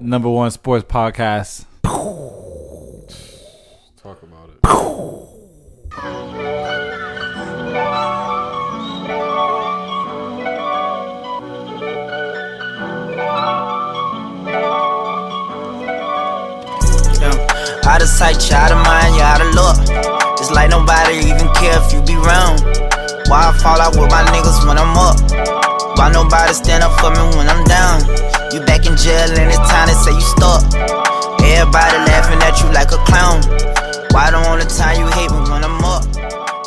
number 0.00 0.28
one 0.28 0.50
sports 0.50 0.84
podcast. 0.84 1.64
Talk 4.02 4.22
about 4.22 4.48
it. 4.48 5.70
Yeah. 17.20 17.80
Out 17.84 18.00
of 18.02 18.08
sight, 18.08 18.48
you 18.48 18.56
out 18.56 18.72
of 18.72 18.78
mind, 18.86 19.14
you 19.16 19.22
out 19.22 19.40
of 19.40 19.54
luck. 19.54 19.76
It's 20.40 20.50
like 20.50 20.70
nobody 20.70 21.16
even 21.28 21.52
care 21.54 21.76
if 21.84 21.92
you 21.92 22.00
be 22.02 22.16
wrong. 22.16 22.56
Why 23.28 23.52
I 23.52 23.58
fall 23.62 23.80
out 23.80 23.94
with 23.96 24.10
my 24.10 24.24
niggas 24.32 24.66
when 24.66 24.78
I'm 24.78 24.96
up? 24.96 25.18
Why 25.98 26.10
nobody 26.10 26.54
stand 26.54 26.82
up 26.82 26.98
for 27.00 27.10
me 27.10 27.36
when 27.36 27.48
I'm 27.48 27.64
down? 27.64 28.00
You 29.02 29.10
back 29.12 29.30
in 29.30 29.34
jail 29.34 29.40
and 29.40 29.48
it's 29.48 29.58
time 29.58 29.88
to 29.88 29.94
say 29.94 30.12
you 30.12 30.20
stuck. 30.20 30.74
Everybody 31.42 31.96
laughing 32.10 32.42
at 32.42 32.60
you 32.60 32.70
like 32.72 32.92
a 32.92 32.98
clown. 33.04 33.40
Why 34.10 34.30
don't 34.30 34.44
all 34.46 34.58
the 34.58 34.64
time 34.64 35.00
you 35.00 35.06
hate 35.12 35.30
me 35.30 35.38
when 35.50 35.64
I'm 35.64 35.82
up? 35.84 36.04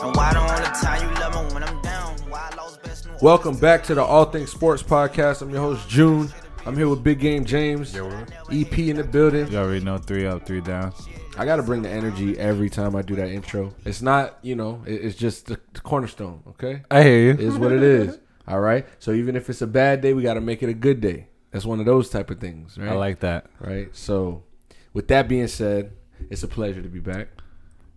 And 0.04 0.16
why 0.16 0.34
don't 0.34 0.50
all 0.50 0.58
the 0.58 0.76
time 0.82 1.02
you 1.02 1.14
love 1.20 1.34
me 1.36 1.54
when 1.54 1.64
I'm 1.64 1.82
down? 1.82 2.16
Why 2.30 2.50
I 2.52 2.56
lost 2.56 2.82
best 2.82 3.06
new 3.06 3.14
Welcome 3.22 3.58
back 3.58 3.84
to 3.86 3.96
the 3.96 4.04
All 4.04 4.26
Things 4.26 4.52
Sports 4.52 4.82
Podcast. 4.82 5.42
I'm 5.42 5.52
your 5.52 5.62
host 5.62 5.88
June. 5.90 6.32
I'm 6.66 6.76
here 6.76 6.88
with 6.88 7.04
Big 7.04 7.20
Game 7.20 7.46
James, 7.46 7.94
Yo. 7.94 8.10
EP 8.52 8.80
in 8.80 8.98
the 8.98 9.04
building. 9.04 9.52
You 9.52 9.58
already 9.58 9.84
know 9.84 9.98
three 9.98 10.26
up, 10.26 10.46
three 10.46 10.62
down. 10.62 10.94
I 11.38 11.46
got 11.46 11.58
to 11.58 11.64
bring 11.64 11.82
the 11.82 11.90
energy 11.90 12.38
every 12.40 12.70
time 12.70 12.96
I 12.96 13.02
do 13.02 13.16
that 13.16 13.30
intro. 13.30 13.76
It's 13.86 14.02
not, 14.02 14.40
you 14.42 14.56
know, 14.56 14.82
it's 14.86 15.18
just 15.18 15.48
the, 15.48 15.60
the 15.74 15.82
cornerstone. 15.82 16.42
Okay, 16.48 16.82
I 16.90 17.04
hear 17.04 17.20
you. 17.20 17.32
it 17.32 17.40
is 17.42 17.58
what 17.58 17.72
it 17.72 17.84
is. 17.84 18.18
All 18.48 18.60
right. 18.60 18.86
So 19.00 19.12
even 19.12 19.36
if 19.36 19.50
it's 19.50 19.62
a 19.62 19.68
bad 19.68 20.02
day, 20.02 20.14
we 20.14 20.24
got 20.24 20.34
to 20.34 20.42
make 20.42 20.64
it 20.64 20.70
a 20.70 20.74
good 20.74 21.00
day. 21.00 21.28
That's 21.54 21.66
one 21.66 21.80
of 21.80 21.86
those 21.86 22.10
type 22.10 22.32
of 22.32 22.40
things, 22.40 22.78
right? 22.78 22.90
I 22.90 22.96
like 22.96 23.20
that. 23.20 23.46
right. 23.60 23.96
So, 23.96 24.44
with 24.92 25.08
that 25.10 25.28
being 25.28 25.48
said, 25.48 25.94
it's 26.32 26.42
a 26.42 26.48
pleasure 26.48 26.82
to 26.82 26.90
be 26.90 27.00
back. 27.00 27.28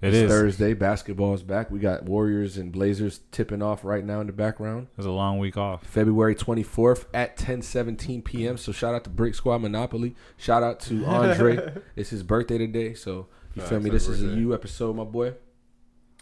It 0.03 0.09
it's 0.09 0.17
is. 0.17 0.31
Thursday. 0.31 0.75
Basketball 0.75 1.33
is 1.33 1.43
back. 1.43 1.71
We 1.71 1.79
got 1.79 2.05
Warriors 2.05 2.59
and 2.59 2.71
Blazers 2.71 3.21
tipping 3.33 3.63
off 3.63 3.83
right 3.83 4.05
now 4.05 4.21
in 4.21 4.27
the 4.27 4.33
background. 4.35 4.89
It 4.93 4.99
was 4.99 5.07
a 5.07 5.11
long 5.11 5.39
week 5.39 5.57
off. 5.57 5.87
February 5.87 6.35
24th 6.35 7.07
at 7.15 7.39
10:17 7.39 8.23
p.m. 8.23 8.59
So 8.59 8.73
shout 8.73 8.95
out 8.95 9.05
to 9.05 9.11
Brick 9.11 9.35
Squad 9.35 9.59
Monopoly. 9.59 10.15
Shout 10.37 10.63
out 10.63 10.81
to 10.81 11.07
Andre. 11.07 11.73
it's 11.97 12.11
his 12.11 12.23
birthday 12.23 12.59
today, 12.59 12.93
so 12.93 13.27
you 13.55 13.63
feel 13.63 13.81
me? 13.81 13.89
This 13.89 14.07
is 14.07 14.23
a 14.23 14.27
birthday. 14.27 14.41
you 14.41 14.53
episode, 14.53 14.97
my 14.97 15.05
boy. 15.05 15.33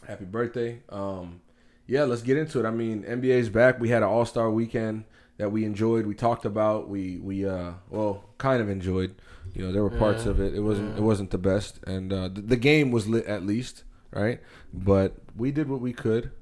Happy 0.06 0.24
birthday. 0.24 0.80
Um 0.88 1.40
yeah, 1.86 2.04
let's 2.04 2.22
get 2.22 2.38
into 2.38 2.60
it. 2.60 2.66
I 2.66 2.70
mean, 2.70 3.02
NBA's 3.02 3.48
back. 3.50 3.78
We 3.78 3.90
had 3.90 4.02
an 4.02 4.08
All-Star 4.08 4.50
weekend 4.50 5.04
that 5.38 5.50
we 5.50 5.64
enjoyed. 5.64 6.06
We 6.06 6.14
talked 6.14 6.44
about. 6.44 6.88
We 6.88 7.18
we 7.18 7.46
uh 7.46 7.72
well, 7.90 8.24
kind 8.38 8.60
of 8.62 8.68
enjoyed. 8.68 9.14
You 9.54 9.66
know, 9.66 9.72
there 9.72 9.82
were 9.82 9.90
parts 9.90 10.24
Yeah, 10.24 10.30
of 10.32 10.40
it. 10.40 10.54
It 10.54 10.60
wasn't 10.60 10.90
yeah. 10.92 10.96
it 10.98 11.02
wasn't 11.02 11.30
the 11.30 11.38
best 11.38 11.80
and 11.86 12.12
uh 12.12 12.28
the, 12.28 12.40
the 12.40 12.56
game 12.56 12.90
was 12.90 13.06
lit 13.06 13.26
at 13.26 13.44
least, 13.44 13.84
right? 14.10 14.40
But 14.72 15.14
we 15.36 15.50
did 15.52 15.68
what 15.68 15.80
we 15.80 15.92
could. 15.92 16.32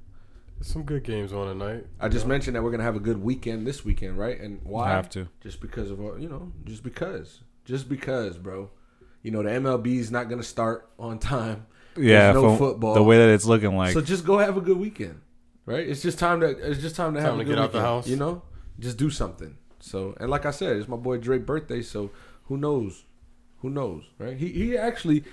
There's 0.57 0.67
some 0.71 0.83
good 0.83 1.03
games 1.03 1.33
on 1.33 1.47
tonight. 1.47 1.85
I 1.99 2.07
just 2.09 2.25
mentioned 2.25 2.55
that 2.55 2.63
we're 2.63 2.71
gonna 2.71 2.83
have 2.83 2.95
a 2.95 2.99
good 3.01 3.21
weekend 3.21 3.67
this 3.67 3.83
weekend, 3.83 4.17
right? 4.17 4.39
And 4.39 4.61
why? 4.63 4.89
Have 4.89 5.09
to. 5.11 5.27
Just 5.41 5.59
because 5.61 5.91
of 5.91 5.99
you 6.19 6.29
know, 6.29 6.51
just 6.63 6.83
because, 6.83 7.41
just 7.65 7.89
because, 7.89 8.37
bro. 8.37 8.69
You 9.21 9.31
know 9.31 9.41
the 9.41 9.49
MLB 9.51 9.87
is 9.99 10.11
not 10.11 10.29
gonna 10.29 10.43
start 10.43 10.89
on 10.99 11.17
time. 11.19 11.65
Yeah, 11.95 12.31
no 12.33 12.41
from 12.41 12.57
football. 12.57 12.93
the 12.93 13.03
way 13.03 13.17
that 13.17 13.29
it's 13.29 13.45
looking 13.45 13.77
like. 13.77 13.93
so 13.93 14.01
just 14.01 14.25
go 14.25 14.37
have 14.39 14.57
a 14.57 14.61
good 14.61 14.77
weekend, 14.77 15.21
right? 15.65 15.87
It's 15.87 16.01
just 16.01 16.19
time 16.19 16.39
to 16.41 16.47
it's 16.49 16.81
just 16.81 16.95
time 16.95 17.13
to 17.13 17.21
have 17.21 17.29
Time 17.31 17.39
a 17.39 17.43
to 17.43 17.45
good 17.45 17.55
get 17.55 17.63
out 17.63 17.71
the 17.71 17.81
house. 17.81 18.07
You 18.07 18.15
know, 18.17 18.41
just 18.79 18.97
do 18.97 19.09
something. 19.09 19.57
So 19.79 20.15
and 20.19 20.29
like 20.29 20.45
I 20.45 20.51
said, 20.51 20.77
it's 20.77 20.87
my 20.87 20.97
boy 20.97 21.17
Drake's 21.17 21.45
birthday, 21.45 21.81
so 21.81 22.11
who 22.45 22.57
knows? 22.57 23.05
Who 23.59 23.69
knows, 23.69 24.03
right? 24.17 24.37
He 24.37 24.49
he 24.49 24.77
actually 24.77 25.23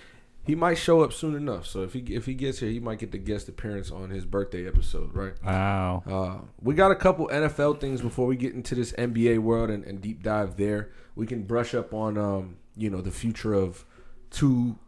he 0.47 0.55
might 0.55 0.79
show 0.79 1.03
up 1.03 1.13
soon 1.13 1.35
enough. 1.35 1.67
So 1.67 1.83
if 1.83 1.93
he 1.93 2.01
if 2.01 2.27
he 2.27 2.35
gets 2.35 2.59
here, 2.61 2.71
he 2.71 2.81
might 2.81 2.99
get 2.99 3.13
the 3.13 3.19
guest 3.19 3.49
appearance 3.49 3.91
on 3.91 4.11
his 4.11 4.25
birthday 4.25 4.67
episode, 4.67 5.15
right? 5.15 5.35
wow. 5.45 6.03
Uh, 6.07 6.45
we 6.61 6.75
got 6.75 6.91
a 6.91 6.97
couple 6.97 7.29
NFL 7.29 7.81
things 7.81 8.01
before 8.01 8.27
we 8.27 8.37
get 8.37 8.55
into 8.55 8.75
this 8.75 8.93
NBA 8.93 9.39
world 9.39 9.71
and, 9.71 9.85
and 9.85 10.01
deep 10.01 10.23
dive 10.23 10.57
there. 10.57 10.91
We 11.15 11.27
can 11.27 11.43
brush 11.43 11.75
up 11.75 11.93
on 11.93 12.17
um, 12.17 12.57
you 12.77 12.91
know 12.91 13.01
the 13.01 13.11
future 13.11 13.53
of 13.53 13.85
two 14.31 14.79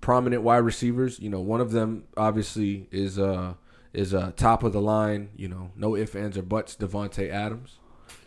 prominent 0.00 0.42
wide 0.42 0.58
receivers. 0.58 1.18
You 1.18 1.30
know, 1.30 1.40
one 1.40 1.60
of 1.60 1.72
them 1.72 2.04
obviously 2.16 2.86
is 2.90 3.18
uh 3.18 3.54
is 3.94 4.12
uh 4.14 4.32
top 4.36 4.62
of 4.62 4.72
the 4.72 4.80
line. 4.80 5.30
You 5.36 5.48
know, 5.48 5.70
no 5.76 5.96
ifs 5.96 6.14
ands 6.14 6.36
or 6.36 6.42
buts. 6.42 6.76
Davante 6.76 7.30
Adams, 7.30 7.78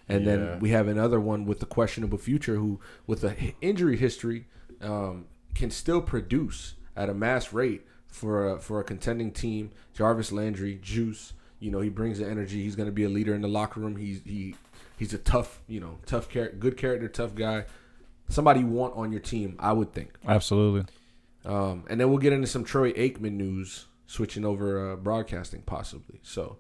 and 0.10 0.26
Yeah. 0.26 0.36
then 0.36 0.60
we 0.60 0.70
have 0.72 0.88
another 0.88 1.20
one 1.20 1.46
with 1.46 1.60
the 1.60 1.66
questionable 1.66 2.18
future 2.18 2.56
who 2.56 2.80
with 3.06 3.24
a 3.24 3.30
hi- 3.32 3.56
injury 3.62 3.98
history 3.98 4.48
um, 4.82 5.26
can 5.56 5.70
still 5.72 6.02
produce 6.02 6.76
at 6.96 7.10
a 7.10 7.14
mass 7.14 7.52
rate 7.54 7.86
for 8.08 8.50
a, 8.54 8.60
for 8.60 8.80
a 8.80 8.84
contending 8.84 9.32
team. 9.32 9.72
Jarvis 9.94 10.32
Landry, 10.32 10.80
Juice. 10.82 11.34
You 11.60 11.72
know, 11.72 11.80
he 11.80 11.90
brings 11.90 12.20
the 12.20 12.28
energy. 12.30 12.62
He's 12.64 12.76
going 12.76 12.86
to 12.88 12.92
be 12.94 13.04
a 13.04 13.10
leader 13.10 13.34
in 13.34 13.42
the 13.42 13.48
locker 13.48 13.80
room. 13.80 13.96
He's 13.96 14.22
he 14.24 14.56
he's 14.98 15.14
a 15.14 15.18
tough, 15.18 15.62
you 15.68 15.80
know, 15.80 15.98
tough 16.06 16.30
character, 16.30 16.56
good 16.58 16.78
character, 16.78 17.08
tough 17.08 17.34
guy. 17.36 17.66
Somebody 18.30 18.60
you 18.60 18.68
want 18.68 18.96
on 18.96 19.12
your 19.12 19.22
team, 19.22 19.56
I 19.58 19.74
would 19.74 19.92
think. 19.94 20.12
Absolutely. 20.28 20.86
Um, 21.46 21.86
and 21.90 22.00
then 22.00 22.10
we'll 22.10 22.18
get 22.20 22.34
into 22.34 22.46
some 22.48 22.64
Troy 22.66 22.92
Aikman 22.94 23.32
news, 23.34 23.86
switching 24.08 24.44
over 24.44 24.94
uh, 24.94 24.96
broadcasting 24.96 25.62
possibly. 25.62 26.20
So, 26.24 26.58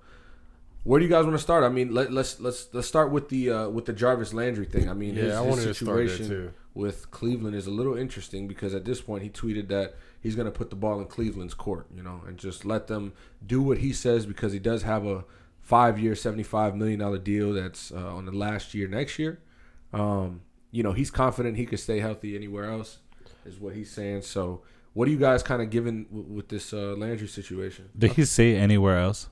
where 0.83 0.99
do 0.99 1.05
you 1.05 1.11
guys 1.11 1.25
want 1.25 1.35
to 1.35 1.41
start? 1.41 1.63
I 1.63 1.69
mean, 1.69 1.93
let, 1.93 2.13
let's 2.13 2.39
let's 2.39 2.67
let's 2.73 2.87
start 2.87 3.11
with 3.11 3.29
the 3.29 3.49
uh, 3.49 3.69
with 3.69 3.85
the 3.85 3.93
Jarvis 3.93 4.33
Landry 4.33 4.65
thing. 4.65 4.89
I 4.89 4.93
mean, 4.93 5.15
Yeah, 5.15 5.23
his, 5.23 5.33
I 5.33 5.43
his 5.43 5.49
wanted 5.49 5.63
to 5.63 5.73
start 5.73 5.97
there, 5.97 6.07
situation 6.09 6.53
with 6.75 7.09
Cleveland 7.09 7.55
is 7.55 7.65
a 7.65 7.71
little 7.71 7.97
interesting 7.97 8.47
because 8.47 8.75
at 8.75 8.85
this 8.85 9.01
point 9.01 9.23
he 9.23 9.29
tweeted 9.29 9.67
that 9.69 9.95
he's 10.21 10.35
going 10.35 10.45
to 10.45 10.51
put 10.51 10.69
the 10.69 10.75
ball 10.75 10.99
in 10.99 11.07
Cleveland's 11.07 11.55
court, 11.55 11.87
you 11.95 12.03
know, 12.03 12.21
and 12.27 12.37
just 12.37 12.65
let 12.65 12.85
them 12.85 13.13
do 13.45 13.61
what 13.61 13.79
he 13.79 13.91
says 13.91 14.27
because 14.27 14.53
he 14.53 14.59
does 14.59 14.83
have 14.83 15.05
a 15.05 15.25
five-year, 15.61 16.15
seventy-five 16.15 16.75
million 16.75 16.99
dollar 16.99 17.17
deal 17.17 17.53
that's 17.53 17.91
uh, 17.91 18.15
on 18.15 18.25
the 18.25 18.31
last 18.31 18.73
year 18.73 18.87
next 18.87 19.17
year. 19.17 19.39
Um, 19.91 20.41
you 20.71 20.83
know, 20.83 20.91
he's 20.91 21.09
confident 21.09 21.57
he 21.57 21.65
could 21.65 21.79
stay 21.79 21.99
healthy 21.99 22.35
anywhere 22.35 22.65
else, 22.69 22.99
is 23.45 23.59
what 23.59 23.73
he's 23.73 23.89
saying. 23.91 24.21
So, 24.21 24.61
what 24.97 25.07
are 25.07 25.11
you 25.11 25.17
guys 25.17 25.43
kind 25.43 25.61
of 25.61 25.69
giving 25.69 26.05
w- 26.05 26.23
with 26.37 26.47
this 26.49 26.73
uh, 26.73 26.95
Landry 26.97 27.27
situation? 27.27 27.89
Did 27.97 28.11
he 28.13 28.25
say 28.25 28.55
anywhere 28.55 28.97
else? 28.97 29.29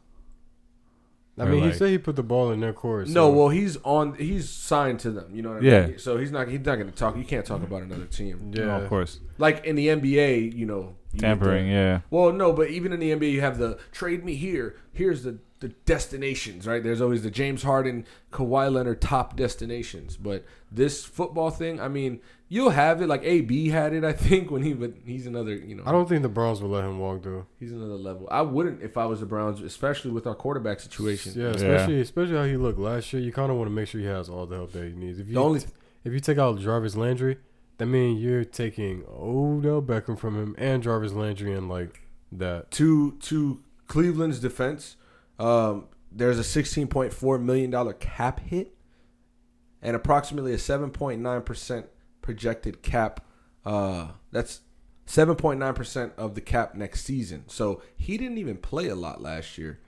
I 1.38 1.44
Or 1.44 1.48
mean, 1.50 1.64
he 1.64 1.74
said 1.74 1.90
he 1.90 1.98
put 1.98 2.16
the 2.16 2.24
ball 2.24 2.52
in 2.52 2.60
their 2.62 2.72
court. 2.72 3.08
No, 3.10 3.14
so- 3.30 3.34
well, 3.38 3.50
he's 3.50 3.76
on. 3.84 4.14
He's 4.16 4.50
signed 4.50 5.00
to 5.02 5.12
them. 5.12 5.36
You 5.36 5.42
know 5.42 5.54
what 5.56 5.64
I 5.64 5.66
Yeah. 5.66 5.86
mean? 5.88 6.00
So 6.00 6.18
he's 6.18 6.32
not. 6.32 6.48
He's 6.48 6.62
not 6.70 6.76
going 6.76 6.90
to 6.90 6.96
talk. 6.96 7.18
You 7.18 7.26
can't 7.26 7.46
talk 7.46 7.62
about 7.62 7.82
another 7.82 8.06
team. 8.06 8.52
yeah, 8.54 8.66
No, 8.66 8.72
of 8.82 8.90
course. 8.90 9.20
Like 9.38 9.66
in 9.66 9.76
the 9.76 9.88
NBA, 9.90 10.56
you 10.56 10.66
know, 10.66 10.96
you 11.12 11.20
get 11.20 11.28
Tampering, 11.28 11.68
yeah. 11.68 12.02
Well, 12.10 12.32
no, 12.32 12.54
but 12.54 12.70
even 12.70 12.94
in 12.94 13.00
the 13.02 13.12
NBA, 13.12 13.32
you 13.32 13.42
have 13.42 13.58
the 13.58 13.78
trade 13.92 14.24
me 14.24 14.36
here. 14.36 14.78
Here's 14.94 15.24
the 15.24 15.40
the 15.66 15.74
destinations, 15.86 16.68
right? 16.68 16.84
There's 16.84 17.02
always 17.02 17.24
the 17.24 17.32
James 17.32 17.64
Harden, 17.64 18.06
Kawhi 18.32 18.72
Leonard 18.72 19.02
top 19.02 19.36
destinations. 19.36 20.16
But 20.16 20.46
this 20.72 21.04
football 21.04 21.50
thing, 21.50 21.82
I 21.82 21.88
mean, 21.88 22.20
you'll 22.50 22.70
have 22.70 23.02
it. 23.02 23.08
Like 23.08 23.24
AB 23.24 23.70
had 23.70 23.92
it, 23.92 24.04
I 24.04 24.14
think, 24.14 24.52
when 24.52 24.62
he 24.62 24.74
but 24.74 24.94
he's 25.04 25.26
another. 25.26 25.56
You 25.56 25.74
know, 25.74 25.84
I 25.84 25.92
don't 25.92 26.08
think 26.08 26.22
the 26.22 26.30
Browns 26.30 26.62
will 26.62 26.70
let 26.70 26.84
him 26.84 27.00
walk 27.00 27.24
though. 27.24 27.48
he's 27.60 27.72
another 27.72 27.96
level. 27.96 28.28
I 28.30 28.44
wouldn't 28.44 28.84
if 28.84 28.96
I 28.96 29.06
was 29.06 29.22
the 29.22 29.26
Browns, 29.26 29.60
especially 29.60 30.12
with 30.12 30.28
our 30.28 30.36
quarterback 30.36 30.80
situation. 30.80 31.34
Yeah, 31.36 31.48
especially 31.48 32.00
especially 32.00 32.36
how 32.36 32.44
he 32.44 32.58
looked 32.58 32.78
last 32.78 33.12
year. 33.12 33.24
You 33.24 33.32
kind 33.32 33.50
of 33.50 33.58
want 33.58 33.68
to 33.68 33.74
make 33.74 33.88
sure 33.88 34.00
he 34.00 34.06
has 34.06 34.30
all 34.30 34.46
the 34.46 34.58
help 34.58 34.72
that 34.74 34.84
he 34.84 34.92
needs. 34.94 35.18
If 35.18 35.28
you 35.28 35.34
The 35.34 35.42
only 35.42 35.62
if 36.04 36.14
you 36.14 36.20
take 36.20 36.38
out 36.38 36.60
Jarvis 36.60 36.96
Landry, 36.96 37.38
that 37.80 37.88
means 37.88 38.22
you're 38.22 38.46
taking 38.46 39.04
Odell 39.10 39.82
Beckham 39.82 40.16
from 40.16 40.36
him 40.36 40.54
and 40.60 40.84
Jarvis 40.84 41.14
Landry 41.14 41.54
and 41.54 41.68
like 41.68 42.02
that. 42.32 42.70
to 42.72 43.14
to 43.14 43.64
Cleveland's 43.88 44.40
defense, 44.40 44.96
um, 45.40 45.88
there's 46.12 46.40
a 46.40 46.44
16.4 46.44 47.42
million 47.44 47.70
dollar 47.70 47.94
cap 47.94 48.40
hit, 48.40 48.76
and 49.82 49.96
approximately 49.96 50.54
a 50.54 50.58
7.9 50.58 51.46
percent 51.46 51.88
projected 52.22 52.82
cap. 52.82 53.22
Uh, 53.66 54.10
that's 54.32 54.62
7.9 55.08 55.76
percent 55.76 56.14
of 56.18 56.36
the 56.36 56.42
cap 56.42 56.76
next 56.76 57.04
season. 57.04 57.44
So 57.48 57.82
he 57.96 58.18
didn't 58.18 58.38
even 58.38 58.58
play 58.58 58.88
a 58.88 58.96
lot 58.96 59.22
last 59.22 59.58
year 59.58 59.80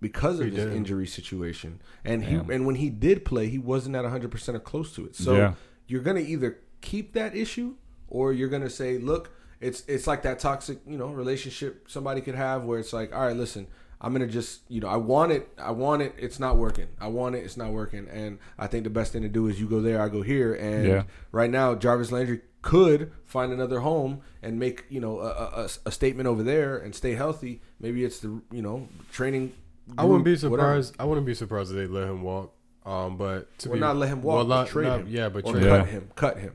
because 0.00 0.38
of 0.38 0.46
He 0.46 0.50
his 0.52 0.64
didn't. 0.64 0.76
injury 0.78 1.06
situation, 1.06 1.80
and 2.04 2.24
he 2.24 2.34
and 2.34 2.66
when 2.66 2.74
he 2.76 2.90
did 2.90 3.24
play, 3.24 3.48
he 3.48 3.58
wasn't 3.58 3.96
at 3.96 4.02
100 4.02 4.30
percent 4.30 4.56
or 4.56 4.60
close 4.60 4.94
to 4.96 5.06
it. 5.06 5.16
So 5.16 5.36
Yeah. 5.36 5.54
you're 5.86 6.02
gonna 6.02 6.20
either 6.20 6.58
keep 6.82 7.14
that 7.14 7.34
issue 7.34 7.74
or 8.08 8.32
you're 8.32 8.48
gonna 8.50 8.68
say, 8.70 8.98
look, 8.98 9.30
it's 9.60 9.82
it's 9.88 10.06
like 10.06 10.22
that 10.22 10.38
toxic, 10.40 10.78
you 10.86 10.98
know, 10.98 11.08
relationship 11.08 11.86
somebody 11.88 12.20
could 12.20 12.34
have 12.34 12.64
where 12.64 12.78
it's 12.78 12.92
like, 12.92 13.14
all 13.14 13.22
right, 13.26 13.36
listen, 13.36 13.66
I'm 14.04 14.12
gonna 14.12 14.26
just, 14.26 14.60
you 14.68 14.80
know, 14.80 14.88
I 14.88 14.96
want 14.96 15.32
it, 15.32 15.48
I 15.56 15.70
want 15.70 16.02
it, 16.02 16.14
it's 16.18 16.38
not 16.38 16.56
working. 16.58 16.88
I 17.00 17.06
want 17.08 17.34
it, 17.36 17.38
it's 17.38 17.56
not 17.56 17.70
working, 17.72 18.06
and 18.10 18.38
I 18.58 18.66
think 18.66 18.84
the 18.84 18.90
best 18.90 19.12
thing 19.12 19.22
to 19.22 19.28
do 19.28 19.46
is 19.48 19.58
you 19.58 19.66
go 19.68 19.80
there, 19.80 20.00
I 20.02 20.08
go 20.08 20.20
here, 20.22 20.52
and 20.54 20.86
Yeah. 20.86 21.02
right 21.32 21.50
now 21.50 21.74
Jarvis 21.74 22.12
Landry 22.12 22.40
could 22.60 23.12
find 23.24 23.52
another 23.52 23.80
home 23.80 24.20
and 24.42 24.58
make 24.58 24.84
you 24.90 25.00
know 25.00 25.20
a, 25.20 25.28
a, 25.64 25.68
a 25.86 25.90
statement 25.90 26.26
over 26.26 26.42
there 26.42 26.76
and 26.76 26.94
stay 26.94 27.14
healthy. 27.14 27.62
Maybe 27.80 28.04
it's 28.04 28.18
the 28.20 28.42
you 28.52 28.62
know 28.62 28.88
training. 29.10 29.52
I 29.98 30.04
wouldn't 30.04 30.24
be 30.24 30.36
group, 30.36 30.50
whatever. 30.52 30.82
surprised. 30.82 30.96
I 30.98 31.04
wouldn't 31.04 31.26
be 31.26 31.34
surprised 31.34 31.70
if 31.70 31.76
they 31.76 31.86
let 31.86 32.04
him 32.08 32.22
walk. 32.22 32.54
Um, 32.86 33.16
but 33.16 33.56
to 33.60 33.70
Well, 33.70 33.76
be 33.76 33.80
not 33.80 33.96
let 33.96 34.10
him 34.10 34.20
walk, 34.22 34.36
well, 34.36 34.46
not- 34.46 34.66
trade 34.68 34.88
not- 34.88 35.00
him. 35.00 35.06
Yeah, 35.08 35.30
but 35.30 35.46
or 35.46 35.52
trade 35.52 35.64
cut 35.64 35.78
Yeah. 35.80 35.84
him. 35.86 36.10
Cut 36.14 36.38
him. 36.38 36.52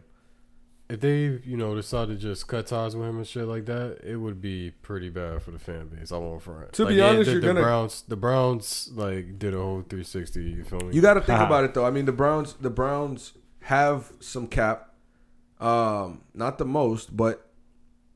If 0.89 0.99
they, 1.01 1.39
you 1.43 1.55
know, 1.55 1.75
decide 1.75 2.07
to 2.07 2.15
just 2.15 2.47
cut 2.47 2.65
ties 2.67 2.95
with 2.95 3.07
him 3.07 3.17
and 3.17 3.27
shit 3.27 3.45
like 3.45 3.65
that, 3.65 3.99
it 4.03 4.15
would 4.15 4.41
be 4.41 4.71
pretty 4.81 5.09
bad 5.09 5.41
for 5.43 5.51
the 5.51 5.59
fan 5.59 5.87
base. 5.87 6.11
I 6.11 6.17
won't 6.17 6.41
front. 6.41 6.73
To 6.73 6.83
Like, 6.85 6.89
be 6.89 6.95
yeah, 6.95 7.09
honest, 7.09 7.25
the, 7.27 7.31
you're 7.33 7.41
the 7.41 7.47
gonna- 7.47 7.61
Browns, 7.61 8.01
the 8.07 8.15
Browns 8.17 8.89
like 8.95 9.37
did 9.37 9.53
a 9.53 9.57
whole 9.57 9.81
360. 9.81 10.41
You 10.41 10.63
feel 10.63 10.79
me? 10.79 10.95
You 10.95 11.01
got 11.01 11.13
to 11.15 11.21
think 11.21 11.39
about 11.39 11.63
it 11.63 11.73
though. 11.75 11.85
I 11.85 11.91
mean, 11.91 12.05
the 12.05 12.11
Browns, 12.11 12.53
the 12.59 12.71
Browns 12.71 13.33
have 13.63 14.11
some 14.19 14.47
cap, 14.47 14.95
um, 15.59 16.21
not 16.33 16.57
the 16.57 16.65
most, 16.65 17.15
but 17.15 17.51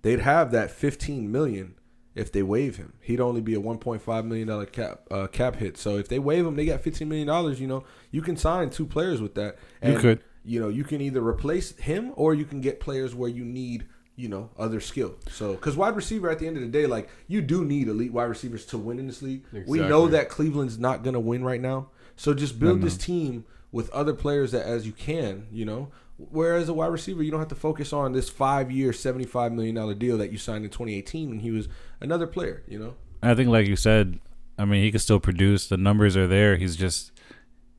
they'd 0.02 0.20
have 0.22 0.52
that 0.52 0.72
15 0.72 1.32
million 1.32 1.76
if 2.16 2.32
they 2.32 2.42
waive 2.44 2.78
him. 2.78 2.94
He'd 3.02 3.20
only 3.22 3.42
be 3.42 3.54
a 3.54 3.60
1.5 3.60 4.26
million 4.26 4.48
dollar 4.48 4.66
cap 4.66 5.02
uh, 5.12 5.28
cap 5.28 5.58
hit. 5.58 5.78
So 5.78 5.98
if 5.98 6.08
they 6.08 6.18
waive 6.20 6.46
him, 6.46 6.56
they 6.56 6.66
got 6.66 6.82
15 6.82 7.08
million 7.08 7.28
dollars. 7.28 7.60
You 7.62 7.68
know, 7.68 7.84
you 8.12 8.22
can 8.24 8.36
sign 8.36 8.70
two 8.72 8.86
players 8.88 9.22
with 9.22 9.36
that. 9.36 9.58
You 9.84 9.98
could. 10.00 10.24
You 10.46 10.60
know, 10.60 10.70
you 10.70 10.84
can 10.84 11.02
either 11.02 11.26
replace 11.26 11.76
him 11.78 12.14
or 12.16 12.34
you 12.34 12.46
can 12.46 12.62
get 12.62 12.80
players 12.80 13.16
where 13.16 13.30
you 13.30 13.46
need. 13.46 13.86
You 14.16 14.30
know, 14.30 14.52
other 14.60 14.80
skill. 14.80 15.16
So, 15.28 15.54
because 15.54 15.76
wide 15.76 15.96
receiver 15.96 16.30
at 16.30 16.38
the 16.38 16.46
end 16.46 16.56
of 16.56 16.62
the 16.62 16.70
day, 16.70 16.86
like 16.86 17.10
you 17.28 17.42
do 17.42 17.66
need 17.66 17.88
elite 17.88 18.14
wide 18.14 18.26
receivers 18.26 18.64
to 18.68 18.78
win 18.78 19.00
in 19.00 19.08
this 19.08 19.24
league. 19.24 19.44
We 19.66 19.80
know 19.80 20.08
that 20.08 20.30
Cleveland's 20.30 20.78
not 20.78 21.02
going 21.02 21.16
to 21.16 21.20
win 21.20 21.44
right 21.44 21.60
now. 21.60 21.90
So 22.16 22.36
just 22.36 22.60
build 22.60 22.82
this 22.82 22.96
team 22.96 23.44
with 23.72 23.90
other 23.90 24.14
players 24.14 24.52
that 24.52 24.68
as 24.68 24.86
you 24.86 24.92
can, 24.92 25.48
you 25.52 25.66
know. 25.66 25.90
Whereas 26.18 26.70
a 26.70 26.76
wide 26.76 26.92
receiver, 26.92 27.24
you 27.24 27.32
don't 27.32 27.40
have 27.40 27.50
to 27.50 27.56
focus 27.56 27.92
on 27.92 28.14
this 28.14 28.30
five 28.30 28.70
year, 28.70 28.94
seventy 28.94 29.26
five 29.26 29.52
million 29.52 29.74
dollar 29.74 29.96
deal 29.96 30.20
that 30.20 30.32
you 30.32 30.38
signed 30.38 30.64
in 30.64 30.70
twenty 30.70 30.94
eighteen 30.96 31.30
when 31.30 31.40
he 31.40 31.50
was 31.50 31.68
another 32.00 32.28
player, 32.28 32.62
you 32.68 32.78
know. 32.78 32.94
I 33.24 33.34
think, 33.34 33.50
like 33.50 33.66
you 33.66 33.76
said, 33.76 34.20
I 34.60 34.66
mean, 34.66 34.84
he 34.84 34.92
could 34.92 35.02
still 35.02 35.20
produce. 35.20 35.68
The 35.68 35.78
numbers 35.78 36.16
are 36.16 36.28
there. 36.28 36.58
He's 36.58 36.76
just 36.76 37.12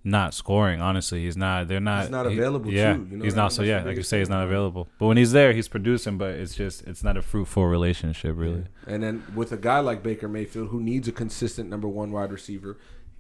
not 0.05 0.35
scoring. 0.35 0.81
Honestly, 0.83 1.25
he's 1.25 1.37
not. 1.37 1.67
They're 1.67 1.81
not. 1.81 2.03
He's 2.03 2.11
not 2.11 2.27
he- 2.31 2.37
available, 2.39 2.71
Yeah, 2.73 2.95
too, 2.95 3.07
you 3.11 3.17
know, 3.17 3.25
he's 3.25 3.35
that- 3.35 3.41
not. 3.41 3.53
So 3.53 3.63
yeah, 3.63 3.83
like 3.83 3.97
you 3.97 4.03
say, 4.03 4.19
he's 4.19 4.29
not 4.29 4.45
available. 4.45 4.89
But 4.99 5.07
when 5.07 5.17
he's 5.17 5.33
there, 5.33 5.53
he's 5.53 5.67
producing. 5.69 6.19
But 6.19 6.35
it's 6.35 6.55
just, 6.55 6.83
it's 6.87 7.03
not 7.03 7.17
a 7.17 7.23
fruitful 7.23 7.67
relationship, 7.67 8.37
really. 8.37 8.65
And 8.87 9.03
then 9.03 9.25
with 9.35 9.51
a 9.53 9.57
guy 9.57 9.81
like 9.81 10.03
Baker 10.03 10.29
Mayfield 10.29 10.69
who 10.69 10.81
needs 10.81 11.09
a 11.09 11.13
consistent 11.13 11.71
number 11.71 11.89
one 11.89 12.13
wide 12.13 12.31
receiver, 12.31 12.77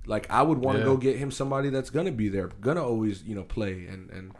like 0.06 0.30
I 0.30 0.42
would 0.42 0.58
want 0.58 0.76
to 0.76 0.80
Yeah. 0.80 0.84
go 0.90 0.96
get 0.98 1.16
him 1.16 1.30
somebody 1.30 1.70
that's 1.70 1.88
gonna 1.90 2.12
be 2.12 2.28
there, 2.28 2.48
gonna 2.60 2.84
always, 2.84 3.22
you 3.24 3.34
know, 3.34 3.44
play 3.44 3.86
and 3.86 4.10
and 4.10 4.32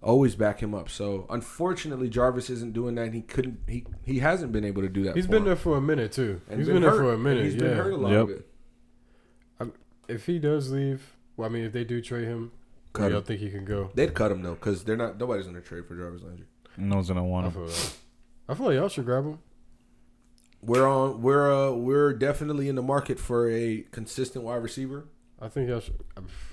always 0.00 0.36
back 0.36 0.62
him 0.62 0.76
up. 0.76 0.88
So 0.88 1.26
unfortunately 1.28 2.08
Jarvis 2.08 2.48
isn't 2.50 2.72
doing 2.72 2.94
that. 2.94 3.12
He 3.12 3.22
couldn't 3.22 3.58
he 3.66 3.84
he 4.04 4.20
hasn't 4.20 4.52
been 4.52 4.64
able 4.64 4.82
to 4.82 4.88
do 4.88 5.02
that. 5.02 5.16
He's 5.16 5.24
for 5.26 5.32
been 5.32 5.38
him. 5.42 5.46
there 5.46 5.56
for 5.56 5.76
a 5.76 5.80
minute 5.80 6.12
too. 6.12 6.40
And 6.48 6.60
He's 6.60 6.68
been, 6.68 6.82
there 6.82 6.92
hurt, 6.92 6.96
for 6.98 7.10
a 7.10 7.14
and 7.14 7.24
minute. 7.24 7.44
He's 7.46 7.54
yeah. 7.56 7.60
been 7.62 7.76
hurt 7.76 7.92
a 7.94 7.96
lot 7.96 8.12
Yep. 8.12 8.22
of 8.22 8.30
it. 8.30 8.44
If 10.08 10.24
he 10.26 10.38
does 10.38 10.70
leave, 10.70 11.16
well, 11.38 11.48
I 11.48 11.52
mean, 11.52 11.64
if 11.64 11.72
they 11.72 11.84
do 11.84 12.02
trade 12.02 12.24
him, 12.26 12.52
Cut 12.92 13.02
where 13.02 13.10
y'all 13.10 13.18
him. 13.20 13.24
think 13.24 13.40
he 13.40 13.48
can 13.50 13.64
go? 13.64 13.90
They'd 13.94 14.12
cut 14.12 14.30
him 14.30 14.42
though, 14.42 14.54
because 14.54 14.84
they're 14.84 14.96
not. 14.96 15.18
Nobody's 15.18 15.46
gonna 15.46 15.62
trade 15.62 15.86
for 15.86 15.96
Jarvis 15.96 16.22
Landry. 16.22 16.46
No 16.76 16.96
one's 16.96 17.08
gonna 17.08 17.24
I 17.24 17.26
want 17.26 17.46
him. 17.46 17.52
feel 17.52 17.66
that. 17.66 17.94
I 18.48 18.54
feel 18.54 18.66
like 18.66 18.74
y'all 18.76 18.88
should 18.88 19.04
grab 19.06 19.24
him. 19.24 19.38
We're 20.60 20.86
on. 20.86 21.22
We're 21.22 21.52
uh, 21.52 21.72
we're 21.72 22.12
definitely 22.12 22.68
in 22.68 22.74
the 22.74 22.82
market 22.82 23.18
for 23.18 23.48
a 23.50 23.84
consistent 23.92 24.44
wide 24.44 24.62
receiver. 24.62 25.06
I 25.40 25.48
think 25.48 25.68
y'all 25.68 25.80
should. 25.80 25.94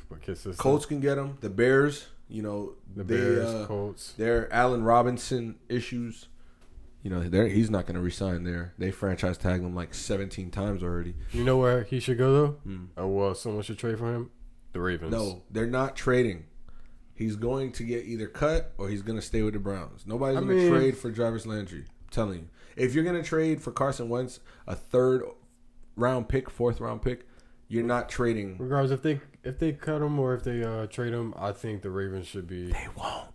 But 0.09 0.21
consistent. 0.21 0.57
Colts 0.57 0.85
can 0.85 0.99
get 0.99 1.17
him. 1.17 1.37
The 1.41 1.49
Bears, 1.49 2.07
you 2.29 2.43
know, 2.43 2.73
the 2.95 3.03
they, 3.03 3.17
Bears, 3.17 3.47
uh, 3.47 3.65
Colts. 3.65 4.11
their 4.13 4.51
Allen 4.53 4.83
Robinson 4.83 5.55
issues. 5.69 6.27
You 7.01 7.11
know, 7.11 7.21
they're, 7.27 7.47
he's 7.47 7.69
not 7.69 7.85
going 7.85 7.95
to 7.95 8.01
resign 8.01 8.45
there. 8.45 8.73
They 8.79 8.89
franchise 8.89 9.37
tagged 9.37 9.63
him 9.63 9.75
like 9.75 9.93
17 9.93 10.49
times 10.49 10.81
already. 10.81 11.13
You 11.31 11.43
know 11.43 11.57
where 11.57 11.83
he 11.83 11.99
should 11.99 12.17
go 12.17 12.33
though? 12.33 12.47
Hmm. 12.63 12.85
Or 12.95 13.07
well, 13.07 13.35
someone 13.35 13.61
should 13.63 13.77
trade 13.77 13.99
for 13.99 14.11
him. 14.13 14.31
The 14.75 14.81
Ravens. 14.81 15.13
No, 15.13 15.41
they're 15.49 15.67
not 15.67 15.95
trading. 15.95 16.47
He's 17.13 17.37
going 17.37 17.71
to 17.71 17.83
get 17.85 18.03
either 18.03 18.27
cut 18.27 18.73
or 18.77 18.89
he's 18.89 19.01
going 19.03 19.17
to 19.17 19.21
stay 19.25 19.41
with 19.41 19.53
the 19.53 19.59
Browns. 19.59 20.03
Nobody's 20.05 20.35
I 20.35 20.41
going 20.41 20.57
to 20.57 20.69
trade 20.69 20.97
for 20.97 21.09
Jarvis 21.11 21.45
Landry. 21.45 21.85
I'm 21.87 22.09
telling 22.11 22.39
you. 22.39 22.47
If 22.75 22.93
you're 22.93 23.05
going 23.05 23.15
to 23.15 23.23
trade 23.23 23.61
for 23.61 23.71
Carson 23.71 24.09
Wentz, 24.09 24.41
a 24.67 24.75
third 24.75 25.23
round 25.95 26.27
pick, 26.27 26.49
fourth 26.49 26.81
round 26.81 27.01
pick, 27.01 27.25
you're 27.69 27.85
not 27.85 28.09
trading. 28.09 28.57
Regardless, 28.59 28.91
if 28.91 29.01
they 29.01 29.21
if 29.45 29.59
they 29.59 29.71
cut 29.71 30.01
him 30.01 30.19
or 30.19 30.33
if 30.33 30.43
they 30.43 30.61
uh, 30.61 30.87
trade 30.87 31.13
him, 31.13 31.33
I 31.37 31.53
think 31.53 31.81
the 31.81 31.89
Ravens 31.89 32.27
should 32.27 32.45
be 32.45 32.73
They 32.73 32.87
won't 32.97 33.29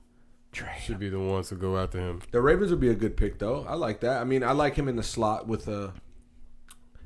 trade. 0.52 0.82
should 0.82 0.98
be 0.98 1.08
the 1.08 1.20
ones 1.20 1.48
to 1.48 1.54
go 1.54 1.78
after 1.78 2.00
him. 2.00 2.20
The 2.32 2.42
Ravens 2.42 2.70
would 2.70 2.80
be 2.80 2.90
a 2.90 2.94
good 2.94 3.16
pick, 3.16 3.38
though. 3.38 3.64
I 3.66 3.76
like 3.76 4.00
that. 4.00 4.20
I 4.20 4.24
mean, 4.24 4.44
I 4.44 4.52
like 4.52 4.74
him 4.74 4.88
in 4.88 4.96
the 4.96 5.02
slot 5.02 5.46
with 5.46 5.68
a. 5.68 5.94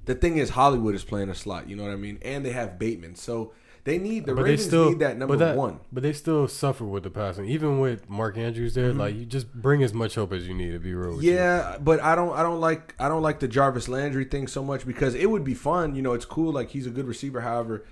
The 0.07 0.17
thing 0.17 0.39
is, 0.39 0.51
Hollywood 0.51 0.97
is 0.97 1.05
playing 1.05 1.29
a 1.31 1.37
slot. 1.37 1.69
You 1.71 1.77
know 1.77 1.85
what 1.85 1.93
I 1.93 1.97
mean? 1.97 2.19
And 2.23 2.45
they 2.45 2.51
have 2.51 2.81
Bateman, 2.81 3.15
so 3.15 3.53
they 3.85 3.99
need 3.99 4.25
the 4.25 4.35
but 4.35 4.45
Ravens 4.45 4.63
they 4.63 4.69
still 4.69 4.89
need 4.89 4.99
that 5.01 5.19
number 5.19 5.37
but 5.37 5.45
that, 5.45 5.57
one. 5.57 5.81
But 5.93 6.03
they 6.03 6.15
still 6.15 6.49
suffer 6.49 6.85
with 6.85 7.03
the 7.03 7.11
passing, 7.11 7.45
even 7.45 7.81
with 7.81 8.09
Mark 8.09 8.39
Andrews 8.39 8.75
there. 8.75 8.95
Like 8.95 9.15
you 9.15 9.27
just 9.27 9.53
bring 9.53 9.83
as 9.83 9.93
much 9.93 10.15
hope 10.15 10.33
as 10.33 10.49
you 10.49 10.55
need 10.55 10.73
to 10.73 10.79
be 10.79 10.95
real. 10.95 11.17
With 11.17 11.25
you. 11.25 11.33
Mm-hmm. 11.33 11.39
Yeah, 11.39 11.77
but 11.79 12.01
I 12.01 12.15
don't. 12.15 12.35
I 12.35 12.43
don't 12.43 12.61
like. 12.61 12.95
I 12.99 13.09
don't 13.09 13.23
like 13.23 13.41
the 13.41 13.49
Jarvis 13.49 13.87
Landry 13.87 14.25
thing 14.25 14.49
so 14.49 14.65
much 14.65 14.87
because 14.87 15.15
it 15.15 15.31
would 15.31 15.45
be 15.45 15.53
fun. 15.53 15.95
You 15.95 16.01
know, 16.01 16.15
it's 16.15 16.25
cool. 16.25 16.51
Like 16.51 16.71
he's 16.71 16.87
a 16.87 16.91
good 16.91 17.07
receiver. 17.07 17.43
However, 17.43 17.85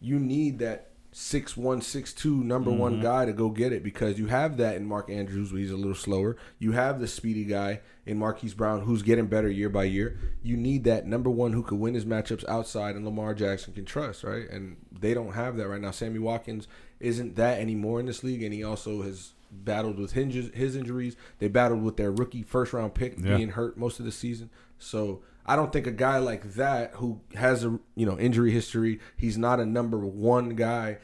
you 0.00 0.18
need 0.18 0.60
that 0.60 0.93
six 1.16 1.56
one 1.56 1.80
six 1.80 2.12
two 2.12 2.42
number 2.42 2.72
one 2.72 2.94
mm-hmm. 2.94 3.02
guy 3.02 3.24
to 3.24 3.32
go 3.32 3.48
get 3.48 3.72
it 3.72 3.84
because 3.84 4.18
you 4.18 4.26
have 4.26 4.56
that 4.56 4.74
in 4.74 4.84
Mark 4.84 5.08
Andrews, 5.08 5.52
where 5.52 5.60
he's 5.60 5.70
a 5.70 5.76
little 5.76 5.94
slower. 5.94 6.36
You 6.58 6.72
have 6.72 6.98
the 6.98 7.06
speedy 7.06 7.44
guy 7.44 7.82
in 8.04 8.18
Marquise 8.18 8.52
Brown, 8.52 8.80
who's 8.80 9.02
getting 9.02 9.26
better 9.26 9.48
year 9.48 9.68
by 9.68 9.84
year. 9.84 10.18
You 10.42 10.56
need 10.56 10.82
that 10.84 11.06
number 11.06 11.30
one 11.30 11.52
who 11.52 11.62
could 11.62 11.78
win 11.78 11.94
his 11.94 12.04
matchups 12.04 12.44
outside, 12.48 12.96
and 12.96 13.04
Lamar 13.04 13.32
Jackson 13.32 13.72
can 13.74 13.84
trust, 13.84 14.24
right? 14.24 14.50
And 14.50 14.76
they 14.90 15.14
don't 15.14 15.34
have 15.34 15.56
that 15.56 15.68
right 15.68 15.80
now. 15.80 15.92
Sammy 15.92 16.18
Watkins 16.18 16.66
isn't 16.98 17.36
that 17.36 17.60
anymore 17.60 18.00
in 18.00 18.06
this 18.06 18.24
league, 18.24 18.42
and 18.42 18.52
he 18.52 18.64
also 18.64 19.02
has 19.02 19.34
battled 19.52 20.00
with 20.00 20.14
hinges, 20.14 20.50
his 20.52 20.74
injuries. 20.74 21.14
They 21.38 21.46
battled 21.46 21.84
with 21.84 21.96
their 21.96 22.10
rookie 22.10 22.42
first 22.42 22.72
round 22.72 22.94
pick 22.94 23.14
Yeah. 23.18 23.36
being 23.36 23.50
hurt 23.50 23.78
most 23.78 24.00
of 24.00 24.04
the 24.04 24.10
season. 24.10 24.50
So 24.80 25.22
I 25.46 25.56
don't 25.56 25.72
think 25.72 25.86
a 25.86 25.92
guy 25.92 26.18
like 26.18 26.54
that 26.54 26.92
who 26.94 27.20
has 27.34 27.64
a 27.64 27.78
you 27.94 28.06
know 28.06 28.18
injury 28.18 28.50
history, 28.50 29.00
he's 29.16 29.36
not 29.36 29.60
a 29.60 29.66
number 29.66 29.98
one 29.98 30.50
guy. 30.50 30.98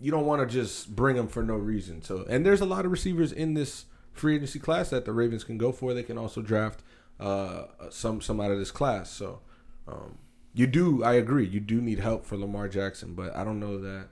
You 0.00 0.10
don't 0.10 0.26
want 0.26 0.40
to 0.40 0.52
just 0.52 0.96
bring 0.96 1.16
him 1.16 1.28
for 1.28 1.42
no 1.42 1.54
reason. 1.54 2.02
So 2.02 2.24
and 2.28 2.44
there's 2.44 2.60
a 2.60 2.66
lot 2.66 2.84
of 2.84 2.90
receivers 2.90 3.32
in 3.32 3.54
this 3.54 3.86
free 4.12 4.36
agency 4.36 4.58
class 4.58 4.90
that 4.90 5.04
the 5.04 5.12
Ravens 5.12 5.44
can 5.44 5.58
go 5.58 5.72
for. 5.72 5.94
They 5.94 6.02
can 6.02 6.18
also 6.18 6.42
draft 6.42 6.82
uh, 7.18 7.64
some 7.90 8.20
some 8.20 8.40
out 8.40 8.50
of 8.50 8.58
this 8.58 8.70
class. 8.70 9.10
So 9.10 9.40
um, 9.88 10.18
you 10.54 10.66
do, 10.66 11.02
I 11.02 11.14
agree, 11.14 11.46
you 11.46 11.60
do 11.60 11.80
need 11.80 12.00
help 12.00 12.26
for 12.26 12.36
Lamar 12.36 12.68
Jackson, 12.68 13.14
but 13.14 13.34
I 13.34 13.44
don't 13.44 13.60
know 13.60 13.78
that 13.78 14.08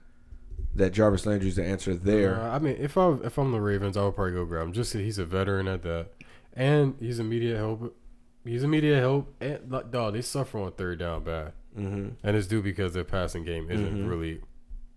that 0.75 0.91
Jarvis 0.91 1.25
Landry 1.25 1.49
is 1.49 1.55
the 1.55 1.65
answer 1.65 1.93
there. 1.93 2.39
Uh, 2.39 2.55
I 2.55 2.59
mean, 2.59 2.77
if 2.79 2.97
I 2.97 3.13
if 3.23 3.37
I'm 3.37 3.51
the 3.51 3.61
Ravens, 3.61 3.97
I 3.97 4.03
would 4.03 4.15
probably 4.15 4.33
go 4.33 4.45
grab 4.45 4.67
him. 4.67 4.73
Just 4.73 4.93
he's 4.93 5.19
a 5.19 5.25
veteran 5.25 5.67
at 5.67 5.83
that, 5.83 6.07
and 6.53 6.95
he's 6.99 7.19
immediate 7.19 7.57
help. 7.57 7.95
He's 8.43 8.63
immediate 8.63 8.99
help. 8.99 9.33
And 9.41 9.71
like, 9.71 9.91
dog, 9.91 10.13
they 10.13 10.21
suffer 10.21 10.59
on 10.59 10.71
third 10.71 10.99
down 10.99 11.23
bad, 11.23 11.53
hmm 11.75 12.09
and 12.23 12.35
it's 12.35 12.47
due 12.47 12.61
because 12.61 12.93
their 12.93 13.03
passing 13.03 13.43
game 13.45 13.69
isn't 13.69 13.95
Mhm. 14.05 14.09
really 14.09 14.41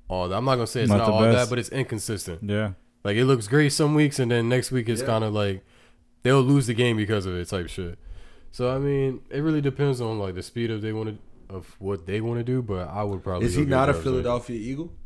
all. 0.08 0.28
that. 0.28 0.36
I'm 0.36 0.44
not 0.44 0.54
gonna 0.56 0.66
say 0.66 0.82
it's 0.82 0.90
Not 0.90 0.98
not, 0.98 1.10
all 1.10 1.20
best. 1.22 1.36
that, 1.36 1.50
but 1.50 1.58
it's 1.58 1.68
inconsistent. 1.68 2.42
Yeah. 2.48 2.72
Like 3.04 3.16
it 3.16 3.26
looks 3.26 3.46
great 3.48 3.70
some 3.70 3.94
weeks, 3.94 4.18
and 4.18 4.30
then 4.30 4.48
next 4.48 4.70
week 4.72 4.88
it's 4.88 5.00
Yeah. 5.02 5.06
kind 5.08 5.24
of 5.24 5.34
like 5.34 5.62
they'll 6.22 6.40
lose 6.42 6.66
the 6.66 6.74
game 6.74 6.96
because 6.96 7.26
of 7.26 7.34
it, 7.34 7.46
type 7.48 7.68
shit. 7.68 7.98
So 8.50 8.74
I 8.74 8.78
mean, 8.78 9.20
it 9.30 9.40
really 9.40 9.60
depends 9.60 10.00
on 10.00 10.18
like 10.18 10.34
the 10.36 10.42
speed 10.42 10.70
of 10.70 10.80
they 10.80 10.92
want 10.92 11.10
to 11.10 11.54
of 11.54 11.76
what 11.78 12.06
they 12.06 12.20
want 12.22 12.38
to 12.40 12.44
do. 12.44 12.62
But 12.62 12.88
I 12.88 13.02
would 13.04 13.22
probably 13.22 13.46
Is 13.46 13.54
he 13.56 13.64
not 13.66 13.88
a 13.90 13.92
Jarvis 13.92 14.06
Landry. 14.06 14.22
Philadelphia 14.22 14.56
Eagle? 14.56 14.92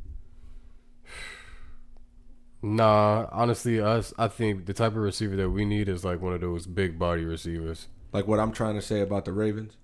Nah, 2.62 3.26
honestly, 3.30 3.80
us 3.80 4.12
I 4.18 4.26
think 4.28 4.66
the 4.66 4.72
type 4.72 4.92
of 4.92 4.98
receiver 4.98 5.36
that 5.36 5.50
we 5.50 5.64
need 5.64 5.88
is 5.88 6.04
like 6.04 6.20
one 6.20 6.32
of 6.32 6.40
those 6.40 6.66
big 6.66 6.98
body 6.98 7.24
receivers. 7.24 7.86
Like 8.12 8.26
what 8.26 8.40
I'm 8.40 8.52
trying 8.52 8.74
to 8.74 8.82
say 8.82 9.00
about 9.00 9.24
the 9.24 9.32
Ravens? 9.32 9.74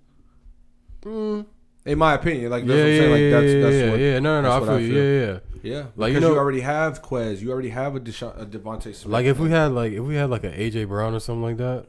Mm. 1.02 1.46
In 1.86 1.98
my 1.98 2.14
opinion, 2.14 2.50
like 2.50 2.64
that's 2.66 2.76
Yeah, 2.78 2.82
what 2.82 2.86
I'm 2.86 2.92
yeah, 2.94 2.98
saying. 2.98 3.10
Like 3.12 3.20
yeah, 3.20 3.30
that's 3.40 3.52
yeah, 3.52 3.60
that's 3.62 3.74
yeah, 3.76 3.90
what 3.90 4.00
yeah. 4.00 4.18
No, 4.20 4.20
no, 4.20 4.42
no. 4.42 4.42
that's 4.42 4.54
I 4.54 4.58
what 4.58 4.66
feel 4.66 4.74
I 4.76 4.80
you. 4.80 4.92
feel. 4.94 5.04
Yeah, 5.04 5.30
yeah. 5.32 5.38
Yeah, 5.62 5.78
Like, 5.78 5.96
like 5.96 6.08
you 6.08 6.14
you, 6.14 6.20
know- 6.20 6.32
you 6.32 6.38
already 6.38 6.60
have 6.60 7.02
Quez, 7.02 7.40
you 7.40 7.50
already 7.50 7.70
have 7.70 7.96
a, 7.96 8.00
Desha- 8.00 8.38
a 8.40 8.44
DeVonta 8.46 8.94
Smith. 8.94 9.06
Like 9.06 9.24
if 9.26 9.38
we 9.38 9.50
had 9.50 9.72
like 9.72 9.92
if 9.92 10.00
we 10.02 10.14
had 10.14 10.28
like 10.30 10.44
an 10.44 10.52
AJ 10.52 10.88
Brown 10.88 11.14
or 11.14 11.20
something 11.20 11.42
like 11.42 11.56
that, 11.58 11.86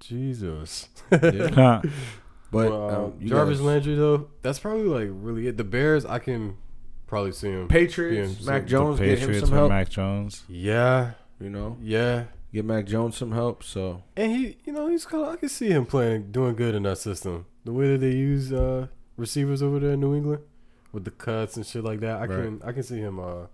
Jesus. 0.00 0.88
Yeah. 1.10 1.80
but 2.50 2.70
Well, 2.70 2.90
um, 3.06 3.14
you 3.20 3.28
Jarvis 3.28 3.58
guys- 3.58 3.64
Landry 3.66 3.94
though, 3.94 4.28
that's 4.42 4.58
probably 4.58 4.84
like 4.84 5.08
really 5.12 5.46
it. 5.48 5.56
The 5.56 5.64
Bears, 5.64 6.04
I 6.04 6.18
can 6.18 6.56
probably 7.06 7.32
see 7.32 7.48
him. 7.50 7.68
Patriots, 7.68 8.40
Yeah, 8.40 8.46
Mac 8.50 8.62
so 8.62 8.68
Jones, 8.68 8.98
the 8.98 9.04
get 9.06 9.12
him 9.18 9.18
Patriots 9.20 9.40
some 9.40 9.50
with 9.50 9.58
help. 9.58 9.68
Mac 9.70 9.88
Jones. 9.88 10.44
Yeah, 10.48 11.12
You 11.40 11.50
know, 11.50 11.76
yeah. 11.82 12.24
Get 12.54 12.64
Mac 12.64 12.86
Jones 12.86 13.16
some 13.16 13.32
help. 13.32 13.62
So 13.62 14.02
And 14.16 14.32
he, 14.32 14.56
you 14.64 14.72
know, 14.72 14.86
he's 14.88 15.04
kind 15.04 15.24
of. 15.24 15.32
I 15.34 15.36
can 15.36 15.48
see 15.50 15.68
him 15.68 15.84
playing, 15.84 16.30
doing 16.32 16.54
good 16.54 16.74
in 16.74 16.84
that 16.84 16.96
system. 16.98 17.44
The 17.64 17.72
way 17.72 17.88
that 17.92 17.98
they 17.98 18.12
use 18.12 18.52
uh, 18.52 18.86
receivers 19.18 19.62
over 19.62 19.78
there 19.80 19.92
in 19.92 20.00
New 20.00 20.14
England, 20.14 20.42
with 20.92 21.04
the 21.04 21.10
cuts 21.10 21.56
and 21.56 21.66
shit 21.66 21.82
like 21.84 22.00
that, 22.00 22.16
I 22.16 22.26
Right. 22.26 22.44
can, 22.44 22.62
I 22.64 22.72
can 22.72 22.82
see 22.82 22.98
him 23.00 23.18
uh, 23.18 23.46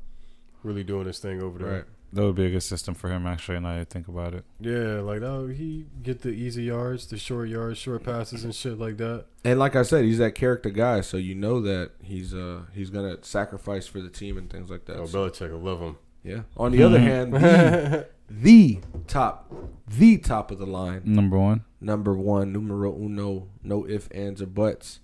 really 0.62 0.84
doing 0.84 1.06
his 1.06 1.18
thing 1.18 1.42
over 1.42 1.58
there. 1.58 1.72
right, 1.72 1.84
That 2.12 2.22
would 2.24 2.34
be 2.34 2.44
a 2.46 2.50
good 2.50 2.62
system 2.62 2.94
for 2.94 3.08
him, 3.08 3.26
actually, 3.26 3.60
now 3.60 3.74
that 3.74 3.80
I 3.80 3.84
think 3.84 4.08
about 4.08 4.34
it. 4.34 4.44
Yeah, 4.60 5.00
like 5.00 5.22
oh, 5.22 5.46
he 5.46 5.86
get 6.02 6.20
the 6.22 6.30
easy 6.30 6.64
yards, 6.64 7.06
the 7.06 7.16
short 7.18 7.48
yards, 7.48 7.78
short 7.78 8.02
passes 8.04 8.44
and 8.44 8.54
shit 8.54 8.78
like 8.78 8.96
that. 8.98 9.24
and 9.44 9.58
like 9.58 9.74
I 9.76 9.82
said, 9.82 10.04
he's 10.04 10.18
that 10.18 10.34
character 10.34 10.68
guy. 10.70 11.00
So 11.02 11.16
you 11.16 11.34
know 11.34 11.60
that 11.62 11.92
he's 12.02 12.34
uh 12.34 12.62
he's 12.74 12.90
gonna 12.90 13.16
sacrifice 13.22 13.86
for 13.86 14.00
the 14.02 14.10
team 14.10 14.36
and 14.36 14.50
things 14.50 14.68
like 14.70 14.84
that. 14.86 14.96
Oh, 14.98 15.06
So, 15.06 15.18
Belichick 15.30 15.50
I 15.50 15.54
love 15.56 15.80
him. 15.80 15.96
yeah. 16.24 16.42
On 16.58 16.72
the 16.72 16.82
other 16.82 16.98
hand, 17.10 17.32
the, 17.32 18.06
the 18.30 18.78
top, 19.08 19.52
the 19.88 20.16
top 20.16 20.50
of 20.50 20.58
the 20.58 20.66
line. 20.66 21.02
Number 21.04 21.38
one. 21.38 21.64
Number 21.80 22.14
one, 22.14 22.52
numero 22.52 22.94
uno, 22.94 23.48
no 23.62 23.84
if, 23.86 24.08
ands, 24.14 24.40
or 24.40 24.46
buts. 24.46 25.00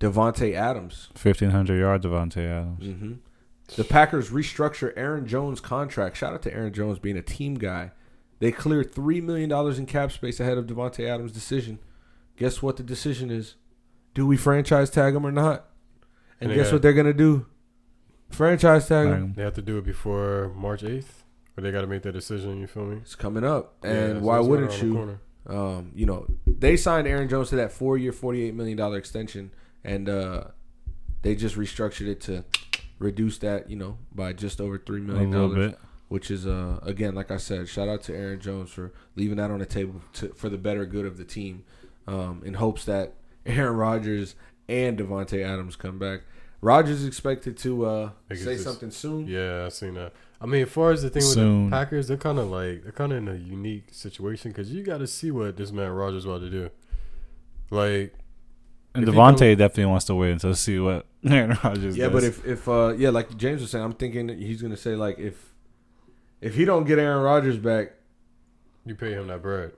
Davante 0.00 0.54
Adams. 0.54 1.08
1,500 1.20 1.78
yard 1.78 2.02
Davante 2.02 2.44
Adams. 2.44 2.84
Mm-hmm. 2.84 3.12
The 3.76 3.84
Packers 3.84 4.30
restructure 4.30 4.92
Aaron 4.96 5.26
Jones' 5.26 5.60
contract. 5.60 6.16
Shout 6.16 6.32
out 6.32 6.42
to 6.42 6.54
Aaron 6.54 6.72
Jones 6.72 6.98
being 6.98 7.16
a 7.16 7.22
team 7.22 7.54
guy. 7.54 7.92
They 8.38 8.52
cleared 8.52 8.92
$3 8.92 9.22
million 9.22 9.52
in 9.52 9.86
cap 9.86 10.12
space 10.12 10.40
ahead 10.40 10.58
of 10.58 10.66
Davante 10.66 11.06
Adams' 11.06 11.32
decision. 11.32 11.78
Guess 12.36 12.62
what 12.62 12.76
the 12.76 12.82
decision 12.82 13.30
is? 13.30 13.56
Do 14.14 14.26
we 14.26 14.36
franchise 14.36 14.90
tag 14.90 15.14
him 15.14 15.26
or 15.26 15.32
not? 15.32 15.68
And, 16.40 16.54
guess 16.54 16.72
what 16.72 16.82
they're 16.82 16.92
going 16.92 17.06
to 17.06 17.12
do? 17.12 17.46
Franchise 18.30 18.88
tag 18.88 19.08
him. 19.08 19.34
They 19.36 19.42
have 19.42 19.54
to 19.54 19.62
do 19.62 19.78
it 19.78 19.84
before 19.84 20.52
March 20.54 20.82
8th? 20.82 21.24
But 21.58 21.64
they 21.64 21.72
got 21.72 21.80
to 21.80 21.88
make 21.88 22.02
that 22.02 22.12
decision. 22.12 22.60
You 22.60 22.68
feel 22.68 22.84
me? 22.84 22.98
It's 22.98 23.16
coming 23.16 23.42
up, 23.42 23.74
and 23.82 24.14
yeah, 24.14 24.20
why 24.20 24.38
wouldn't 24.38 24.80
you? 24.80 25.18
Um, 25.48 25.90
you 25.92 26.06
know, 26.06 26.28
they 26.46 26.76
signed 26.76 27.08
Aaron 27.08 27.28
Jones 27.28 27.48
to 27.48 27.56
that 27.56 27.72
four-year, 27.72 28.12
forty-eight 28.12 28.54
million 28.54 28.78
dollar 28.78 28.96
extension, 28.96 29.50
and 29.82 30.08
uh, 30.08 30.44
they 31.22 31.34
just 31.34 31.56
restructured 31.56 32.06
it 32.06 32.20
to 32.20 32.44
reduce 33.00 33.38
that, 33.38 33.68
you 33.68 33.74
know, 33.74 33.98
by 34.14 34.32
just 34.34 34.60
over 34.60 34.78
three 34.78 35.00
million 35.00 35.32
dollars. 35.32 35.74
Which 36.06 36.30
is 36.30 36.46
uh, 36.46 36.78
again, 36.84 37.16
like 37.16 37.32
I 37.32 37.38
said, 37.38 37.68
shout 37.68 37.88
out 37.88 38.02
to 38.02 38.14
Aaron 38.14 38.38
Jones 38.38 38.70
for 38.70 38.92
leaving 39.16 39.38
that 39.38 39.50
on 39.50 39.58
the 39.58 39.66
table 39.66 40.00
to, 40.12 40.28
for 40.34 40.48
the 40.48 40.58
better 40.58 40.86
good 40.86 41.06
of 41.06 41.18
the 41.18 41.24
team, 41.24 41.64
um, 42.06 42.40
in 42.44 42.54
hopes 42.54 42.84
that 42.84 43.14
Aaron 43.44 43.76
Rodgers 43.76 44.36
and 44.68 44.96
Davante 44.96 45.44
Adams 45.44 45.74
come 45.74 45.98
back. 45.98 46.20
Rodgers 46.60 47.04
expected 47.04 47.56
to 47.58 47.84
uh, 47.84 48.10
say 48.32 48.56
something 48.56 48.92
soon. 48.92 49.26
Yeah, 49.26 49.64
I 49.66 49.70
seen 49.70 49.94
that. 49.94 50.12
I 50.40 50.46
mean, 50.46 50.62
as 50.62 50.68
far 50.68 50.92
as 50.92 51.02
the 51.02 51.10
thing 51.10 51.22
with 51.24 51.34
the 51.34 51.68
Packers, 51.70 52.06
they're 52.08 52.16
kind 52.16 52.38
of 52.38 52.48
like 52.48 52.82
they're 52.84 52.92
kind 52.92 53.12
of 53.12 53.18
in 53.18 53.28
a 53.28 53.34
unique 53.34 53.88
situation 53.92 54.52
because 54.52 54.72
you 54.72 54.82
got 54.84 54.98
to 54.98 55.06
see 55.06 55.30
what 55.30 55.56
this 55.56 55.72
man 55.72 55.90
Rodgers 55.90 56.24
about 56.24 56.40
to 56.42 56.50
do. 56.50 56.70
Like, 57.70 58.14
And 58.94 59.06
If 59.06 59.12
he 59.12 59.18
Davante 59.18 59.56
definitely 59.58 59.86
wants 59.86 60.04
to 60.06 60.14
win 60.14 60.38
to 60.38 60.54
see 60.54 60.78
what 60.78 61.06
Aaron 61.28 61.58
Rodgers 61.64 61.96
Yeah, 61.96 62.04
does. 62.08 62.12
but 62.12 62.24
if 62.24 62.46
if 62.46 62.68
uh 62.68 62.94
yeah, 62.96 63.10
like 63.10 63.36
James 63.36 63.60
was 63.60 63.70
saying, 63.70 63.84
I'm 63.84 63.92
thinking 63.94 64.28
that 64.28 64.38
he's 64.38 64.62
gonna 64.62 64.76
say 64.76 64.94
like 64.94 65.18
if 65.18 65.52
if 66.40 66.54
he 66.54 66.64
don't 66.64 66.84
get 66.84 66.98
Aaron 67.00 67.22
Rodgers 67.22 67.58
back, 67.58 67.92
you 68.86 68.94
pay 68.94 69.12
him 69.12 69.26
that 69.26 69.42
bread. 69.42 69.72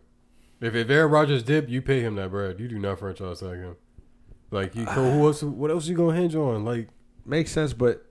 If 0.61 0.75
if 0.75 0.90
Aaron 0.90 1.11
Rodgers 1.11 1.43
dip, 1.43 1.71
you 1.71 1.81
pay 1.81 2.00
him 2.00 2.17
that 2.17 2.31
bread. 2.31 2.61
You 2.61 2.69
do 2.69 2.79
not 2.79 2.99
franchise 2.99 3.40
tag 3.40 3.57
him. 3.59 3.76
Like, 4.50 4.75
you, 4.75 4.85
so 4.85 5.11
who 5.11 5.26
else? 5.26 5.43
What 5.43 5.71
else 5.71 5.87
you 5.87 5.97
gonna 5.97 6.17
hinge 6.17 6.35
on? 6.35 6.64
Like, 6.67 6.88
makes 7.25 7.50
sense. 7.50 7.73
But 7.73 8.05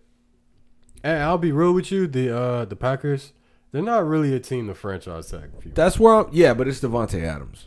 and 1.03 1.24
I'll 1.24 1.38
be 1.38 1.51
real 1.51 1.74
with 1.74 1.91
you. 1.91 2.08
The 2.08 2.36
uh 2.38 2.65
the 2.65 2.75
Packers, 2.75 3.34
they're 3.72 3.82
not 3.82 4.06
really 4.08 4.34
a 4.36 4.39
team 4.39 4.68
to 4.68 4.74
franchise 4.75 5.29
tag 5.32 5.53
people. 5.60 5.72
that's 5.75 6.00
where 6.00 6.15
I'm. 6.15 6.27
Yeah, 6.32 6.53
but 6.53 6.68
it's 6.68 6.79
Davante 6.79 7.24
Adams, 7.24 7.65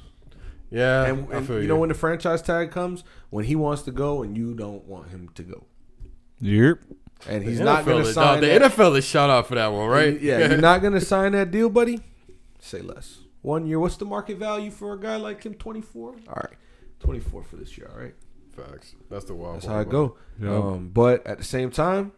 yeah, 0.71 1.05
and, 1.07 1.33
I 1.33 1.37
and 1.39 1.47
feel 1.47 1.57
you 1.57 1.63
you. 1.63 1.69
know 1.69 1.77
when 1.77 1.89
the 1.89 1.95
franchise 1.95 2.43
tag 2.43 2.71
comes, 2.71 3.05
when 3.31 3.45
he 3.45 3.57
wants 3.57 3.83
to 3.83 3.91
go 3.93 4.23
and 4.23 4.37
you 4.37 4.55
don't 4.55 4.85
want 4.87 5.09
him 5.11 5.29
to 5.35 5.43
go, 5.43 5.65
Yep. 6.41 6.79
and 7.29 7.43
he's 7.45 7.61
not 7.61 7.85
gonna 7.85 7.99
is- 8.01 8.15
sign 8.15 8.41
The 8.41 8.47
that. 8.49 8.73
NFL 8.73 8.97
is 8.97 9.05
shout 9.05 9.31
out 9.31 9.47
for 9.47 9.55
that 9.55 9.69
one, 9.73 9.89
right? 9.89 10.21
Yeah, 10.21 10.39
you're 10.49 10.59
not 10.59 10.83
gonna 10.83 11.01
sign 11.01 11.33
that 11.33 11.51
deal, 11.51 11.69
buddy. 11.71 12.01
Say 12.59 12.81
less. 12.81 13.19
One 13.43 13.67
year. 13.67 13.81
What's 13.81 13.97
the 13.97 14.05
market 14.05 14.39
value 14.39 14.71
for 14.71 14.93
a 14.93 14.99
guy 15.01 15.17
like 15.17 15.43
him? 15.45 15.55
Twenty 15.55 15.81
four. 15.81 16.11
All 16.29 16.35
right, 16.37 16.53
twenty 17.01 17.19
four 17.21 17.43
for 17.43 17.57
this 17.57 17.77
year. 17.77 17.91
All 17.93 18.01
right. 18.01 18.15
Facts. 18.55 18.95
That's 19.11 19.25
the 19.25 19.35
wild. 19.35 19.57
That's 19.57 19.67
how 19.67 19.79
it 19.79 19.83
about 19.83 19.91
go. 19.91 20.17
Yep. 20.41 20.51
Um, 20.53 20.91
but 20.93 21.27
at 21.27 21.39
the 21.39 21.45
same 21.45 21.71
time, 21.71 22.13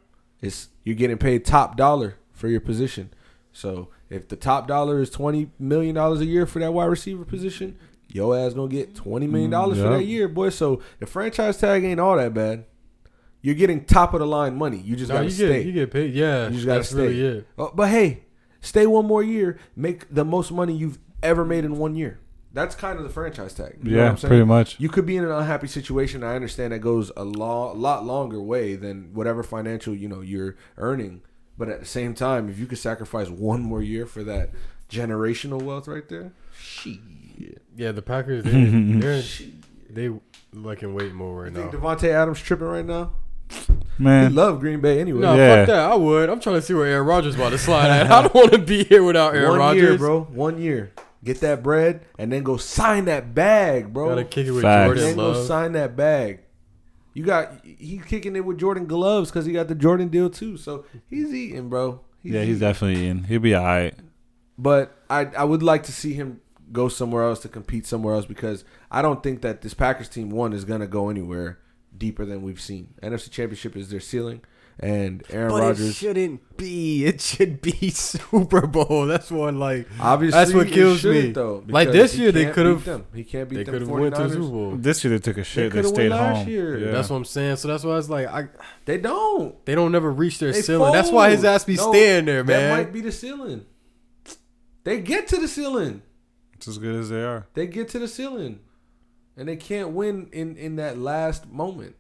it's 0.45 0.69
you're 0.85 0.95
getting 0.97 1.19
paid 1.19 1.45
top 1.45 1.77
dollar 1.77 2.17
for 2.33 2.49
your 2.49 2.61
position. 2.61 3.11
So 3.53 3.89
if 4.11 4.29
the 4.29 4.37
top 4.37 4.67
dollar 4.69 5.01
is 5.01 5.11
twenty 5.11 5.51
million 5.59 5.95
dollars 5.95 6.21
a 6.21 6.27
year 6.27 6.47
for 6.47 6.59
that 6.59 6.73
wide 6.75 6.87
receiver 6.87 7.25
position, 7.25 7.77
your 8.09 8.37
ass 8.37 8.55
gonna 8.55 8.69
get 8.69 8.95
twenty 8.95 9.27
million 9.27 9.49
mm, 9.51 9.53
dollars 9.53 9.79
for 9.79 9.85
Yep. 9.91 9.93
that 9.99 10.05
year, 10.05 10.29
boy. 10.29 10.51
So 10.51 10.83
the 11.01 11.07
franchise 11.07 11.59
tag 11.59 11.85
ain't 11.85 12.01
all 12.01 12.17
that 12.17 12.35
bad. 12.35 12.65
You're 13.43 13.55
getting 13.55 13.85
top 13.85 14.15
of 14.15 14.21
the 14.21 14.27
line 14.27 14.57
money. 14.57 14.79
You 14.79 14.97
just 14.97 15.09
No, 15.11 15.17
gotta 15.17 15.27
you 15.27 15.31
stay. 15.31 15.49
get 15.59 15.67
you 15.67 15.73
get 15.73 15.91
paid. 15.91 16.15
Yeah, 16.15 16.47
You 16.49 16.55
just 16.55 16.67
gotta 16.67 16.85
stay. 16.85 16.97
really. 17.09 17.45
Oh, 17.59 17.67
uh, 17.67 17.71
but 17.75 17.89
hey, 17.91 18.25
stay 18.61 18.87
one 18.87 19.07
more 19.07 19.23
year. 19.23 19.59
Make 19.77 20.13
the 20.13 20.25
most 20.25 20.51
money 20.51 20.75
you've 20.77 20.99
ever 21.23 21.45
made 21.45 21.65
in 21.65 21.77
one 21.79 21.95
year. 21.95 22.19
That's 22.55 22.75
kind 22.77 22.99
of 22.99 23.05
the 23.05 23.11
franchise 23.11 23.53
tag. 23.53 23.79
You 23.83 23.91
know 23.91 23.97
what 23.99 24.03
Yeah, 24.05 24.11
I'm 24.13 24.17
saying? 24.17 24.29
pretty 24.31 24.45
much. 24.45 24.79
You 24.81 24.89
could 24.89 25.05
be 25.05 25.17
in 25.17 25.25
an 25.25 25.31
unhappy 25.33 25.67
situation. 25.67 26.23
I 26.25 26.37
understand 26.37 26.73
that 26.73 26.79
goes 26.79 27.11
a 27.17 27.25
lo- 27.25 27.73
lot 27.75 28.07
longer 28.07 28.41
way 28.41 28.77
than 28.77 29.13
whatever 29.13 29.43
financial 29.43 29.93
you 29.95 30.09
know 30.09 30.21
you're 30.21 30.55
earning. 30.79 31.23
But 31.59 31.69
at 31.69 31.81
the 31.81 31.87
same 31.87 32.15
time, 32.15 32.49
if 32.49 32.59
you 32.59 32.67
could 32.67 32.79
sacrifice 32.79 33.29
one 33.29 33.61
more 33.61 33.83
year 33.83 34.07
for 34.07 34.23
that 34.25 34.51
generational 34.89 35.63
wealth 35.63 35.89
right 35.89 36.09
there, 36.09 36.33
shit. 36.57 36.99
Yeah, 37.77 37.91
the 37.93 38.03
Packers 38.03 38.45
they 38.45 38.65
they're, 38.65 39.23
they 39.91 40.11
like 40.53 40.83
in 40.85 40.95
wait 40.95 41.13
mode 41.13 41.37
right 41.37 41.53
You 41.53 41.57
think 41.71 41.73
now. 41.73 41.79
Davante 41.81 42.09
Adams 42.09 42.41
tripping 42.41 42.67
right 42.69 42.85
now? 42.87 43.13
He 43.51 43.77
Man, 43.99 44.35
love 44.35 44.61
Green 44.61 44.81
Bay 44.81 45.01
anyway. 45.01 45.21
No, 45.21 45.35
Yeah. 45.37 45.57
fuck 45.59 45.67
that. 45.69 45.79
I 45.91 45.95
would. 45.95 46.29
I'm 46.31 46.41
trying 46.41 46.57
to 46.57 46.63
see 46.63 46.75
where 46.75 46.87
Aaron 46.87 47.07
Rodgers 47.07 47.35
about 47.35 47.51
to 47.51 47.59
slide 47.59 47.89
at. 47.91 48.11
I 48.11 48.23
don't 48.23 48.35
want 48.35 48.53
to 48.53 48.59
be 48.59 48.85
here 48.85 49.03
without 49.03 49.35
Aaron 49.35 49.51
one 49.51 49.59
Rodgers, 49.59 49.99
bro. 49.99 50.23
One 50.23 50.61
year. 50.61 50.93
Get 51.25 51.41
that 51.41 51.63
bread 51.63 52.05
and 52.19 52.31
then 52.31 52.43
go 52.43 52.57
sign 52.59 53.07
that 53.07 53.35
bag, 53.35 53.93
bro. 53.93 54.11
Gotta 54.11 54.25
kick 54.25 54.47
it 54.47 54.51
with 54.53 54.63
Facts. 54.63 54.91
And 54.91 54.99
then 54.99 55.17
Jordan 55.17 55.17
go 55.17 55.39
Love. 55.39 55.47
sign 55.47 55.73
that 55.73 55.97
bag. 55.97 56.41
You 57.15 57.25
got 57.25 57.53
he's 57.65 58.05
kicking 58.05 58.37
it 58.37 58.45
with 58.45 58.59
Jordan 58.59 58.87
gloves 58.87 59.31
because 59.31 59.47
he 59.47 59.53
got 59.53 59.69
the 59.69 59.75
Jordan 59.75 60.09
deal 60.09 60.29
too. 60.29 60.57
So 60.57 60.85
he's 61.09 61.33
eating, 61.33 61.69
bro. 61.69 62.01
yeah, 62.23 62.41
he's 62.41 62.57
eating. 62.57 62.59
definitely 62.61 63.07
in. 63.07 63.25
He'll 63.25 63.41
be 63.41 63.57
alright. 63.57 63.95
But 64.59 64.97
I 65.09 65.27
I 65.27 65.45
would 65.45 65.63
like 65.63 65.83
to 65.85 65.93
see 65.93 66.13
him 66.13 66.41
go 66.73 66.89
somewhere 66.89 67.25
else 67.25 67.41
to 67.41 67.49
compete 67.49 67.87
somewhere 67.87 68.15
else 68.15 68.27
because 68.27 68.65
I 68.91 69.01
don't 69.01 69.23
think 69.23 69.43
that 69.43 69.63
this 69.63 69.75
Packers 69.75 70.09
team 70.09 70.31
one 70.31 70.53
is 70.53 70.65
gonna 70.65 70.87
go 70.87 71.09
anywhere 71.09 71.59
deeper 71.97 72.25
than 72.25 72.43
we've 72.43 72.61
seen. 72.61 72.95
NFC 73.03 73.31
Championship 73.31 73.77
is 73.77 73.91
their 73.91 74.01
ceiling, 74.01 74.43
and 74.81 75.23
Aaron 75.31 75.51
But 75.51 75.57
it 75.57 75.67
Rodgers 75.67 75.95
shouldn't 75.95 76.57
be. 76.57 77.05
It 77.07 77.21
should 77.21 77.61
be 77.61 77.91
Super 77.91 78.67
Bowl. 78.67 79.07
That's 79.07 79.31
one 79.31 79.59
like 79.61 79.87
obviously 80.01 80.39
That's 80.39 80.53
what 80.53 80.69
kills 80.69 81.05
me. 81.05 81.31
Though, 81.33 81.63
Like 81.69 81.93
this 81.93 82.17
year, 82.17 82.33
they 82.33 82.51
could've- 82.51 82.85
them. 82.85 83.07
He 83.15 83.23
can't 83.25 83.49
beat 83.49 83.57
they 83.57 83.65
them. 83.65 83.73
could 83.75 83.81
have 83.83 83.91
went 83.91 84.15
to 84.17 84.23
the 84.25 84.31
Super 84.31 84.41
Bowl. 84.49 84.77
This 84.77 85.05
year 85.05 85.13
they 85.13 85.21
took 85.21 85.39
a 85.39 85.45
shit. 85.45 85.71
They, 85.73 85.81
coulda 85.83 85.89
stayed 85.95 86.11
won 86.11 86.19
last 86.21 86.37
home. 86.39 86.49
year. 86.49 86.79
Yeah. 86.79 86.91
That's 86.91 87.09
what 87.11 87.17
I'm 87.17 87.25
saying. 87.25 87.57
So 87.57 87.69
that's 87.69 87.85
why 87.85 87.97
it's 87.99 88.09
like 88.09 88.27
I 88.27 88.49
They 88.85 88.99
don't. 88.99 89.65
they 89.65 89.75
don't 89.75 89.93
never 89.93 90.11
reach 90.11 90.39
their 90.39 90.53
They 90.53 90.63
ceiling. 90.63 90.93
That's 90.93 91.11
why 91.11 91.31
his 91.31 91.45
ass 91.45 91.65
be 91.65 91.77
No, 91.77 91.91
staying 91.91 92.25
there, 92.25 92.43
man. 92.43 92.61
That 92.61 92.69
man. 92.77 92.85
might 92.85 92.93
be 92.93 93.01
the 93.01 93.13
ceiling. 93.13 93.67
They 94.85 95.01
get 95.01 95.29
to 95.29 95.37
the 95.37 95.49
ceiling. 95.49 96.03
It's 96.55 96.69
as 96.69 96.79
good 96.79 96.97
as 96.97 97.09
they 97.11 97.23
are. 97.23 97.47
They 97.55 97.67
get 97.67 97.89
to 97.91 97.99
the 97.99 98.09
ceiling, 98.09 98.61
and 99.37 99.49
they 99.49 99.57
can't 99.57 99.91
win 99.91 100.29
in 100.33 100.57
in 100.57 100.77
that 100.77 100.99
last 100.99 101.51
moment. 101.51 101.97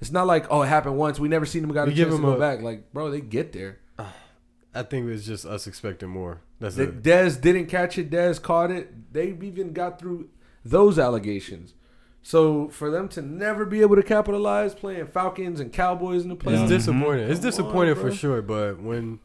It's 0.00 0.10
not 0.10 0.26
like 0.26 0.46
oh 0.50 0.62
it 0.62 0.66
happened 0.66 0.96
once. 0.98 1.18
We 1.18 1.28
never 1.28 1.46
seen 1.46 1.62
them 1.62 1.72
got 1.72 1.86
We 1.86 1.92
a 1.92 1.96
give 1.96 2.08
chance 2.08 2.16
to 2.18 2.22
them 2.22 2.30
go 2.30 2.36
a- 2.36 2.40
back. 2.40 2.62
Like 2.62 2.92
bro, 2.92 3.10
they 3.10 3.20
get 3.20 3.52
there. 3.52 3.78
I 4.74 4.82
think 4.82 5.08
it's 5.08 5.24
just 5.24 5.44
us 5.46 5.66
expecting 5.66 6.08
more. 6.08 6.40
That's 6.60 6.76
The 6.76 6.84
it. 6.84 7.02
Dez 7.02 7.40
didn't 7.40 7.66
catch 7.66 7.96
it. 7.98 8.10
Dez 8.10 8.40
caught 8.42 8.70
it. 8.70 9.12
They 9.12 9.28
even 9.42 9.72
got 9.72 9.98
through 9.98 10.28
those 10.64 10.98
allegations. 10.98 11.74
So 12.22 12.68
for 12.68 12.90
them 12.90 13.08
to 13.10 13.22
never 13.22 13.66
be 13.66 13.82
able 13.82 13.96
to 13.96 14.02
capitalize 14.02 14.74
playing 14.74 15.06
Falcons 15.08 15.60
and 15.60 15.72
Cowboys 15.72 16.22
in 16.22 16.30
the 16.30 16.34
It's 16.36 16.44
playoffs, 16.44 16.60
Yeah. 16.62 16.66
disappointing. 16.68 17.24
It's 17.28 17.40
Come 17.40 17.46
on, 17.46 17.50
disappointing 17.50 17.94
for 17.96 18.10
sure. 18.10 18.40
But 18.42 18.80
when 18.80 19.20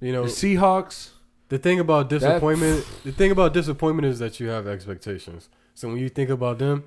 you 0.00 0.12
know 0.12 0.24
the 0.24 0.28
Seahawks. 0.28 1.10
The 1.48 1.58
thing 1.58 1.80
about 1.80 2.08
disappointment, 2.08 2.86
the 3.04 3.12
thing 3.12 3.30
about 3.30 3.52
disappointment 3.52 4.06
is 4.06 4.18
that 4.20 4.40
you 4.40 4.48
have 4.48 4.66
expectations. 4.66 5.48
So 5.74 5.88
when 5.88 5.98
you 5.98 6.08
think 6.08 6.30
about 6.30 6.58
them, 6.58 6.84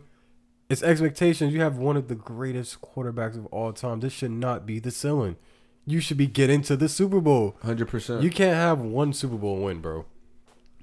it's 0.69 0.83
expectations. 0.83 1.53
You 1.53 1.61
have 1.61 1.77
one 1.77 1.97
of 1.97 2.07
the 2.07 2.15
greatest 2.15 2.81
quarterbacks 2.81 3.37
of 3.37 3.45
all 3.47 3.71
time. 3.73 3.99
This 3.99 4.13
should 4.13 4.31
not 4.31 4.65
be 4.65 4.79
the 4.79 4.91
ceiling. 4.91 5.35
You 5.85 5.99
should 5.99 6.17
be 6.17 6.27
getting 6.27 6.61
to 6.63 6.75
the 6.75 6.89
Super 6.89 7.21
Bowl. 7.21 7.55
Hundred 7.61 7.87
percent. 7.87 8.23
You 8.23 8.31
can't 8.31 8.55
have 8.55 8.79
one 8.79 9.13
Super 9.13 9.35
Bowl 9.35 9.57
win, 9.57 9.81
bro. 9.81 10.05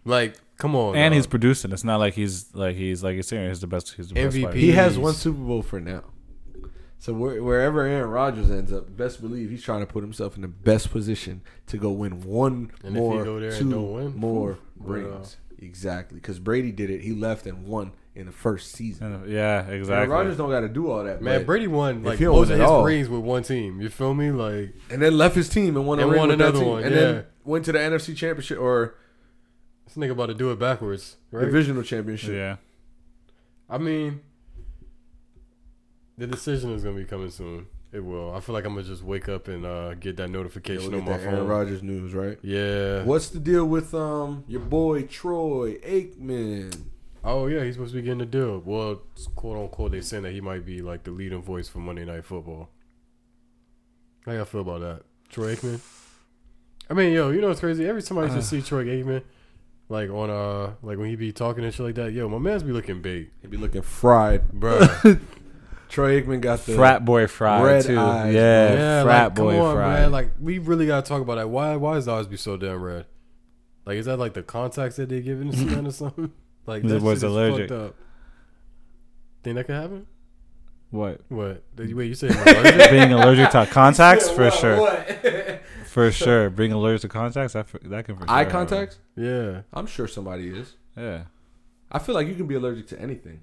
Like, 0.05 0.37
come 0.59 0.77
on. 0.77 0.97
and 0.97 1.13
dog. 1.13 1.17
he's 1.17 1.27
producing. 1.27 1.73
It's 1.73 1.85
not 1.85 1.99
like 1.99 2.15
he's 2.15 2.55
like 2.55 2.77
he's 2.77 3.03
like 3.03 3.15
you're 3.15 3.23
saying 3.23 3.49
he's 3.49 3.61
the 3.61 3.67
best. 3.67 3.95
He's 3.95 4.09
the 4.09 4.15
best 4.15 4.37
MVP. 4.37 4.45
wide 4.45 4.55
He 4.55 4.73
has 4.73 4.99
one 4.99 5.15
Super 5.15 5.41
Bowl 5.41 5.63
for 5.63 5.81
now. 5.81 6.05
So 6.99 7.13
where, 7.13 7.43
wherever 7.43 7.83
Aaron 7.83 8.11
Rodgers 8.11 8.49
ends 8.49 8.73
up, 8.73 8.97
best 8.97 9.21
believe 9.21 9.51
he's 9.51 9.65
trying 9.65 9.81
to 9.81 9.87
put 9.87 10.05
himself 10.05 10.37
in 10.37 10.43
the 10.43 10.49
best 10.49 10.93
position 10.93 11.43
to 11.67 11.77
go 11.77 11.91
win 11.91 12.21
one 12.21 12.71
And 12.85 12.97
if 12.97 13.03
he 13.03 13.09
more, 13.09 13.25
go 13.25 13.41
there 13.41 13.51
and 13.51 13.59
two 13.59 13.71
don't 13.71 13.93
win, 13.93 14.17
more 14.17 14.59
bro. 14.77 15.01
rings. 15.01 15.37
Exactly, 15.59 16.21
because 16.21 16.39
Brady 16.39 16.71
did 16.71 16.91
it. 16.91 17.01
He 17.01 17.13
left 17.13 17.45
and 17.47 17.67
won 17.67 17.91
in 18.15 18.27
the 18.27 18.33
first 18.33 18.73
season. 18.73 19.13
And, 19.13 19.31
yeah, 19.31 19.65
Aaron 19.67 19.81
exactly. 19.81 20.09
Rodgers 20.09 20.37
don't 20.37 20.51
got 20.51 20.61
to 20.61 20.69
do 20.69 20.91
all 20.91 21.03
that, 21.05 21.23
man, 21.23 21.45
Brady 21.45 21.67
won 21.67 22.03
like 22.03 22.21
most 22.21 22.51
of 22.51 22.59
his 22.59 22.69
all- 22.69 22.85
rings 22.85 23.09
with 23.09 23.21
one 23.23 23.43
team. 23.43 23.81
You 23.81 23.89
feel 23.89 24.15
me? 24.15 24.31
Like, 24.31 24.75
and 24.91 25.01
then 25.01 25.17
left 25.17 25.35
his 25.35 25.49
team 25.49 25.77
and 25.77 25.87
won 25.87 25.99
a 25.99 26.03
And 26.03 26.11
ring 26.13 26.21
won 26.21 26.29
with 26.29 26.39
that 26.39 26.45
another 26.49 26.61
team, 26.61 26.69
one, 26.69 26.83
and 26.85 26.95
yeah. 26.95 27.01
then 27.01 27.25
went 27.45 27.65
to 27.67 27.73
the 27.73 27.79
NFC 27.79 28.15
Championship 28.17 28.59
or 28.59 28.95
this 29.87 29.97
nigga 29.97 30.11
about 30.13 30.27
to 30.27 30.35
do 30.35 30.51
it 30.53 30.59
backwards, 30.59 31.17
right? 31.31 31.45
Divisional 31.47 31.83
Championship. 31.83 32.35
Yeah. 32.35 32.57
I 33.71 33.79
mean, 33.79 34.21
the 36.19 36.27
decision 36.27 36.73
is 36.73 36.85
gonna 36.85 36.97
be 36.97 37.05
coming 37.05 37.31
soon. 37.31 37.67
It 37.93 38.01
will. 38.05 38.35
I 38.35 38.41
feel 38.41 38.55
like 38.55 38.65
I'm 38.65 38.75
gonna 38.75 38.87
just 38.87 39.03
wake 39.03 39.29
up 39.29 39.49
and 39.49 39.65
uh, 39.67 39.95
get 39.95 40.17
that 40.17 40.29
Yeah, 40.29 40.33
notification 40.35 40.91
we'll 40.93 41.01
on 41.01 41.07
get 41.07 41.11
my 41.11 41.17
that 41.19 41.27
Aaron. 41.35 41.47
Rodgers 41.47 41.83
news, 41.83 42.15
right? 42.15 42.39
Yeah. 42.43 43.03
What's 43.05 43.29
the 43.31 43.39
deal 43.39 43.65
with 43.67 43.95
um 43.95 44.45
your 44.47 44.61
boy 44.61 45.03
Troy 45.03 45.75
Aikman? 45.79 46.75
Oh 47.25 47.47
yeah, 47.47 47.63
he's 47.65 47.75
supposed 47.75 47.93
to 47.93 47.97
be 48.01 48.03
getting 48.03 48.21
a 48.21 48.27
deal. 48.27 48.61
Well, 48.65 49.03
quote 49.37 49.57
unquote, 49.59 49.93
they 49.93 50.01
saying 50.01 50.25
that 50.25 50.33
he 50.33 50.41
might 50.41 50.65
be 50.67 50.83
like 50.83 51.05
the 51.05 51.11
leading 51.13 51.43
voice 51.43 51.69
for 51.69 51.79
Monday 51.79 52.05
Night 52.05 52.25
Football. 52.25 52.69
How 54.27 54.33
y'all 54.33 54.45
feel 54.45 54.61
about 54.63 54.81
that, 54.81 55.03
Troy 55.29 55.55
Aikman? 55.55 55.81
I 56.91 56.95
mean, 56.95 57.13
yo, 57.13 57.31
you 57.31 57.41
know 57.41 57.49
what's 57.49 57.61
crazy? 57.61 57.87
Every 57.87 58.03
time 58.03 58.19
I 58.19 58.25
used 58.25 58.35
to 58.35 58.43
see 58.43 58.61
Troy 58.61 58.85
Aikman, 58.87 59.23
like 59.89 60.11
on 60.11 60.31
uh, 60.31 60.73
like 60.83 60.99
when 60.99 61.09
he 61.11 61.17
be 61.17 61.33
talking 61.33 61.65
and 61.65 61.73
shit 61.73 61.87
like 61.87 61.95
that, 61.97 62.13
yo, 62.13 62.29
my 62.29 62.39
man's 62.39 62.63
be 62.65 62.73
looking 62.73 63.01
big, 63.03 63.31
He 63.41 63.47
be 63.49 63.57
looking 63.57 63.83
fried. 63.83 64.51
bro. 64.53 64.81
Troy 65.89 66.21
Aikman 66.23 66.41
got 66.41 66.61
the 66.65 66.75
frat 66.75 67.05
boy 67.05 67.27
fry 67.27 67.63
red 67.63 67.85
too. 67.85 67.99
eyes, 67.99 68.35
yeah, 68.35 68.73
yeah, 68.73 69.03
frat 69.05 69.25
like, 69.27 69.35
boy 69.35 69.53
come 69.53 69.61
on, 69.61 69.75
fry. 69.77 70.01
man. 70.01 70.11
Like 70.13 70.31
we 70.41 70.59
really 70.59 70.87
gotta 70.87 71.07
talk 71.07 71.21
about 71.21 71.35
that. 71.37 71.51
Why? 71.51 71.77
Why 71.77 71.97
his 71.97 72.09
eyes 72.09 72.27
be 72.27 72.37
so 72.39 72.57
damn 72.57 72.83
red? 72.83 73.07
Like, 73.85 73.99
is 73.99 74.07
that 74.07 74.17
like 74.19 74.33
the 74.35 74.43
contacts 74.43 74.97
that 74.97 75.09
they 75.11 75.21
giving 75.21 75.51
this 75.51 75.61
man 75.65 75.87
or 75.87 75.91
something? 75.93 76.33
Like 76.67 76.83
He 76.83 76.89
that 76.89 77.03
was 77.03 77.15
shit 77.15 77.17
is 77.17 77.23
allergic. 77.25 77.69
fucked 77.69 77.81
up. 77.81 77.95
Think 79.43 79.57
that 79.57 79.65
could 79.67 79.75
happen? 79.75 80.07
what? 80.91 81.21
What? 81.29 81.63
Did 81.75 81.89
you- 81.91 81.97
Wait, 81.97 82.07
you 82.09 82.15
said 82.15 82.31
allergic? 82.33 82.91
Being 82.91 83.13
allergic 83.13 83.51
to 83.51 83.67
contacts 83.71 84.29
for 84.31 84.45
What, 84.45 84.55
sure. 84.55 84.81
what? 84.81 85.61
For 85.87 86.11
sure, 86.13 86.49
being 86.51 86.73
allergic 86.73 87.03
to 87.03 87.09
contacts, 87.09 87.53
that, 87.55 87.67
that 87.85 88.05
can 88.05 88.17
for 88.17 88.23
sure 88.23 88.31
Eye 88.31 88.39
happen. 88.45 88.53
contacts? 88.53 88.99
yeah. 89.17 89.63
I'm 89.73 89.87
sure 89.87 90.07
somebody 90.09 90.49
is. 90.49 90.75
Yeah, 90.97 91.25
I 91.91 91.99
feel 91.99 92.15
like 92.15 92.29
you 92.29 92.35
can 92.35 92.47
be 92.47 92.55
allergic 92.55 92.87
to 92.89 93.01
anything. 93.01 93.41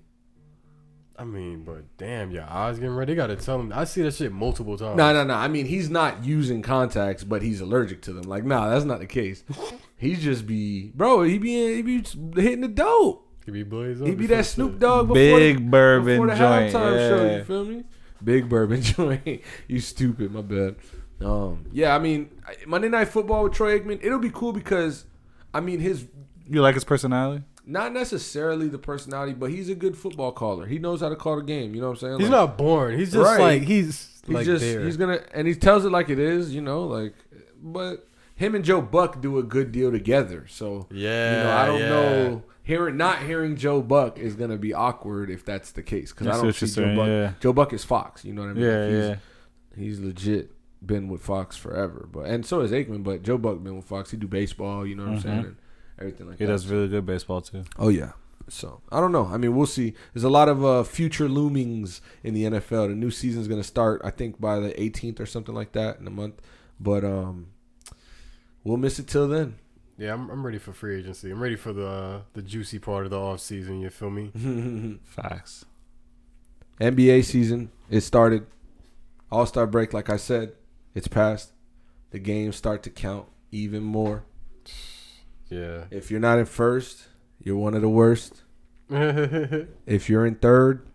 I 1.18 1.26
mean, 1.26 1.64
but 1.64 1.84
damn, 1.98 2.32
your 2.32 2.44
eyes 2.50 2.80
getting 2.80 2.96
red. 2.96 3.10
They 3.10 3.16
gotta 3.16 3.36
tell 3.36 3.60
him. 3.60 3.74
I 3.76 3.84
see 3.84 4.02
that 4.04 4.14
shit 4.16 4.32
multiple 4.32 4.78
times. 4.78 4.96
No, 4.96 5.12
no, 5.14 5.24
no. 5.26 5.34
I 5.34 5.48
mean, 5.50 5.66
he's 5.66 5.90
not 5.90 6.24
using 6.24 6.62
contacts, 6.62 7.24
but 7.24 7.42
he's 7.42 7.60
allergic 7.62 8.02
to 8.04 8.14
them. 8.14 8.24
Like, 8.24 8.46
nah, 8.46 8.70
that's 8.70 8.86
not 8.86 9.00
the 9.00 9.06
case. 9.08 9.44
He's 10.00 10.24
just 10.24 10.48
be, 10.48 10.92
bro. 10.96 11.22
He 11.24 11.38
be, 11.38 11.76
he 11.76 11.82
be 11.84 11.98
hitting 12.42 12.62
the 12.62 12.68
dope. 12.70 13.28
He 13.46 13.52
be 13.52 13.64
blazed 13.64 14.02
up. 14.02 14.08
He 14.08 14.16
be 14.16 14.26
that. 14.28 14.46
Snoop 14.46 14.80
Dogg 14.80 15.08
before 15.10 15.16
big 15.16 15.58
the, 15.58 15.62
bourbon 15.64 16.06
before 16.06 16.28
the 16.28 16.36
joint. 16.36 16.74
halftime 16.74 17.10
show. 17.10 17.36
You 17.38 17.44
feel 17.44 17.66
me? 17.66 17.84
Big 18.24 18.48
bourbon 18.50 18.82
joint. 18.84 19.42
you 19.68 19.80
stupid. 19.80 20.32
My 20.32 20.42
bad. 20.42 20.76
Um, 21.22 21.66
yeah. 21.72 21.96
I 21.96 22.00
mean, 22.00 22.30
Monday 22.66 22.90
Night 22.90 23.10
Football 23.10 23.44
with 23.44 23.54
Troy 23.54 23.78
Aikman. 23.80 24.00
It'll 24.02 24.20
be 24.20 24.30
cool 24.30 24.54
because, 24.54 25.06
I 25.54 25.60
mean, 25.60 25.80
his 25.80 26.06
You 26.50 26.62
like 26.62 26.76
his 26.76 26.84
personality? 26.86 27.44
not 27.66 27.94
necessarily 27.94 28.68
the 28.68 28.80
personality, 28.80 29.34
but 29.34 29.52
he's 29.52 29.70
a 29.70 29.76
good 29.76 29.96
football 29.96 30.32
caller. 30.32 30.66
He 30.66 30.80
knows 30.80 31.02
how 31.02 31.10
to 31.10 31.16
call 31.16 31.36
the 31.36 31.44
game. 31.44 31.76
You 31.76 31.82
know 31.82 31.90
what 31.90 32.02
I'm 32.02 32.10
saying? 32.10 32.20
He's 32.20 32.30
Like, 32.30 32.48
not 32.48 32.58
born. 32.58 32.98
He's 32.98 33.12
just 33.12 33.24
Right. 33.24 33.40
like 33.40 33.62
he's 33.62 34.22
He's 34.26 34.34
like 34.36 34.46
just 34.46 34.64
there. 34.64 34.84
he's 34.86 34.98
gonna 34.98 35.20
and 35.36 35.48
he 35.48 35.54
tells 35.56 35.86
it 35.86 35.92
like 35.92 36.10
it 36.10 36.18
is, 36.20 36.54
you 36.54 36.62
know, 36.62 36.86
like 36.88 37.14
but 37.62 38.08
him 38.40 38.56
and 38.56 38.64
Joe 38.64 38.82
Buck 38.82 39.20
do 39.20 39.38
a 39.38 39.44
good 39.44 39.74
deal 39.74 39.92
together. 39.92 40.48
So 40.48 40.88
yeah. 40.92 41.38
you 41.38 41.44
know, 41.44 41.58
I 41.58 41.66
don't 41.66 41.80
yeah. 41.82 41.90
know 41.90 42.44
hearing 42.64 42.96
not 42.96 43.22
hearing 43.24 43.58
Joe 43.58 43.82
Buck 43.82 44.18
is 44.18 44.36
gonna 44.36 44.58
be 44.58 44.74
awkward 44.74 45.30
if 45.30 45.44
that's 45.44 45.72
the 45.72 45.84
case 45.84 46.14
because 46.14 46.28
I 46.28 46.42
don't 46.42 46.54
see 46.54 46.66
Joe 46.68 46.72
saying, 46.72 46.96
Buck. 46.96 47.08
yeah. 47.08 47.34
Joe 47.42 47.52
Buck 47.52 47.74
is 47.74 47.84
Fox, 47.84 48.24
you 48.24 48.32
know 48.34 48.44
what 48.44 48.52
I 48.52 48.54
mean? 48.54 48.64
Yeah, 48.64 48.78
Like, 48.78 48.90
he's, 48.90 49.04
yeah. 49.04 49.16
He's 49.76 50.00
legit 50.00 50.52
been 50.86 51.10
with 51.10 51.22
Fox 51.22 51.58
forever, 51.58 52.08
but 52.10 52.28
and 52.28 52.46
so 52.46 52.62
is 52.62 52.72
Aikman. 52.72 53.04
But 53.04 53.24
Joe 53.24 53.38
Buck 53.38 53.62
been 53.62 53.76
with 53.76 53.86
Fox. 53.86 54.12
He 54.12 54.18
do 54.18 54.28
baseball, 54.28 54.88
you 54.88 54.96
know 54.96 55.04
what 55.04 55.16
I'm 55.16 55.20
saying, 55.20 55.40
and 55.40 55.56
everything 56.00 56.28
like 56.28 56.40
He 56.40 56.46
that. 56.46 56.52
does 56.54 56.68
really 56.68 56.88
good 56.88 57.06
baseball 57.06 57.42
too. 57.42 57.66
Oh 57.78 57.90
yeah. 57.90 58.14
So 58.48 58.80
I 58.90 59.02
don't 59.02 59.12
know. 59.12 59.26
I 59.26 59.36
mean, 59.36 59.54
we'll 59.54 59.66
see. 59.68 59.96
There's 60.14 60.24
a 60.24 60.30
lot 60.30 60.48
of 60.48 60.64
uh, 60.64 60.84
future 60.84 61.28
loomings 61.28 62.00
in 62.24 62.34
the 62.34 62.46
NFL. 62.46 62.88
The 62.88 62.96
new 62.96 63.12
season's 63.12 63.50
going 63.50 63.62
to 63.62 63.68
start, 63.68 64.02
I 64.04 64.10
think, 64.10 64.40
by 64.40 64.60
the 64.60 64.70
18th 64.72 65.20
or 65.20 65.26
something 65.28 65.54
like 65.54 65.74
that 65.74 66.00
in 66.00 66.08
a 66.08 66.10
month. 66.10 66.42
But 66.80 67.04
um, 67.04 67.48
we'll 68.64 68.78
miss 68.78 69.00
it 69.00 69.08
till 69.08 69.28
then. 69.28 69.56
Yeah, 69.98 70.14
I'm, 70.14 70.30
I'm 70.30 70.46
ready 70.46 70.60
for 70.60 70.72
free 70.72 70.98
agency. 70.98 71.30
I'm 71.30 71.42
ready 71.42 71.58
for 71.58 71.74
the 71.74 71.88
uh, 71.88 72.22
the 72.34 72.42
juicy 72.42 72.80
part 72.80 73.06
of 73.06 73.12
the 73.12 73.20
off 73.20 73.42
season. 73.42 73.82
You 73.82 73.90
feel 73.90 74.10
me? 74.10 75.00
Facts. 75.04 75.66
NBA 76.80 77.26
season 77.26 77.72
it 77.90 78.02
started. 78.02 78.46
All 79.32 79.46
Star 79.46 79.68
break, 79.68 79.94
like 79.94 80.10
I 80.10 80.18
said, 80.18 80.54
it's 80.96 81.08
past. 81.08 81.52
The 82.12 82.20
games 82.20 82.56
start 82.56 82.82
to 82.84 82.90
count 82.90 83.28
even 83.52 83.84
more. 83.84 84.24
Yeah. 85.50 85.86
If 85.92 86.10
you're 86.10 86.20
not 86.20 86.40
in 86.40 86.46
first, 86.46 87.08
you're 87.40 87.58
one 87.58 87.74
of 87.74 87.82
the 87.82 87.90
worst. 87.90 88.44
If 88.90 90.10
you're 90.10 90.26
in 90.26 90.36
third, 90.36 90.88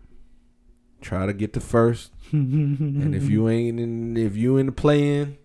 try 0.99 1.25
to 1.25 1.33
get 1.33 1.53
to 1.53 1.61
first. 1.61 2.11
and 2.31 3.15
if 3.15 3.29
you 3.29 3.47
ain't 3.47 3.79
in, 3.79 4.17
if 4.17 4.35
you 4.35 4.57
in 4.57 4.65
the 4.65 4.71
play 4.73 5.15
in, 5.15 5.37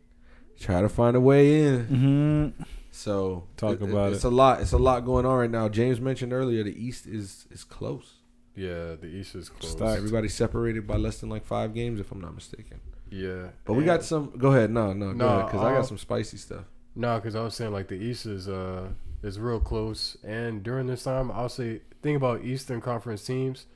try 0.61 0.81
to 0.81 0.89
find 0.89 1.17
a 1.17 1.21
way 1.21 1.63
in. 1.65 1.87
Mm-hmm. 1.87 2.63
So 2.93 3.45
Talk 3.57 3.81
about 3.81 4.13
it. 4.13 4.17
It's 4.17 4.25
it. 4.25 4.29
a 4.29 4.31
lot. 4.31 4.61
It's 4.61 4.73
a 4.73 4.79
lot 4.79 5.05
going 5.05 5.25
on 5.27 5.39
right 5.39 5.51
now. 5.51 5.69
James 5.69 6.01
mentioned 6.01 6.33
earlier 6.33 6.63
the 6.63 6.85
East 6.85 7.07
is 7.07 7.47
is 7.51 7.65
close. 7.65 8.15
Yeah, 8.55 8.97
the 9.01 9.07
East 9.07 9.35
is 9.35 9.49
close. 9.49 9.73
Stacked. 9.73 9.97
Everybody's 9.97 10.35
separated 10.35 10.87
by 10.87 10.97
less 10.97 11.19
than 11.19 11.31
like 11.31 11.45
five 11.45 11.73
games, 11.73 12.01
if 12.01 12.13
I'm 12.13 12.21
not 12.21 12.35
mistaken. 12.35 12.81
Yeah. 13.11 13.49
But 13.65 13.75
we 13.75 13.85
got 13.85 14.05
some. 14.05 14.33
Go 14.37 14.53
ahead. 14.53 14.71
No, 14.71 14.93
no, 14.93 15.13
No, 15.13 15.15
go 15.15 15.27
ahead, 15.27 15.47
because 15.47 15.63
I 15.63 15.73
got 15.73 15.87
some 15.87 15.99
spicy 15.99 16.37
stuff. 16.37 16.65
No, 16.95 17.17
because 17.17 17.35
I 17.35 17.43
was 17.43 17.55
saying 17.55 17.73
like 17.73 17.89
the 17.89 17.95
East 17.95 18.27
is 18.27 18.49
uh 18.49 18.89
is 19.23 19.39
real 19.39 19.61
close, 19.61 20.17
and 20.25 20.63
during 20.63 20.87
this 20.87 21.05
time, 21.05 21.31
I'll 21.31 21.49
say 21.49 21.81
thing 22.03 22.17
about 22.17 22.45
Eastern 22.45 22.81
Conference 22.81 23.25
teams 23.25 23.67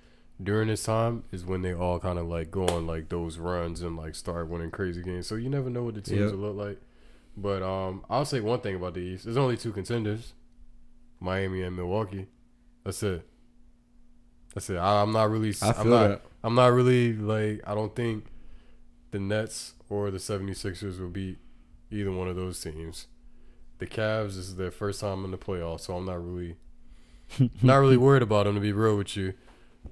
during 0.43 0.69
this 0.69 0.85
time 0.85 1.25
is 1.33 1.45
when 1.45 1.63
they 1.63 1.75
all 1.75 1.99
kind 2.01 2.19
of 2.19 2.27
like 2.27 2.51
go 2.51 2.67
on 2.67 2.87
like 2.87 3.09
those 3.09 3.39
runs 3.39 3.83
and 3.83 3.97
like 3.97 4.15
start 4.15 4.49
winning 4.49 4.71
crazy 4.71 5.03
games. 5.03 5.27
So 5.27 5.37
you 5.37 5.49
never 5.49 5.71
know 5.71 5.85
what 5.85 5.95
the 5.95 6.01
teams 6.01 6.31
Yep. 6.31 6.33
will 6.33 6.39
look 6.53 6.57
like. 6.57 6.81
But 7.37 7.63
um, 7.63 8.05
I'll 8.11 8.25
say 8.25 8.41
one 8.41 8.61
thing 8.61 8.77
about 8.77 8.95
the 8.95 9.01
East: 9.01 9.25
there's 9.25 9.37
only 9.37 9.57
two 9.57 9.73
contenders, 9.73 10.35
Miami 11.21 11.63
and 11.63 11.77
Milwaukee. 11.77 12.29
That's 12.85 13.03
it. 13.03 13.27
That's 14.55 14.71
it. 14.71 14.77
I, 14.77 15.03
I'm 15.03 15.13
not 15.13 15.31
really. 15.31 15.55
I 15.63 15.69
I'm 15.69 15.75
feel 15.75 15.85
not, 15.87 16.09
that. 16.09 16.23
I'm 16.43 16.55
not 16.55 16.73
really 16.73 17.13
like. 17.13 17.61
I 17.67 17.75
don't 17.75 17.95
think 17.95 18.27
the 19.11 19.19
Nets 19.19 19.75
or 19.89 20.11
the 20.11 20.19
76ers 20.21 21.01
will 21.01 21.09
beat 21.09 21.39
either 21.91 22.13
one 22.13 22.29
of 22.29 22.37
those 22.37 22.61
teams. 22.61 23.07
The 23.79 23.87
Cavs 23.87 24.29
this 24.37 24.39
is 24.39 24.57
their 24.57 24.71
first 24.71 25.01
time 25.01 25.25
in 25.25 25.31
the 25.31 25.39
playoffs, 25.39 25.81
so 25.83 25.97
I'm 25.97 26.07
not 26.07 26.25
really 26.25 26.57
not 27.63 27.77
really 27.77 27.97
worried 27.97 28.23
about 28.23 28.45
them 28.47 28.55
to 28.55 28.61
be 28.61 28.73
real 28.73 28.97
with 28.97 29.17
you. 29.17 29.35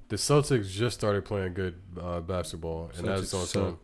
The 0.09 0.17
Celtics 0.17 0.71
just 0.71 0.99
started 0.99 1.25
playing 1.25 1.55
good 1.55 1.75
uh, 2.01 2.21
basketball, 2.21 2.91
and 2.97 3.07
that's 3.07 3.33
Celtics 3.33 3.41
on 3.41 3.47
some. 3.47 3.79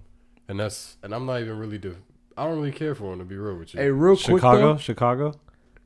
And 0.49 0.61
that's 0.61 0.97
and 1.03 1.15
I'm 1.15 1.27
not 1.27 1.41
even 1.41 1.59
really. 1.59 1.79
Def- 1.79 1.97
I 2.37 2.45
don't 2.45 2.57
really 2.57 2.73
care 2.73 2.95
for 2.95 3.11
them 3.11 3.19
to 3.19 3.25
be 3.25 3.37
real 3.37 3.57
with 3.57 3.75
you. 3.75 3.81
Hey, 3.81 3.91
real 3.91 4.17
quick 4.17 4.39
Chicago, 4.39 4.75
though. 4.75 4.77
Chicago. 4.79 5.35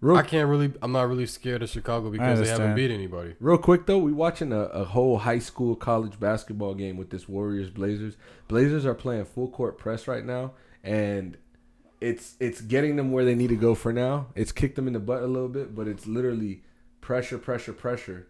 Real, 0.02 0.16
I 0.16 0.22
can't 0.22 0.48
really. 0.48 0.72
I'm 0.82 0.90
not 0.90 1.08
really 1.08 1.26
scared 1.26 1.62
of 1.62 1.70
Chicago 1.70 2.10
because 2.10 2.40
they 2.40 2.48
haven't 2.48 2.74
beat 2.74 2.90
anybody. 2.90 3.36
real 3.38 3.56
quick 3.56 3.86
though, 3.86 3.98
we 3.98 4.12
watching 4.12 4.52
a, 4.52 4.62
a 4.62 4.84
whole 4.84 5.18
high 5.18 5.38
school 5.38 5.76
college 5.76 6.18
basketball 6.18 6.74
game 6.74 6.96
with 6.96 7.10
this 7.10 7.28
Warriors 7.28 7.70
Blazers. 7.70 8.16
Blazers 8.48 8.84
are 8.84 8.94
playing 8.94 9.26
full 9.26 9.48
court 9.48 9.78
press 9.78 10.08
right 10.08 10.24
now, 10.24 10.54
and 10.82 11.36
it's 12.00 12.34
it's 12.40 12.60
getting 12.60 12.96
them 12.96 13.12
where 13.12 13.24
they 13.24 13.36
need 13.36 13.50
to 13.50 13.56
go 13.56 13.76
for 13.76 13.92
now. 13.92 14.26
It's 14.34 14.50
kicked 14.50 14.74
them 14.74 14.88
in 14.88 14.92
the 14.92 15.00
butt 15.00 15.22
a 15.22 15.26
little 15.26 15.48
bit, 15.48 15.72
but 15.72 15.86
it's 15.86 16.04
literally 16.04 16.64
pressure, 17.00 17.38
pressure, 17.38 17.72
pressure. 17.72 18.26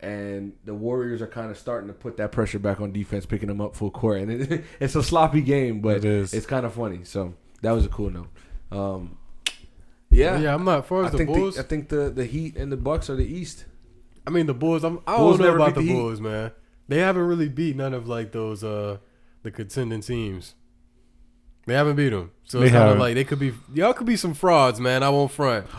And 0.00 0.52
the 0.64 0.74
Warriors 0.74 1.20
are 1.20 1.26
kind 1.26 1.50
of 1.50 1.58
starting 1.58 1.88
to 1.88 1.92
put 1.94 2.18
that 2.18 2.30
pressure 2.30 2.58
back 2.60 2.80
on 2.80 2.92
defense, 2.92 3.26
picking 3.26 3.48
them 3.48 3.60
up 3.60 3.74
full 3.74 3.90
court, 3.90 4.20
and 4.20 4.30
it, 4.30 4.64
it's 4.80 4.94
a 4.94 5.02
sloppy 5.02 5.40
game, 5.40 5.80
but 5.80 5.98
It 5.98 6.04
is. 6.04 6.32
it's 6.34 6.46
kind 6.46 6.64
of 6.64 6.72
funny. 6.74 7.00
So 7.02 7.34
that 7.62 7.72
was 7.72 7.84
a 7.84 7.88
cool 7.88 8.10
note. 8.10 8.28
Um, 8.70 9.18
yeah, 10.10 10.38
Yeah, 10.38 10.54
I'm 10.54 10.64
not. 10.64 10.80
As 10.80 10.86
far 10.86 11.02
I 11.02 11.06
as 11.06 11.12
the 11.12 11.18
think 11.18 11.30
Bulls, 11.30 11.56
the, 11.56 11.60
I 11.62 11.64
think 11.64 11.88
the 11.88 12.10
the 12.10 12.24
Heat 12.26 12.56
and 12.56 12.70
the 12.70 12.76
Bucks 12.76 13.10
are 13.10 13.16
the 13.16 13.26
East. 13.26 13.64
I 14.26 14.30
mean 14.30 14.46
the 14.46 14.54
Bulls. 14.54 14.84
I'm, 14.84 15.00
I 15.06 15.16
Bulls 15.16 15.38
don't 15.38 15.40
know 15.40 15.44
never 15.46 15.56
about 15.58 15.74
the 15.74 15.80
the 15.82 15.92
Bulls, 15.92 16.20
man. 16.20 16.52
They 16.86 16.98
haven't 16.98 17.22
really 17.22 17.48
beat 17.48 17.74
none 17.76 17.92
of 17.92 18.06
like 18.06 18.30
those 18.32 18.62
uh 18.62 18.98
the 19.42 19.50
contending 19.50 20.00
teams. 20.00 20.54
They 21.66 21.74
haven't 21.74 21.96
beat 21.96 22.10
them, 22.10 22.30
so 22.44 22.60
They 22.60 22.66
it's 22.66 22.72
kind 22.72 22.90
of 22.90 22.98
like 22.98 23.14
they 23.14 23.24
could 23.24 23.38
be. 23.38 23.52
Y'all 23.74 23.92
could 23.92 24.06
be 24.06 24.16
some 24.16 24.32
frauds, 24.32 24.80
man. 24.80 25.02
I 25.02 25.08
won't 25.10 25.30
front. 25.32 25.66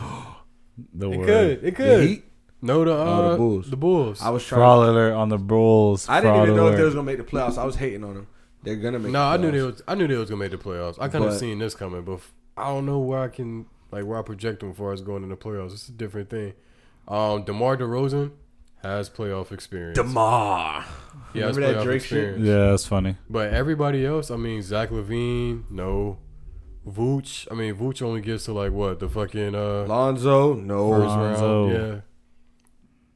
The 0.94 1.10
It 1.10 1.18
word. 1.18 1.26
could. 1.26 1.50
It 1.50 1.60
The 1.62 1.72
could. 1.72 2.22
Heat. 2.60 2.66
No, 2.66 2.84
the 2.84 2.92
uh, 2.92 2.96
Oh, 3.04 3.30
the 3.30 3.36
Bulls. 3.36 3.70
The 3.70 3.76
Bulls. 3.76 4.22
I 4.22 4.30
was 4.30 4.44
trying. 4.44 4.58
Fraud 4.60 4.88
alert 4.88 5.12
on 5.14 5.28
the 5.28 5.38
Bulls. 5.38 6.08
I 6.08 6.20
didn't 6.20 6.42
even 6.42 6.56
know 6.56 6.68
if 6.68 6.76
they 6.76 6.82
was 6.84 6.94
gonna 6.94 7.04
make 7.06 7.18
the 7.18 7.24
playoffs. 7.24 7.58
I 7.58 7.64
was 7.64 7.76
hating 7.76 8.04
on 8.04 8.14
them. 8.14 8.26
They're 8.62 8.76
gonna 8.76 8.98
make. 8.98 9.12
no, 9.12 9.18
the 9.20 9.24
I 9.24 9.36
knew 9.38 9.50
they 9.50 9.62
was. 9.62 9.82
I 9.88 9.94
knew 9.94 10.06
they 10.06 10.16
was 10.16 10.28
gonna 10.28 10.40
make 10.40 10.50
the 10.50 10.58
playoffs. 10.58 10.96
I 11.00 11.08
kind 11.08 11.24
of 11.24 11.34
seen 11.34 11.58
this 11.58 11.74
coming, 11.74 12.02
but 12.02 12.20
I 12.56 12.64
don't 12.68 12.84
know 12.86 12.98
where 12.98 13.20
I 13.20 13.28
can 13.28 13.66
like 13.90 14.04
where 14.04 14.18
I 14.18 14.22
project 14.22 14.60
them 14.60 14.74
for 14.74 14.92
as 14.92 15.00
going 15.00 15.22
in 15.22 15.30
the 15.30 15.36
playoffs. 15.36 15.72
It's 15.72 15.88
a 15.88 15.92
different 15.92 16.28
thing. 16.30 16.52
Um, 17.08 17.44
Demar 17.44 17.76
Derozan 17.78 18.32
has 18.82 19.08
playoff 19.10 19.50
experience. 19.52 19.96
Demar. 19.98 20.84
He 21.32 21.40
has 21.40 21.56
Remember 21.56 21.60
that 21.74 21.80
playoff 21.80 21.84
Drake 21.84 22.02
shit? 22.02 22.18
experience. 22.18 22.44
Yeah, 22.46 22.70
that's 22.70 22.86
funny. 22.86 23.16
But 23.28 23.52
everybody 23.52 24.04
else, 24.06 24.30
I 24.30 24.36
mean, 24.36 24.62
Zach 24.62 24.90
LaVine, 24.90 25.64
no. 25.70 26.18
Vooch, 26.88 27.46
I 27.50 27.54
mean, 27.54 27.74
Vooch 27.74 28.00
only 28.02 28.20
gets 28.20 28.44
to 28.44 28.52
like 28.52 28.72
what 28.72 29.00
the 29.00 29.08
fucking 29.08 29.54
uh 29.54 29.84
Lonzo, 29.86 30.54
no. 30.54 30.90
first 30.90 31.06
Lonzo. 31.08 31.68
round, 31.68 31.72
yeah. 31.94 32.00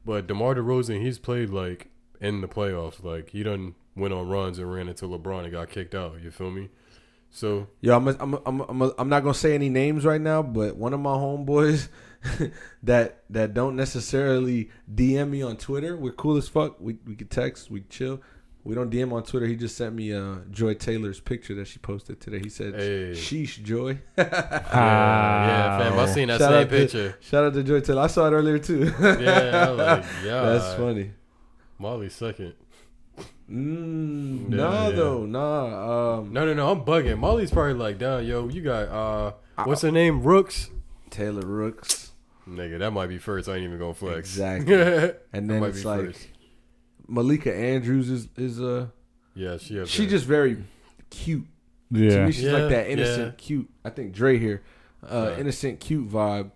But 0.05 0.27
Demar 0.27 0.55
Derozan, 0.55 1.01
he's 1.01 1.19
played 1.19 1.49
like 1.49 1.87
in 2.21 2.41
the 2.41 2.47
playoffs. 2.47 3.03
Like 3.03 3.31
he 3.31 3.43
done 3.43 3.75
went 3.95 4.13
on 4.13 4.27
runs 4.29 4.59
and 4.59 4.71
ran 4.71 4.87
into 4.87 5.05
LeBron 5.05 5.43
and 5.43 5.51
got 5.51 5.69
kicked 5.69 5.95
out. 5.95 6.21
You 6.21 6.31
feel 6.31 6.51
me? 6.51 6.69
So 7.31 7.67
Yo, 7.81 7.95
I'm 7.95 8.07
I'm 8.07 8.39
I'm 8.45 8.61
I'm, 8.61 8.91
I'm 8.97 9.09
not 9.09 9.21
gonna 9.21 9.33
say 9.33 9.55
any 9.55 9.69
names 9.69 10.05
right 10.05 10.21
now, 10.21 10.41
but 10.41 10.77
one 10.77 10.93
of 10.93 10.99
my 10.99 11.11
homeboys 11.11 11.89
that 12.83 13.23
that 13.29 13.53
don't 13.53 13.75
necessarily 13.75 14.69
DM 14.93 15.31
me 15.31 15.41
on 15.41 15.57
Twitter. 15.57 15.97
We're 15.97 16.13
cool 16.13 16.37
as 16.37 16.47
fuck. 16.47 16.79
We 16.79 16.97
we 17.05 17.15
could 17.15 17.31
text, 17.31 17.69
we 17.71 17.81
chill. 17.81 18.21
We 18.65 18.73
don't 18.75 18.89
DM 18.91 19.13
on 19.13 19.21
Twitter. 19.23 19.45
He 19.45 19.55
just 19.55 19.77
sent 19.77 19.93
me 19.95 20.11
uh, 20.11 20.37
Joy 20.49 20.73
Taylor's 20.73 21.19
picture 21.19 21.53
that 21.55 21.67
she 21.67 21.77
posted 21.79 22.19
today. 22.19 22.39
He 22.39 22.49
said, 22.49 22.73
Hey. 22.73 23.11
"Sheesh, 23.11 23.61
Joy." 23.63 23.99
yeah, 24.17 24.25
yeah, 24.73 25.77
fam. 25.77 25.99
I 25.99 26.05
seen 26.07 26.27
that 26.29 26.39
Shout 26.39 26.49
same 26.49 26.57
out 26.61 26.69
to- 26.71 26.75
picture. 26.75 27.17
Shout 27.21 27.43
out 27.45 27.53
to 27.53 27.63
Joy 27.63 27.79
Taylor. 27.81 28.01
I 28.01 28.07
saw 28.07 28.27
it 28.27 28.31
earlier 28.31 28.57
too. 28.59 28.91
yeah, 28.99 29.69
like, 29.69 30.03
yeah, 30.25 30.41
That's 30.41 30.73
funny. 30.75 31.11
Molly 31.77 32.09
second. 32.09 32.53
Mm, 33.51 34.49
Yeah, 34.51 34.57
nah, 34.57 34.87
yeah. 34.89 34.95
though, 34.95 35.25
nah. 35.25 36.15
Um, 36.17 36.33
No, 36.33 36.45
no, 36.45 36.53
no. 36.53 36.71
I'm 36.71 36.81
bugging. 36.83 37.19
Molly's 37.19 37.51
probably 37.51 37.73
like, 37.73 37.99
down, 37.99 38.25
yo, 38.25 38.47
you 38.49 38.61
got 38.63 38.87
uh, 38.89 39.31
what's 39.65 39.81
her 39.83 39.91
name? 39.91 40.23
Rooks. 40.23 40.71
Taylor 41.11 41.45
Rooks, 41.45 42.11
Nigga, 42.49 42.79
that 42.79 42.91
might 42.91 43.07
be 43.07 43.19
first. 43.19 43.47
I 43.47 43.55
ain't 43.55 43.63
even 43.63 43.77
gonna 43.79 43.93
flex. 43.93 44.17
Exactly. 44.17 44.73
and 45.33 45.49
then 45.49 45.59
might 45.61 45.67
it's 45.69 45.81
be 45.83 45.87
like 45.87 46.05
first. 46.07 46.27
Malika 47.07 47.53
Andrews 47.55 48.09
is 48.09 48.27
is 48.37 48.61
uh 48.61 48.87
she. 49.35 49.79
Up 49.79 49.87
she 49.87 50.01
there. 50.03 50.09
just 50.09 50.25
very 50.25 50.63
cute. 51.09 51.45
To 51.93 51.99
Yeah. 51.99 52.25
me, 52.25 52.31
she's 52.31 52.43
Yeah, 52.43 52.51
like 52.53 52.69
that 52.69 52.89
innocent, 52.89 53.25
yeah. 53.37 53.45
cute. 53.45 53.69
I 53.83 53.89
think 53.91 54.13
Dre 54.13 54.37
here, 54.39 54.63
uh, 55.03 55.27
Right. 55.29 55.39
innocent, 55.39 55.79
cute 55.79 56.09
vibe. 56.09 56.51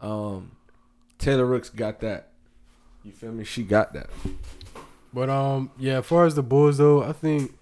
Um, 0.00 0.50
Taylor 1.18 1.46
Rooks 1.46 1.70
got 1.70 2.00
that. 2.00 2.30
You 3.04 3.12
feel 3.12 3.32
me? 3.32 3.44
She 3.44 3.62
got 3.62 3.92
that. 3.94 4.10
But 5.12 5.30
um, 5.30 5.70
yeah. 5.78 5.98
As 5.98 6.06
far 6.06 6.26
as 6.26 6.34
the 6.34 6.42
Bulls 6.42 6.78
though, 6.78 7.02
I 7.02 7.12
think 7.12 7.56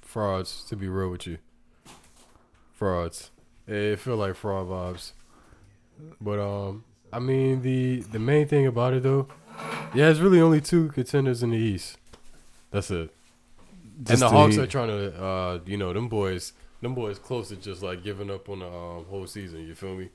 frauds. 0.00 0.64
To 0.64 0.76
be 0.76 0.88
real 0.88 1.08
with 1.10 1.26
you, 1.26 1.38
frauds. 2.72 3.30
It 3.66 3.98
feel 3.98 4.16
like 4.16 4.34
fraud 4.36 4.66
vibes. 4.68 5.12
But 6.20 6.38
um, 6.40 6.84
I 7.12 7.18
mean 7.20 7.62
the 7.62 8.00
the 8.00 8.18
main 8.18 8.48
thing 8.48 8.66
about 8.66 8.92
it 8.94 9.02
though, 9.02 9.28
yeah, 9.94 10.08
it's 10.10 10.20
really 10.20 10.40
only 10.40 10.60
two 10.60 10.88
contenders 10.88 11.42
in 11.42 11.50
the 11.50 11.56
East. 11.58 11.98
That's 12.70 12.90
it. 12.90 13.10
and 13.98 14.06
Just 14.06 14.20
the 14.20 14.28
the 14.28 14.30
Hawks 14.30 14.58
are 14.58 14.66
trying 14.66 14.88
to, 14.88 15.22
uh, 15.22 15.58
you 15.66 15.76
know, 15.76 15.92
them 15.92 16.08
boys, 16.08 16.52
them 16.82 16.94
boys 16.94 17.18
close 17.18 17.48
to 17.48 17.56
just 17.56 17.82
like 17.82 18.02
giving 18.02 18.30
up 18.30 18.48
on 18.48 18.58
the 18.60 18.66
um, 18.66 19.04
whole 19.08 19.26
season. 19.26 19.66
You 19.66 19.74
feel 19.74 19.94
me? 19.94 20.08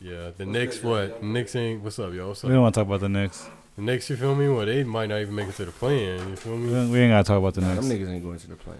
Yeah, 0.00 0.32
the 0.36 0.44
Knicks. 0.44 0.82
What? 0.82 1.22
Knicks 1.22 1.56
ain't. 1.56 1.82
What's 1.82 1.98
up, 1.98 2.12
yo? 2.12 2.28
What's 2.28 2.42
We 2.42 2.50
don't 2.50 2.60
want 2.62 2.74
to 2.74 2.80
talk 2.80 2.88
about 2.88 3.00
the 3.00 3.08
Knicks. 3.08 3.48
The 3.76 3.82
Knicks. 3.82 4.10
You 4.10 4.16
feel 4.16 4.34
me? 4.34 4.48
Well, 4.48 4.66
they 4.66 4.84
might 4.84 5.08
not 5.08 5.20
even 5.20 5.34
make 5.34 5.48
it 5.48 5.54
to 5.56 5.64
the 5.64 5.72
play-in. 5.72 6.28
You 6.28 6.36
feel 6.36 6.52
We 6.52 6.58
me? 6.58 6.74
ain't- 6.74 6.90
we 6.90 6.98
ain't 7.00 7.12
gotta 7.12 7.24
talk 7.24 7.38
about 7.38 7.54
the 7.54 7.62
Nah, 7.62 7.74
them 7.76 7.84
niggas 7.84 8.08
ain't 8.10 8.22
going 8.24 8.38
to 8.38 8.46
the 8.48 8.56
plan. 8.56 8.76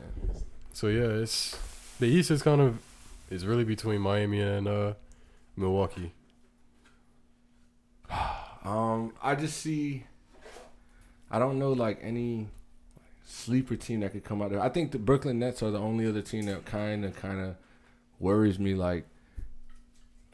So 0.74 0.88
yeah, 0.88 1.22
it's 1.22 1.57
the 2.00 2.07
East 2.07 2.31
is 2.31 2.42
kind 2.42 2.61
of 2.61 2.79
is 3.31 3.46
really 3.46 3.64
between 3.64 4.00
Miami 4.03 4.40
and 4.42 4.68
uh, 4.68 4.92
Milwaukee. 5.57 6.12
Um, 8.64 9.12
I 9.22 9.35
just 9.35 9.59
see. 9.59 10.05
I 11.31 11.38
don't 11.38 11.59
know 11.59 11.72
like 11.72 11.98
any 12.03 12.48
sleeper 13.27 13.77
team 13.77 14.00
that 14.00 14.12
could 14.12 14.24
come 14.24 14.40
out 14.42 14.50
there. 14.50 14.61
I 14.61 14.68
think 14.68 14.92
the 14.92 14.98
Brooklyn 14.98 15.38
Nets 15.38 15.62
are 15.62 15.70
the 15.70 15.79
only 15.79 16.07
other 16.07 16.22
team 16.22 16.46
that 16.46 16.64
kind 16.64 17.05
of 17.05 17.16
kind 17.16 17.40
of 17.40 17.57
worries 18.20 18.59
me. 18.59 18.74
Like, 18.74 19.07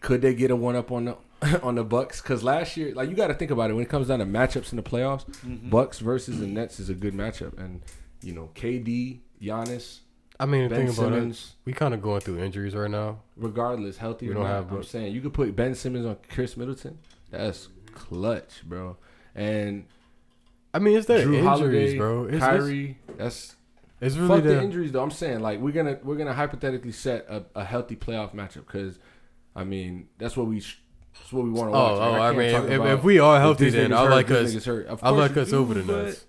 could 0.01 0.23
they 0.23 0.35
get 0.35 0.51
a 0.51 0.57
one 0.57 0.77
up 0.77 0.91
on 0.93 1.05
the 1.07 1.17
on 1.63 1.75
the 1.77 1.85
Bucks? 1.85 2.21
Because 2.21 2.43
last 2.43 2.77
year, 2.77 2.95
like 2.95 3.09
you 3.09 3.17
got 3.17 3.29
to 3.29 3.35
think 3.35 3.51
about 3.51 3.71
it 3.71 3.75
when 3.75 3.83
it 3.83 3.89
comes 3.89 4.09
down 4.09 4.19
to 4.21 4.27
matchups 4.27 4.73
in 4.73 4.77
the 4.77 4.83
playoffs. 4.83 5.25
Bucks 5.71 5.99
versus 5.99 6.39
the 6.39 6.47
Nets 6.47 6.79
is 6.81 6.91
a 6.91 6.95
good 6.95 7.15
matchup, 7.15 7.59
and 7.59 7.83
you 8.23 8.33
know 8.35 8.51
KD, 8.55 9.21
Giannis, 9.43 10.01
I 10.39 10.47
mean, 10.47 10.69
the 10.69 10.75
Ben 10.75 10.85
about 10.89 10.91
it, 10.91 10.95
Simmons. 11.17 11.55
we 11.65 11.73
kind 11.73 11.95
of 11.95 12.03
going 12.03 12.21
through 12.21 12.39
injuries 12.41 12.75
right 12.75 12.91
now. 12.91 13.21
regardless, 13.37 13.97
healthy 13.97 14.27
We 14.27 14.33
or 14.33 14.35
don't 14.35 14.43
not, 14.45 14.51
have 14.51 14.73
I'm 14.73 14.83
saying 14.83 15.15
you 15.15 15.21
could 15.21 15.35
put 15.35 15.55
Ben 15.57 15.75
Simmons 15.75 16.07
on 16.07 16.17
Khris 16.29 16.57
Middleton. 16.57 16.99
That's 17.31 17.69
clutch, 17.95 18.63
bro. 18.65 18.97
And 19.35 19.85
I 20.75 20.79
mean, 20.79 20.97
it's 20.97 21.07
their 21.07 21.23
Drew 21.23 21.35
injuries, 21.35 21.49
Holiday, 21.49 21.97
bro. 21.99 22.25
It's, 22.25 22.35
it's, 22.37 22.45
Kyrie. 22.45 22.99
that's 23.17 23.57
it's 24.01 24.17
really 24.17 24.29
fuck 24.29 24.43
the 24.43 24.49
their, 24.51 24.61
injuries 24.63 24.93
though. 24.93 25.03
I'm 25.03 25.11
saying 25.11 25.41
like 25.41 25.61
we're 25.61 25.73
gonna 25.73 25.99
we're 26.03 26.17
gonna 26.17 26.33
hypothetically 26.35 26.93
set 26.93 27.27
a, 27.29 27.45
a 27.55 27.65
healthy 27.65 27.97
playoff 27.97 28.35
matchup 28.35 28.67
because 28.67 28.99
I 29.55 29.65
mean 29.65 30.09
that's 30.19 30.37
what 30.37 30.47
we 30.47 30.61
sh- 30.61 30.81
that's 31.15 31.33
what 31.33 31.45
we 31.45 31.51
want 31.51 31.71
to 31.73 31.77
Oh, 31.77 31.83
watch. 31.83 31.93
oh, 32.01 32.11
Like, 32.13 32.21
I 32.21 32.35
can't 32.51 32.69
mean, 32.69 32.81
if, 32.81 32.99
if 32.99 33.05
we 33.05 33.19
are 33.19 33.39
healthy, 33.41 33.69
then 33.71 33.93
I 33.93 34.03
like 34.09 34.29
this 34.29 34.49
us. 34.49 34.55
nigga's 34.55 34.65
hurt. 34.65 34.87
Of 34.87 35.03
I 35.05 35.11
like 35.11 35.37
us 35.37 35.51
do, 35.51 35.59
over 35.59 35.75
the 35.75 35.83
but- 35.83 36.05
Nets. 36.07 36.27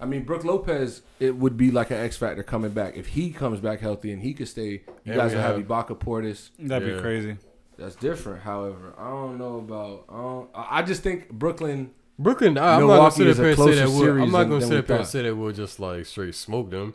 I 0.00 0.04
mean, 0.04 0.24
Brook 0.24 0.44
Lopez, 0.44 1.00
it 1.20 1.36
would 1.36 1.56
be 1.56 1.70
like 1.70 1.90
an 1.90 1.96
X 1.98 2.16
factor 2.16 2.42
coming 2.42 2.72
back 2.72 2.96
if 2.96 3.06
he 3.06 3.30
comes 3.30 3.60
back 3.60 3.78
healthy 3.80 4.12
and 4.12 4.20
he 4.20 4.34
could 4.34 4.48
stay. 4.48 4.70
You 4.72 4.82
And 5.06 5.14
guys 5.14 5.30
we 5.30 5.36
will 5.36 5.42
have 5.44 5.56
have- 5.56 5.64
Ibaka 5.66 5.98
Portis. 5.98 6.50
That'd 6.58 6.86
Yeah. 6.88 6.96
be 6.96 7.00
crazy. 7.00 7.36
That's 7.78 7.96
different. 7.96 8.42
However, 8.42 8.94
I 8.98 9.10
don't 9.10 9.38
know 9.38 9.58
about. 9.58 10.04
I, 10.08 10.16
don't, 10.16 10.48
I 10.54 10.66
I 10.78 10.82
just 10.82 11.02
think 11.02 11.30
Brooklyn. 11.30 11.90
Brooklyn, 12.18 12.56
I- 12.56 12.76
I'm 12.76 12.86
not 12.86 12.96
gonna 12.96 13.08
is 13.08 13.14
sit 13.14 13.26
a 13.26 13.30
up 13.30 13.36
here 13.36 13.46
and 13.48 13.58
say 13.58 13.74
that. 13.74 13.88
We'll, 13.90 14.22
I'm 14.22 14.30
not 14.30 14.44
gonna 14.44 14.60
sit 14.62 14.70
we 14.70 14.76
up 14.78 14.86
here 14.86 14.96
and 14.96 15.06
say 15.06 15.22
that 15.22 15.36
we'll 15.36 15.52
just 15.52 15.78
like 15.78 16.06
straight 16.06 16.34
smoke 16.34 16.70
them. 16.70 16.94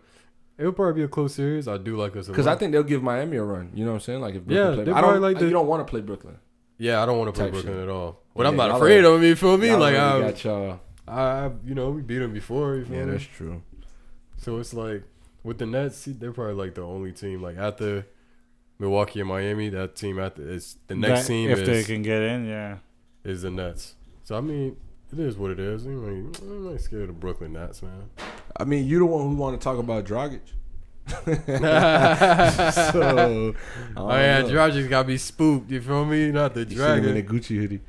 It'll 0.58 0.72
probably 0.74 1.02
be 1.02 1.04
a 1.04 1.08
close 1.08 1.36
series. 1.36 1.68
I 1.68 1.78
do 1.78 1.96
like 1.96 2.16
us 2.16 2.28
Because 2.28 2.48
I 2.48 2.56
think 2.56 2.72
they'll 2.72 2.84
give 2.84 3.02
Miami 3.04 3.38
a 3.38 3.44
run. 3.44 3.72
You 3.74 3.86
know 3.86 3.92
what 3.92 3.96
I'm 3.98 4.02
saying? 4.02 4.22
Like 4.22 4.36
if 4.36 4.42
Yeah, 4.48 4.64
Brooklyn 4.64 4.86
they 4.86 4.92
play, 4.92 4.94
I 4.94 5.02
don't 5.02 5.22
like 5.22 5.38
the- 5.40 5.46
you 5.46 5.52
don't 5.52 5.68
want 5.68 5.86
to 5.86 5.90
play 5.90 6.02
Brooklyn. 6.02 6.38
yeah, 6.78 7.02
I 7.02 7.06
don't 7.06 7.18
want 7.20 7.34
to 7.34 7.40
play 7.40 7.52
Brooklyn 7.52 7.74
shit. 7.76 7.84
at 7.84 7.90
all. 7.90 8.20
But 8.36 8.44
Yeah, 8.44 8.50
I'm 8.50 8.56
not 8.58 8.72
afraid 8.72 9.04
are- 9.04 9.08
of 9.08 9.14
them. 9.14 9.24
You 9.24 9.36
feel 9.36 9.58
me? 9.58 9.68
Y'all 9.70 9.80
Like 9.80 9.96
I, 9.96 10.20
got 10.22 10.44
y'all. 10.44 10.80
I, 11.08 11.52
you 11.66 11.76
know, 11.76 11.90
we 11.92 12.02
beat 12.02 12.20
them 12.20 12.34
before. 12.34 12.76
You 12.78 12.86
feel 12.86 12.96
Yeah, 12.98 13.06
me? 13.06 13.12
that's 13.12 13.24
true. 13.26 13.62
So 14.38 14.58
it's 14.60 14.74
like 14.74 15.04
with 15.44 15.58
the 15.60 15.66
Nets, 15.68 15.98
see, 15.98 16.12
they're 16.14 16.32
probably 16.32 16.54
like 16.56 16.74
the 16.76 16.82
only 16.84 17.12
team 17.12 17.42
like 17.42 17.58
after 17.58 18.06
Milwaukee 18.82 19.20
and 19.20 19.30
Miami. 19.30 19.70
That 19.70 19.96
team 19.96 20.20
after 20.20 20.42
is 20.42 20.76
the 20.88 20.96
next 20.96 21.22
That- 21.22 21.28
team 21.28 21.50
if 21.52 21.60
is, 21.60 21.68
they 21.68 21.84
can 21.84 22.02
get 22.02 22.22
in, 22.24 22.48
yeah. 22.48 22.78
is 23.24 23.44
the 23.44 23.52
Nets. 23.52 23.94
So 24.24 24.36
I 24.36 24.42
mean, 24.42 24.76
it 25.14 25.20
is 25.20 25.38
what 25.38 25.52
it 25.52 25.60
is. 25.60 25.86
I'm 25.86 26.32
I'm 26.42 26.72
not 26.72 26.82
scared 26.82 27.10
of 27.10 27.20
Brooklyn 27.20 27.54
Nets, 27.54 27.84
man. 27.84 28.10
I 28.58 28.64
mean, 28.66 28.88
you're 28.88 29.00
the 29.00 29.06
one 29.06 29.30
who 29.30 29.36
want 29.36 29.60
to 29.60 29.64
talk 29.64 29.78
about 29.78 30.04
Dragic. 30.06 30.42
so, 31.12 31.16
Oh 33.98 34.10
yeah, 34.16 34.42
know. 34.42 34.50
Dragic 34.50 34.90
got 34.90 35.08
me 35.08 35.18
spooked. 35.18 35.70
You 35.70 35.82
feel 35.82 36.06
me? 36.06 36.32
Not 36.32 36.54
the 36.54 36.64
You 36.64 36.78
see 36.78 36.84
him 36.84 37.06
in 37.08 37.18
a 37.18 37.22
Gucci 37.22 37.58
hoodie. 37.58 37.82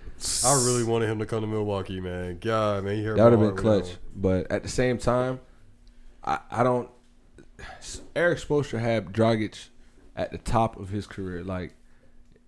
I 0.44 0.54
really 0.64 0.84
wanted 0.84 1.08
him 1.08 1.18
to 1.18 1.26
come 1.26 1.40
to 1.40 1.46
Milwaukee, 1.46 2.00
man. 2.00 2.38
God, 2.40 2.84
man, 2.84 2.96
he 2.96 3.02
hurt 3.04 3.16
That 3.16 3.24
would 3.24 3.32
have 3.32 3.40
been 3.40 3.64
heart, 3.64 3.84
clutch. 3.84 3.96
But 4.14 4.50
at 4.50 4.62
the 4.62 4.68
same 4.68 4.98
time, 4.98 5.40
I, 6.24 6.38
I 6.50 6.62
don't. 6.62 6.88
Erik 8.14 8.38
Spoelstra 8.38 8.78
had 8.80 9.12
Dragic 9.12 9.68
at 10.22 10.32
the 10.32 10.38
top 10.38 10.78
of 10.78 10.88
his 10.90 11.06
career. 11.06 11.42
Like 11.44 11.74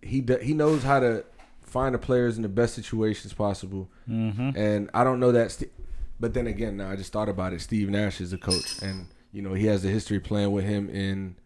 he 0.03 0.21
do, 0.21 0.37
he 0.37 0.55
knows 0.55 0.83
how 0.83 1.01
to 1.01 1.25
find 1.63 1.95
the 1.95 1.99
players 1.99 2.37
in 2.37 2.43
the 2.43 2.49
best 2.49 2.75
situations 2.75 3.33
possible. 3.33 3.89
Mm-hmm. 4.09 4.51
And 4.57 4.91
I 4.95 5.05
don't 5.05 5.21
know 5.21 5.33
that. 5.33 5.51
St- 5.51 5.73
but 6.21 6.33
then 6.35 6.47
again, 6.47 6.77
now 6.77 6.91
I 6.91 6.97
just 6.97 7.13
thought 7.13 7.29
about 7.29 7.53
it. 7.53 7.61
Steve 7.61 7.91
Nash 7.91 8.21
is 8.21 8.33
a 8.33 8.39
coach, 8.39 8.81
and 8.83 9.09
you 9.33 9.43
know 9.43 9.53
he 9.55 9.67
has 9.67 9.83
the 9.83 9.89
history 9.89 10.21
playing 10.21 10.53
with 10.53 10.65
him 10.65 10.89
in. 10.89 11.37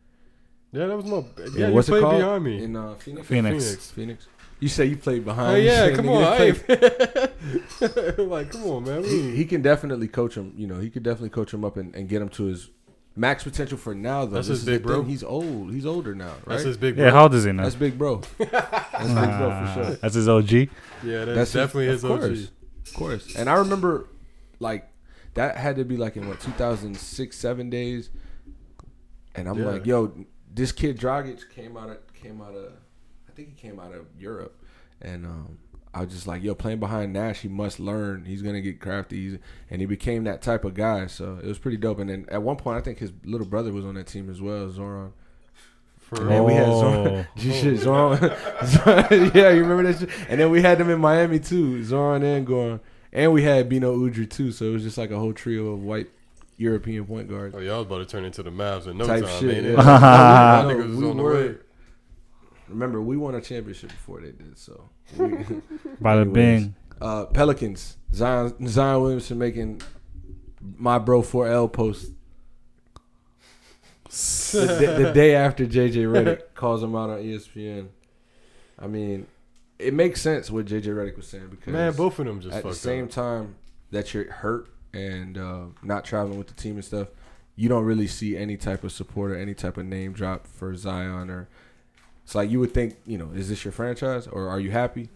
Yeah, 0.71 0.87
that 0.87 0.97
was 0.97 1.07
my. 1.07 1.19
in 1.19 1.53
Yeah, 1.57 1.69
you 1.69 1.75
what's 1.75 1.89
it 1.89 1.93
played 1.93 2.03
called? 2.03 2.19
behind 2.19 2.45
me. 2.45 2.63
in 2.63 2.77
uh, 2.77 2.95
Phoenix. 2.97 3.27
Phoenix. 3.27 3.65
Phoenix. 3.65 3.91
Phoenix. 3.91 4.29
You 4.61 4.69
say 4.69 4.85
you 4.87 4.97
played 4.97 5.25
behind. 5.25 5.57
Oh 5.57 5.59
yeah, 5.59 5.87
shit, 5.87 5.97
come 5.97 6.09
on. 6.11 6.21
you 6.21 6.27
I 6.27 8.23
like, 8.23 8.51
come 8.51 8.65
on, 8.65 8.85
man. 8.85 9.05
He, 9.05 9.37
he 9.37 9.45
can 9.45 9.63
definitely 9.63 10.09
coach 10.09 10.37
him. 10.37 10.53
You 10.57 10.67
know, 10.67 10.79
he 10.81 10.91
could 10.91 11.03
definitely 11.03 11.31
coach 11.31 11.55
him 11.55 11.65
up 11.65 11.77
and, 11.77 11.95
and 11.95 12.09
get 12.09 12.21
him 12.21 12.29
to 12.31 12.45
his 12.45 12.69
max 13.19 13.45
potential 13.45 13.77
for 13.77 13.95
now. 13.95 14.25
Though 14.25 14.37
That's 14.37 14.49
This 14.49 14.59
his 14.59 14.59
is 14.61 14.65
the 14.67 14.73
big 14.73 14.83
bro. 14.85 15.01
thing. 15.01 15.11
He's 15.11 15.23
old. 15.25 15.73
He's 15.73 15.85
older 15.87 16.15
now, 16.15 16.29
right? 16.29 16.39
that's 16.47 16.63
his 16.65 16.77
big. 16.77 16.97
Yeah, 16.97 17.05
bro. 17.07 17.13
how 17.13 17.23
old 17.25 17.35
is 17.35 17.45
he 17.45 17.53
now? 17.53 17.65
That's 17.65 17.75
big 17.75 17.99
bro. 17.99 18.23
That's 18.39 18.49
big 18.49 19.39
bro 19.39 19.67
for 19.67 19.73
sure. 19.75 19.95
That's 19.97 20.15
his 20.15 20.29
OG. 20.29 20.51
Yeah, 20.53 20.69
that's, 21.25 21.27
That's 21.37 21.53
definitely 21.53 21.87
his, 21.87 22.03
of 22.05 22.11
OG. 22.13 22.21
course, 22.21 22.51
of 22.87 22.95
course. 22.95 23.37
And 23.37 23.49
I 23.49 23.55
remember, 23.55 24.09
like, 24.61 24.89
that 25.35 25.57
had 25.57 25.77
to 25.77 25.85
be 25.85 25.97
like 25.97 26.17
in 26.17 26.27
what 26.29 26.41
2006, 26.41 27.37
seven 27.37 27.71
days. 27.71 28.11
And 29.35 29.49
I'm 29.49 29.59
Yeah. 29.59 29.67
like, 29.67 29.87
yo, 29.87 30.13
this 30.53 30.73
kid 30.73 30.99
Dragic 30.99 31.49
came 31.51 31.77
out 31.77 31.91
of 31.91 31.99
came 32.15 32.41
out 32.41 32.55
of, 32.55 32.73
I 33.29 33.33
think 33.33 33.49
he 33.51 33.55
came 33.55 33.79
out 33.79 33.93
of 33.95 34.07
Europe, 34.19 34.61
and 35.01 35.25
um, 35.25 35.59
I 35.95 36.05
was 36.05 36.13
just 36.13 36.27
like, 36.27 36.43
yo, 36.43 36.55
playing 36.55 36.81
behind 36.81 37.13
Nash, 37.13 37.41
he 37.41 37.49
must 37.49 37.81
learn. 37.81 38.25
He's 38.27 38.43
gonna 38.43 38.61
get 38.61 38.81
crafty, 38.81 39.31
He's, 39.31 39.39
and 39.71 39.81
he 39.81 39.87
became 39.87 40.25
that 40.25 40.43
type 40.43 40.65
of 40.65 40.75
guy. 40.75 41.07
So 41.07 41.39
it 41.43 41.47
was 41.47 41.59
pretty 41.59 41.77
dope. 41.79 41.99
And 41.99 42.11
then 42.11 42.27
at 42.31 42.43
one 42.43 42.57
point, 42.57 42.77
I 42.79 42.81
think 42.81 42.99
his 42.99 43.13
little 43.25 43.47
brother 43.47 43.73
was 43.73 43.85
on 43.85 43.95
that 43.95 44.07
team 44.07 44.29
as 44.31 44.41
well, 44.41 44.71
Zoran. 44.71 45.13
For 45.99 46.21
And 46.23 46.31
then 46.31 46.45
we 46.45 46.55
had 46.55 46.67
Zoran. 46.67 47.27
Oh. 47.27 47.27
Shit, 47.41 47.79
Zoran. 47.81 48.19
Zoran- 48.67 49.31
yeah, 49.35 49.51
you 49.51 49.63
remember 49.63 49.91
that 49.93 49.99
shit? 49.99 50.11
And 50.29 50.41
then 50.41 50.51
we 50.51 50.63
had 50.63 50.79
them 50.79 50.91
in 50.91 51.01
Miami 51.01 51.39
too, 51.39 51.83
Zoran 51.83 52.23
and 52.23 52.47
Goran. 52.47 52.81
And 53.13 53.33
we 53.33 53.43
had 53.43 53.69
Beno 53.71 53.97
Udrih 53.97 54.29
too, 54.29 54.53
so 54.53 54.67
it 54.67 54.73
was 54.73 54.83
just 54.83 54.99
like 54.99 55.11
a 55.11 55.19
whole 55.19 55.33
trio 55.33 55.69
of 55.73 55.83
white 55.83 56.09
European 56.59 57.07
point 57.07 57.29
guards. 57.29 57.55
Oh, 57.57 57.61
y'all 57.61 57.79
was 57.79 57.87
about 57.87 57.99
to 57.99 58.07
turn 58.07 58.25
into 58.25 58.43
the 58.43 58.51
Mavs 58.51 58.87
in 58.87 58.99
no 58.99 59.07
Type 59.07 59.25
time, 59.25 59.41
shit, 59.41 59.55
ain't 59.57 59.65
yeah. 59.67 59.73
it? 59.73 59.77
No, 59.77 59.83
That 59.85 60.67
no, 60.69 60.77
was 60.77 60.97
we 60.97 61.09
on 61.11 61.17
the 61.17 61.23
were- 61.23 61.33
way. 61.49 61.55
Remember, 62.69 63.01
we 63.01 63.17
won 63.17 63.35
a 63.35 63.41
championship 63.41 63.91
before 63.91 64.21
they 64.21 64.33
did, 64.33 64.59
so. 64.59 64.89
we- 65.17 65.27
Bada 66.03 66.21
Anyways. 66.23 66.33
bing. 66.33 66.75
uh, 67.01 67.27
Pelicans, 67.27 67.97
Zion, 68.15 68.67
Zion 68.69 69.01
Williamson 69.03 69.39
making 69.39 69.81
my 70.61 70.99
bro 70.99 71.23
4L 71.23 71.73
post 71.73 72.13
the, 74.53 74.77
day, 74.81 75.03
the 75.03 75.13
day 75.13 75.35
after 75.35 75.67
JJ 75.67 75.93
Redick 76.11 76.41
calls 76.55 76.83
him 76.83 76.95
out 76.97 77.11
on 77.11 77.19
ESPN. 77.19 77.89
I 78.79 78.87
mean, 78.87 79.27
it 79.79 79.93
makes 79.93 80.21
sense 80.23 80.51
what 80.51 80.67
JJ 80.67 80.85
Redick 80.87 81.17
was 81.17 81.27
saying 81.29 81.49
because 81.51 81.73
Man, 81.73 81.93
both 81.93 82.19
of 82.19 82.27
them 82.27 82.41
just 82.41 82.57
at 82.57 82.65
the 82.65 82.75
same 82.75 83.05
up. 83.05 83.11
time 83.11 83.55
that 83.91 84.15
you're 84.15 84.31
hurt 84.33 84.69
and 84.95 85.37
uh, 85.37 85.65
not 85.83 86.05
traveling 86.05 86.39
with 86.39 86.47
the 86.49 86.55
team 86.55 86.77
and 86.77 86.85
stuff, 86.85 87.09
you 87.57 87.69
don't 87.69 87.85
really 87.85 88.07
see 88.07 88.37
any 88.37 88.57
type 88.57 88.83
of 88.85 88.93
support 88.93 89.31
or 89.33 89.37
any 89.37 89.53
type 89.55 89.77
of 89.77 89.85
name 89.85 90.13
drop 90.13 90.47
for 90.47 90.75
Zion 90.75 91.29
or 91.29 91.49
it's 92.29 92.35
like 92.35 92.51
you 92.51 92.61
would 92.61 92.75
think, 92.75 92.95
you 93.07 93.17
know, 93.17 93.31
is 93.35 93.49
this 93.49 93.65
your 93.65 93.73
franchise 93.73 94.27
or 94.27 94.51
are 94.51 94.61
you 94.61 94.71
happy? 94.71 95.09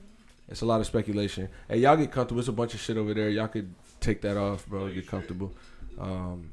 It's 0.48 0.62
a 0.62 0.64
lot 0.64 0.80
of 0.80 0.86
speculation. 0.86 1.50
Hey, 1.68 1.76
y'all 1.76 1.94
get 1.94 2.10
comfortable. 2.10 2.38
It's 2.38 2.48
a 2.48 2.52
bunch 2.52 2.72
of 2.72 2.80
shit 2.80 2.96
over 2.96 3.12
there. 3.12 3.28
Y'all 3.28 3.48
could 3.48 3.70
take 4.00 4.22
that 4.22 4.38
off, 4.38 4.66
bro. 4.66 4.88
Get 4.88 5.06
comfortable. 5.06 5.52
Um, 6.00 6.52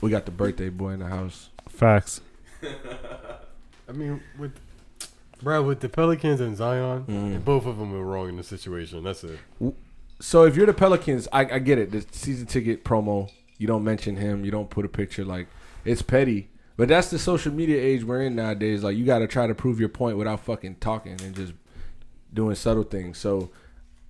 we 0.00 0.10
got 0.10 0.24
the 0.24 0.30
birthday 0.30 0.68
boy 0.68 0.90
in 0.90 1.00
the 1.00 1.08
house. 1.08 1.48
Facts. 1.68 2.20
I 3.88 3.92
mean, 3.92 4.20
with 4.38 4.52
bro, 5.42 5.64
with 5.64 5.80
the 5.80 5.88
Pelicans 5.88 6.40
and 6.40 6.56
Zion, 6.56 7.04
Mhm. 7.08 7.44
both 7.44 7.66
of 7.66 7.76
them 7.76 7.90
were 7.90 8.04
wrong 8.04 8.28
in 8.28 8.36
the 8.36 8.44
situation. 8.44 9.02
That's 9.02 9.24
it. 9.24 9.40
So 10.20 10.44
if 10.44 10.54
you're 10.54 10.66
the 10.66 10.72
Pelicans, 10.72 11.26
I, 11.32 11.40
I 11.40 11.58
get 11.58 11.78
it. 11.78 11.90
The 11.90 12.06
season 12.12 12.46
ticket 12.46 12.84
promo, 12.84 13.28
you 13.58 13.66
don't 13.66 13.82
mention 13.82 14.14
him, 14.14 14.44
you 14.44 14.52
don't 14.52 14.70
put 14.70 14.84
a 14.84 14.88
picture. 14.88 15.24
Like 15.24 15.48
it's 15.84 16.00
petty, 16.02 16.48
but 16.76 16.88
that's 16.88 17.10
the 17.10 17.18
social 17.18 17.52
media 17.52 17.80
age 17.80 18.04
we're 18.04 18.22
in 18.22 18.36
nowadays. 18.36 18.82
Like 18.82 18.96
you 18.96 19.04
got 19.04 19.20
to 19.20 19.26
try 19.26 19.46
to 19.46 19.54
prove 19.54 19.80
your 19.80 19.88
point 19.88 20.16
without 20.16 20.40
fucking 20.40 20.76
talking 20.76 21.20
and 21.22 21.34
just 21.34 21.54
doing 22.32 22.54
subtle 22.54 22.82
things. 22.82 23.18
So 23.18 23.50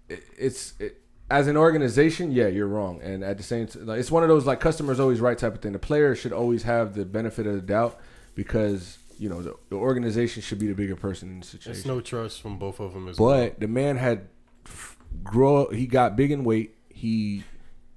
it, 0.09 0.23
it's 0.37 0.75
it, 0.79 1.03
as 1.31 1.49
an 1.49 1.57
organization, 1.57 2.31
yeah, 2.31 2.47
you're 2.47 2.69
wrong. 2.69 3.01
And 3.03 3.25
at 3.25 3.37
the 3.37 3.43
same, 3.43 3.67
time, 3.67 3.87
like, 3.87 3.99
it's 3.99 4.11
one 4.11 4.23
of 4.23 4.29
those 4.29 4.47
like 4.47 4.61
customers 4.61 5.01
always 5.01 5.21
right 5.21 5.37
type 5.37 5.55
of 5.55 5.61
thing. 5.61 5.73
The 5.73 5.79
player 5.79 6.15
should 6.15 6.33
always 6.33 6.63
have 6.65 6.95
the 6.95 7.05
benefit 7.05 7.47
of 7.47 7.55
the 7.55 7.61
doubt 7.61 7.99
because 8.35 8.99
you 9.19 9.29
know 9.29 9.43
the, 9.43 9.55
the 9.71 9.77
organization 9.77 10.43
should 10.43 10.59
be 10.59 10.67
the 10.67 10.75
bigger 10.75 10.97
person 10.97 11.31
in 11.31 11.41
the 11.41 11.47
situation. 11.47 11.73
It's 11.73 11.87
no 11.87 12.01
trust 12.01 12.41
from 12.41 12.59
both 12.59 12.81
of 12.81 12.93
them 12.95 13.09
as 13.09 13.19
well. 13.19 13.31
But 13.31 13.61
the 13.61 13.69
man 13.69 13.97
had 13.97 14.29
f- 14.65 14.97
grow. 15.25 15.69
He 15.71 15.87
got 15.87 16.17
big 16.17 16.31
in 16.31 16.45
weight. 16.45 16.77
He 16.89 17.45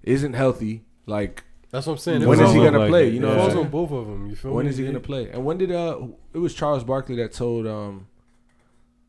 isn't 0.03 0.33
healthy. 0.33 0.85
Like 1.05 1.43
That's 1.71 1.85
what 1.85 1.93
I'm 1.93 1.99
saying. 1.99 2.21
It 2.23 2.27
when 2.27 2.39
he 2.39 2.43
gonna 2.45 2.79
like 2.79 2.89
play? 2.89 3.07
it, 3.07 3.13
You 3.13 3.19
know, 3.19 3.29
what 3.29 3.39
I'm 3.39 3.51
falls 3.51 3.65
on 3.65 3.69
both 3.69 3.91
of 3.91 4.07
them. 4.07 4.27
You 4.27 4.35
feel 4.35 4.51
when 4.51 4.65
me? 4.65 4.71
is 4.71 4.77
he 4.77 4.85
gonna 4.85 4.99
play? 4.99 5.29
And 5.29 5.45
when 5.45 5.57
did 5.57 5.71
uh? 5.71 5.99
It 6.33 6.39
was 6.39 6.53
Charles 6.53 6.83
Barkley 6.83 7.15
that 7.17 7.31
told 7.31 7.67
um. 7.67 8.07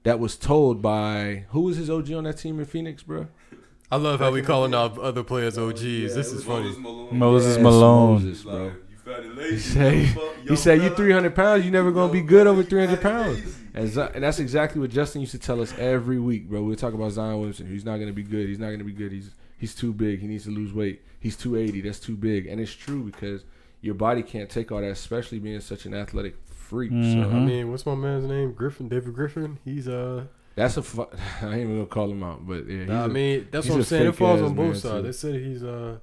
That 0.02 0.18
was 0.18 0.36
told 0.36 0.80
by 0.80 1.44
who 1.50 1.60
was 1.62 1.76
his 1.76 1.90
OG 1.90 2.10
on 2.12 2.24
that 2.24 2.38
team 2.38 2.58
in 2.58 2.64
Phoenix, 2.64 3.02
bro? 3.02 3.28
I 3.92 3.96
love 3.96 4.20
how 4.20 4.30
we 4.30 4.40
calling 4.40 4.72
out 4.74 4.96
other 4.98 5.22
players 5.22 5.58
OGs. 5.58 5.80
this 6.14 6.32
is 6.32 6.44
funny. 6.44 6.74
Moses 7.12 7.58
Malone. 7.58 8.14
Moses, 8.22 8.42
bro. 8.42 8.66
you 8.88 8.96
fat 9.04 9.20
and 9.24 9.38
He 9.38 9.58
said, 9.58 9.92
he 10.48 10.56
said, 10.56 10.80
"You 10.82 10.90
300 10.90 11.34
pounds, 11.34 11.64
you 11.64 11.70
never 11.70 11.90
gonna 11.90 12.12
be 12.12 12.22
good 12.22 12.46
over 12.46 12.62
300 12.62 13.00
pounds." 13.00 13.56
And, 13.74 13.96
and 13.96 14.22
that's 14.24 14.38
exactly 14.38 14.80
what 14.80 14.90
Justin 14.90 15.20
used 15.20 15.32
to 15.32 15.38
tell 15.38 15.60
us 15.60 15.76
every 15.78 16.18
week, 16.18 16.48
bro. 16.48 16.62
We 16.62 16.76
talk 16.76 16.94
about 16.94 17.10
Zion 17.12 17.34
Williamson. 17.36 17.68
He's 17.68 17.84
not 17.84 17.98
gonna 17.98 18.12
be 18.12 18.22
good. 18.22 18.48
He's 18.48 18.58
not 18.58 18.70
gonna 18.70 18.84
be 18.84 18.92
good. 18.92 19.12
He's 19.12 19.30
he's 19.60 19.74
too 19.76 19.92
big. 19.92 20.18
He 20.20 20.26
needs 20.26 20.44
to 20.44 20.50
lose 20.50 20.72
weight. 20.72 21.02
He's 21.20 21.36
280. 21.36 21.82
That's 21.82 22.00
too 22.00 22.16
big. 22.16 22.46
And 22.48 22.60
it's 22.60 22.72
true 22.74 23.04
because 23.04 23.44
your 23.82 23.94
body 23.94 24.22
can't 24.22 24.50
take 24.50 24.72
all 24.72 24.80
that, 24.80 24.90
especially 24.90 25.38
being 25.38 25.60
such 25.60 25.84
an 25.86 25.94
athletic 25.94 26.34
freak. 26.46 26.90
So 26.90 26.96
I 26.96 27.38
mean, 27.38 27.70
what's 27.70 27.86
my 27.86 27.94
man's 27.94 28.24
name? 28.24 28.52
Griffin, 28.54 28.88
David 28.88 29.14
Griffin. 29.14 29.58
He's 29.64 29.86
uh. 29.86 30.24
that's 30.56 30.76
a. 30.78 30.82
Fu- 30.82 31.02
I 31.42 31.46
ain't 31.46 31.54
even 31.60 31.74
gonna 31.76 31.86
call 31.86 32.10
him 32.10 32.22
out, 32.22 32.46
but 32.46 32.66
yeah, 32.66 32.78
he's 32.80 32.88
Nah, 32.88 33.02
I 33.02 33.04
a- 33.04 33.08
mean, 33.08 33.48
that's 33.50 33.66
he's 33.66 33.72
what 33.72 33.78
I'm 33.78 33.84
saying. 33.84 34.06
It 34.08 34.16
falls 34.16 34.40
on 34.42 34.54
both 34.54 34.78
sides. 34.78 34.94
too. 34.96 35.02
They 35.02 35.12
said 35.12 35.34
he's 35.46 35.62
uh 35.62 35.98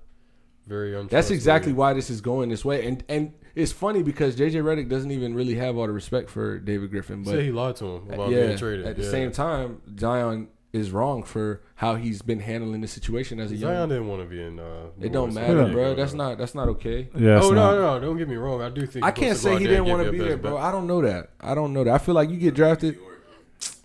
very 0.68 0.90
untrustworthy. 0.90 1.16
That's 1.16 1.32
exactly 1.32 1.74
why 1.74 1.94
this 1.94 2.10
is 2.10 2.20
going 2.22 2.50
this 2.50 2.66
way, 2.66 2.86
and 2.86 3.04
and 3.10 3.34
it's 3.56 3.72
funny 3.72 4.04
because 4.04 4.36
JJ 4.36 4.62
Redick 4.64 4.90
doesn't 4.90 5.12
even 5.12 5.34
really 5.34 5.56
have 5.56 5.78
all 5.78 5.88
the 5.88 5.94
respect 5.94 6.30
for 6.30 6.60
David 6.60 6.92
Griffin, 6.92 7.24
but 7.24 7.32
Say 7.32 7.46
he 7.46 7.52
lied 7.52 7.76
to 7.78 7.86
him 7.86 8.10
about 8.12 8.30
yeah, 8.32 8.48
being 8.48 8.58
traded. 8.58 8.86
at 8.86 8.98
the 8.98 9.04
Yeah. 9.04 9.10
same 9.12 9.32
time, 9.32 9.82
Zion 9.98 10.50
is 10.74 10.92
wrong 10.92 11.24
for 11.24 11.62
how 11.76 11.96
he's 11.96 12.22
been 12.22 12.40
handling 12.42 12.82
the 12.82 12.88
situation 12.88 13.40
as 13.40 13.52
a 13.52 13.56
young. 13.56 13.72
Zion 13.72 13.90
didn't 13.90 14.08
want 14.08 14.22
to 14.22 14.28
be 14.28 14.42
in. 14.42 14.60
Uh, 14.60 14.88
It 15.00 15.12
don't 15.12 15.34
matter, 15.34 15.58
Orleans. 15.60 15.74
bro. 15.74 15.96
That's 15.96 16.14
not 16.14 16.38
that's 16.38 16.54
not 16.56 16.68
okay. 16.70 17.10
Yeah. 17.16 17.36
oh 17.36 17.38
it's 17.38 17.52
no, 17.52 17.82
no, 17.82 18.00
don't 18.00 18.18
get 18.18 18.28
me 18.28 18.36
wrong. 18.36 18.62
I 18.62 18.70
do 18.70 18.86
think 18.86 19.06
I 19.06 19.12
can't 19.12 19.38
supposed 19.38 19.44
to 19.44 19.50
go 19.50 19.56
say 19.58 19.62
he 19.62 19.68
didn't 19.68 19.86
want 19.86 20.04
to 20.06 20.12
be 20.12 20.18
your 20.18 20.28
there, 20.28 20.38
bro. 20.38 20.56
bet. 20.56 20.62
I 20.64 20.72
don't 20.72 20.88
know 20.88 21.02
that. 21.02 21.30
I 21.40 21.56
don't 21.56 21.74
know 21.74 21.84
that. 21.86 21.94
I 21.94 21.98
feel 21.98 22.16
like 22.16 22.30
you 22.30 22.38
get 22.38 22.54
drafted, 22.54 22.98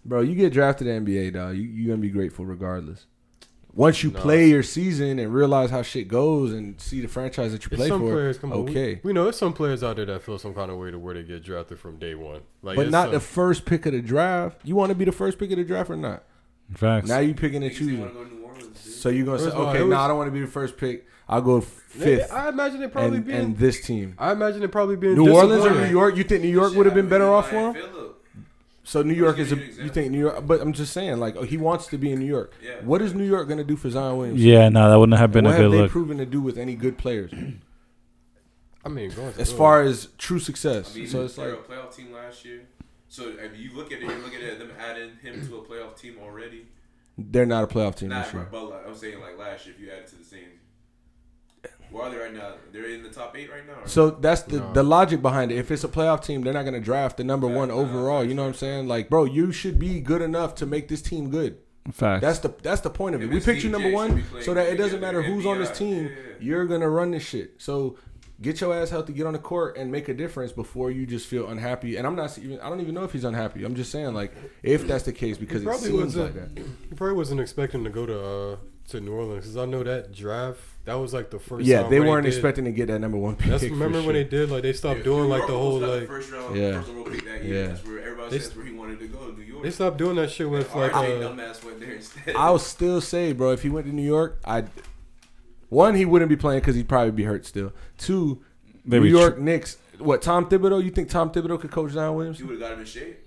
bro. 0.05 0.21
You 0.21 0.35
get 0.35 0.53
drafted 0.53 0.87
to 0.89 0.93
NBA, 1.01 1.33
dog. 1.35 1.57
You 1.57 1.63
you 1.63 1.87
gonna 1.87 1.99
be 1.99 2.11
grateful 2.11 2.45
regardless. 2.45 3.07
Once 3.75 4.03
you 4.03 4.11
No. 4.11 4.21
play 4.21 4.51
your 4.51 4.63
season 4.63 5.19
and 5.19 5.33
realize 5.33 5.71
how 5.71 5.81
shit 5.81 6.07
goes 6.07 6.53
and 6.53 6.79
see 6.79 7.01
the 7.01 7.09
franchise 7.09 7.53
that 7.53 7.65
you 7.65 7.71
There's 7.71 7.79
play 7.79 7.89
some 7.89 8.01
for, 8.03 8.13
players, 8.13 8.37
come 8.37 8.53
on, 8.53 8.59
okay. 8.69 8.97
We, 8.97 9.09
we 9.09 9.13
know 9.15 9.23
there's 9.25 9.39
some 9.39 9.55
players 9.55 9.83
out 9.83 9.97
there 9.97 10.05
that 10.05 10.21
feel 10.21 10.39
some 10.39 10.53
kind 10.53 10.71
of 10.71 10.77
way 10.77 10.91
to 10.91 10.99
where 10.99 11.15
they 11.15 11.23
get 11.23 11.43
drafted 11.43 11.79
from 11.79 11.97
day 11.97 12.15
one. 12.15 12.43
Like, 12.61 12.77
but 12.77 12.91
not 12.91 13.05
some- 13.05 13.13
the 13.15 13.21
first 13.21 13.65
pick 13.65 13.87
of 13.87 13.93
the 13.95 14.03
draft. 14.03 14.59
You 14.65 14.77
want 14.77 14.91
to 14.91 14.95
be 14.95 15.07
the 15.07 15.13
first 15.13 15.39
pick 15.39 15.51
of 15.53 15.57
the 15.57 15.65
draft 15.65 15.89
or 15.89 15.97
not? 15.97 16.23
Facts. 16.75 17.09
Now 17.09 17.19
you 17.19 17.35
picking 17.35 17.63
and 17.63 17.75
choosing. 17.75 18.01
go 18.01 18.09
to 18.09 18.35
New 18.35 18.43
Orleans. 18.43 18.79
So 18.79 19.09
you're 19.09 19.25
gonna 19.27 19.39
say, 19.39 19.45
First 19.47 19.57
of 19.57 19.69
okay, 19.69 19.79
it 19.79 19.81
no, 19.83 19.87
was- 19.89 19.97
I 19.99 20.09
don't 20.09 20.17
want 20.19 20.29
to 20.29 20.33
be 20.33 20.41
the 20.41 20.47
first 20.47 20.77
pick. 20.77 21.07
I'll 21.29 21.41
go 21.41 21.61
fifth, 21.61 22.31
I 22.33 22.49
imagine 22.51 22.83
it 22.83 22.93
probably 22.93 23.19
and, 23.19 23.27
being. 23.27 23.39
and 23.39 23.57
this 23.59 23.81
team. 23.87 24.15
I 24.19 24.33
imagine 24.33 24.63
it 24.63 24.73
probably 24.73 24.97
being 24.97 25.15
New 25.15 25.33
Orleans 25.33 25.65
or. 25.65 25.71
New 25.75 25.87
York? 25.91 26.17
You 26.17 26.25
think 26.25 26.43
New 26.43 26.49
York 26.51 26.75
would 26.75 26.85
have 26.87 26.95
been 26.95 27.09
better 27.09 27.27
off 27.29 27.49
for 27.49 27.73
him? 27.73 27.77
So 28.85 29.03
New 29.03 29.15
York 29.15 29.39
is 29.39 29.53
a. 29.53 29.57
you 29.57 29.85
You 29.85 29.89
think 29.89 30.11
New 30.11 30.19
York? 30.19 30.45
But 30.47 30.61
I'm 30.61 30.73
just 30.73 30.93
saying, 30.93 31.19
like, 31.21 31.37
oh, 31.37 31.43
he 31.45 31.57
wants 31.57 31.87
to 31.87 31.97
be 31.99 32.11
in 32.13 32.19
New 32.19 32.27
York. 32.27 32.53
Yeah. 32.63 32.73
What 32.83 33.01
is 33.01 33.15
New 33.15 33.25
York 33.25 33.49
gonna 33.49 33.65
do 33.65 33.77
for 33.77 33.89
Zion 33.89 34.19
Williams? 34.19 34.45
Yeah, 34.45 34.69
no, 34.69 34.91
that 34.91 34.99
wouldn't 34.99 35.17
have 35.19 35.27
And 35.27 35.33
been 35.33 35.47
a 35.47 35.49
what 35.51 35.57
good 35.57 35.63
have 35.63 35.73
they 35.73 35.79
look. 35.83 35.91
proven 35.91 36.19
to 36.19 36.27
do 36.27 36.41
with 36.41 36.59
any 36.59 36.75
good 36.75 36.99
players 36.99 37.31
I 38.85 38.89
mean, 38.89 39.11
going 39.11 39.33
to 39.33 39.41
as 39.41 39.53
far 39.53 39.83
as 39.83 40.09
true 40.19 40.41
success? 40.41 40.95
I 40.95 40.99
mean, 40.99 41.07
so 41.07 41.25
it's 41.25 41.39
like, 41.39 41.49
a 41.53 41.57
playoff 41.57 41.95
team 41.95 42.13
last 42.13 42.45
year. 42.45 42.63
So 43.13 43.29
if 43.39 43.59
you 43.59 43.77
look 43.77 43.93
at 43.93 43.99
it, 43.99 44.05
you're 44.09 44.19
looking 44.21 44.41
at 44.43 44.59
them 44.59 44.71
adding 44.81 45.11
him 45.23 45.47
to 45.47 45.57
a 45.59 45.63
playoff 45.63 45.99
team 45.99 46.17
already. 46.23 46.67
they're 47.19 47.45
not 47.45 47.63
a 47.63 47.67
playoff 47.67 47.95
team 47.97 48.09
Not, 48.09 48.25
this 48.25 48.33
year. 48.33 48.49
but 48.51 48.71
like, 48.71 48.87
I'm 48.89 48.97
saying 48.97 49.21
like 49.21 49.39
last 49.39 49.67
year, 49.67 49.75
if 49.77 49.81
you 49.83 49.91
added 49.91 50.07
to 50.07 50.17
the 50.17 50.25
same. 50.25 50.49
Where 51.91 52.05
are 52.05 52.11
they 52.11 52.17
right 52.17 52.33
now? 52.33 52.55
They're 52.73 52.87
in 52.89 53.03
the 53.03 53.11
top 53.11 53.37
eight 53.37 53.51
right 53.51 53.67
now. 53.67 53.83
or- 53.83 53.87
So 53.87 54.09
that's 54.13 54.41
the 54.45 54.61
No. 54.61 54.73
the 54.73 54.83
logic 54.83 55.21
behind 55.21 55.53
it. 55.53 55.59
If 55.59 55.71
it's 55.71 55.85
a 55.85 55.89
playoff 55.89 56.25
team, 56.25 56.41
they're 56.41 56.55
not 56.55 56.65
gonna 56.65 56.81
draft 56.81 57.19
the 57.19 57.25
number 57.25 57.49
Yeah, 57.49 57.57
one 57.57 57.69
no, 57.69 57.75
overall. 57.75 58.25
You 58.25 58.33
know 58.33 58.43
what 58.45 58.49
I'm 58.49 58.55
saying? 58.55 58.89
Like, 58.89 59.11
bro, 59.11 59.25
you 59.27 59.53
should 59.53 59.79
be 59.79 60.01
good 60.01 60.23
enough 60.23 60.55
to 60.57 60.67
make 60.67 60.89
this 60.89 61.03
team 61.03 61.29
good. 61.29 61.59
Facts. 61.93 62.23
That's 62.23 62.39
the 62.39 62.55
that's 62.63 62.81
the 62.81 62.89
point 62.91 63.15
of 63.15 63.21
it. 63.21 63.25
If 63.27 63.31
We 63.33 63.37
it's 63.37 63.45
picked 63.47 63.63
you 63.63 63.69
number 63.69 63.91
one, 63.91 64.25
so 64.41 64.55
that 64.55 64.69
it 64.69 64.77
doesn't 64.77 65.01
together, 65.01 65.19
matter 65.19 65.23
who's 65.23 65.45
on 65.45 65.59
this 65.59 65.77
team. 65.77 66.05
yeah, 66.05 66.11
yeah. 66.11 66.35
You're 66.41 66.65
gonna 66.65 66.89
run 66.89 67.11
this 67.11 67.25
shit. 67.25 67.57
So 67.59 67.99
get 68.43 68.61
your 68.61 68.75
ass 68.75 68.91
healthy, 68.91 69.13
get 69.13 69.27
on 69.27 69.33
the 69.33 69.39
court, 69.39 69.77
and 69.77 69.91
make 69.91 70.09
a 70.09 70.15
difference 70.15 70.53
before 70.53 70.91
you 70.91 71.07
just 71.07 71.27
feel 71.27 71.49
unhappy. 71.49 71.97
And 71.97 72.07
I'm 72.07 72.17
not 72.17 72.37
even. 72.39 72.61
I 72.61 72.69
don't 72.69 72.81
even 72.81 72.95
know 72.95 73.05
if 73.05 73.13
he's 73.13 73.25
unhappy. 73.25 73.65
I'm 73.65 73.75
just 73.75 73.91
saying 73.91 74.13
like 74.15 74.33
if 74.63 74.87
that's 74.87 75.05
the 75.05 75.13
case 75.13 75.39
because 75.39 75.63
He 75.63 75.69
it 75.69 75.71
probably 75.71 75.89
seems 75.89 76.17
wasn't- 76.17 76.25
like 76.37 76.55
that. 76.57 76.65
He 76.91 76.95
probably 76.95 77.17
wasn't 77.17 77.41
expecting 77.41 77.85
to 77.85 77.91
go 77.91 78.05
to 78.07 78.21
uh, 78.21 78.57
to 78.89 79.01
New 79.01 79.13
Orleans 79.13 79.45
because 79.45 79.57
I 79.57 79.65
know 79.65 79.83
that 79.85 80.13
draft 80.13 80.61
that 80.85 80.95
was 80.95 81.15
like 81.15 81.31
the 81.31 81.39
first. 81.39 81.65
Yeah, 81.65 81.83
time 81.83 81.91
they 81.93 82.01
weren't 82.01 82.25
did- 82.25 82.33
expecting 82.35 82.65
to 82.65 82.73
get 82.73 82.89
that 82.89 82.99
number 82.99 83.17
one 83.17 83.37
pick. 83.37 83.51
That's 83.51 83.63
remember 83.63 83.99
when 83.99 84.07
sure. 84.07 84.13
they 84.15 84.25
did 84.25 84.51
like 84.51 84.63
they 84.63 84.73
stopped 84.73 84.99
Yeah, 84.99 85.05
doing 85.05 85.23
New 85.25 85.29
like 85.29 85.47
the 85.47 85.53
whole 85.53 85.79
got 85.81 85.87
the 85.87 85.93
like 86.01 86.07
first 86.09 86.33
round, 86.33 86.57
Yeah. 86.57 86.73
first 86.81 86.91
overall 86.91 87.05
pick 87.05 87.25
that 87.25 87.43
Yeah. 87.45 87.49
year. 87.49 87.69
That's 87.69 87.87
where 87.87 88.01
everybody 88.01 88.31
They 88.31 88.39
says 88.41 88.57
where 88.57 88.67
he 88.67 88.73
wanted 88.73 88.99
to 88.99 89.07
go, 89.07 89.31
New 89.31 89.43
York. 89.45 89.63
they 89.63 89.71
stopped 89.71 89.97
doing 89.99 90.17
that 90.17 90.31
shit 90.33 90.51
with 90.51 90.75
like 90.75 90.91
RJ 90.93 91.23
uh, 91.23 91.29
dumbass 91.31 91.65
went 91.65 91.79
there 91.81 91.93
instead. 91.93 92.35
I'll 92.35 92.59
still 92.59 93.01
say, 93.01 93.33
bro, 93.33 93.53
if 93.53 93.63
he 93.63 93.69
went 93.71 93.87
to 93.87 93.93
New 93.95 94.03
York, 94.03 94.41
I 94.45 94.65
one 95.73 95.95
he 95.95 96.05
wouldn't 96.05 96.29
be 96.29 96.37
playing 96.37 96.61
because 96.61 96.77
he'd 96.77 96.89
probably 96.89 97.13
be 97.13 97.25
hurt 97.25 97.47
still. 97.47 97.73
Two, 97.99 98.43
They 98.85 98.99
New 98.99 99.05
be 99.05 99.11
York 99.11 99.37
tr- 99.37 99.41
Knicks. 99.43 99.79
What 99.99 100.21
Tom 100.23 100.47
Thibodeau? 100.47 100.83
You 100.85 100.91
think 100.91 101.09
Tom 101.09 101.31
Thibodeau 101.31 101.59
could 101.61 101.71
coach 101.71 101.93
Zion 101.93 102.15
Williams? 102.15 102.39
You 102.41 102.47
would 102.47 102.53
have 102.53 102.61
got 102.61 102.73
him 102.73 102.81
in 102.81 102.87
shape. 102.87 103.19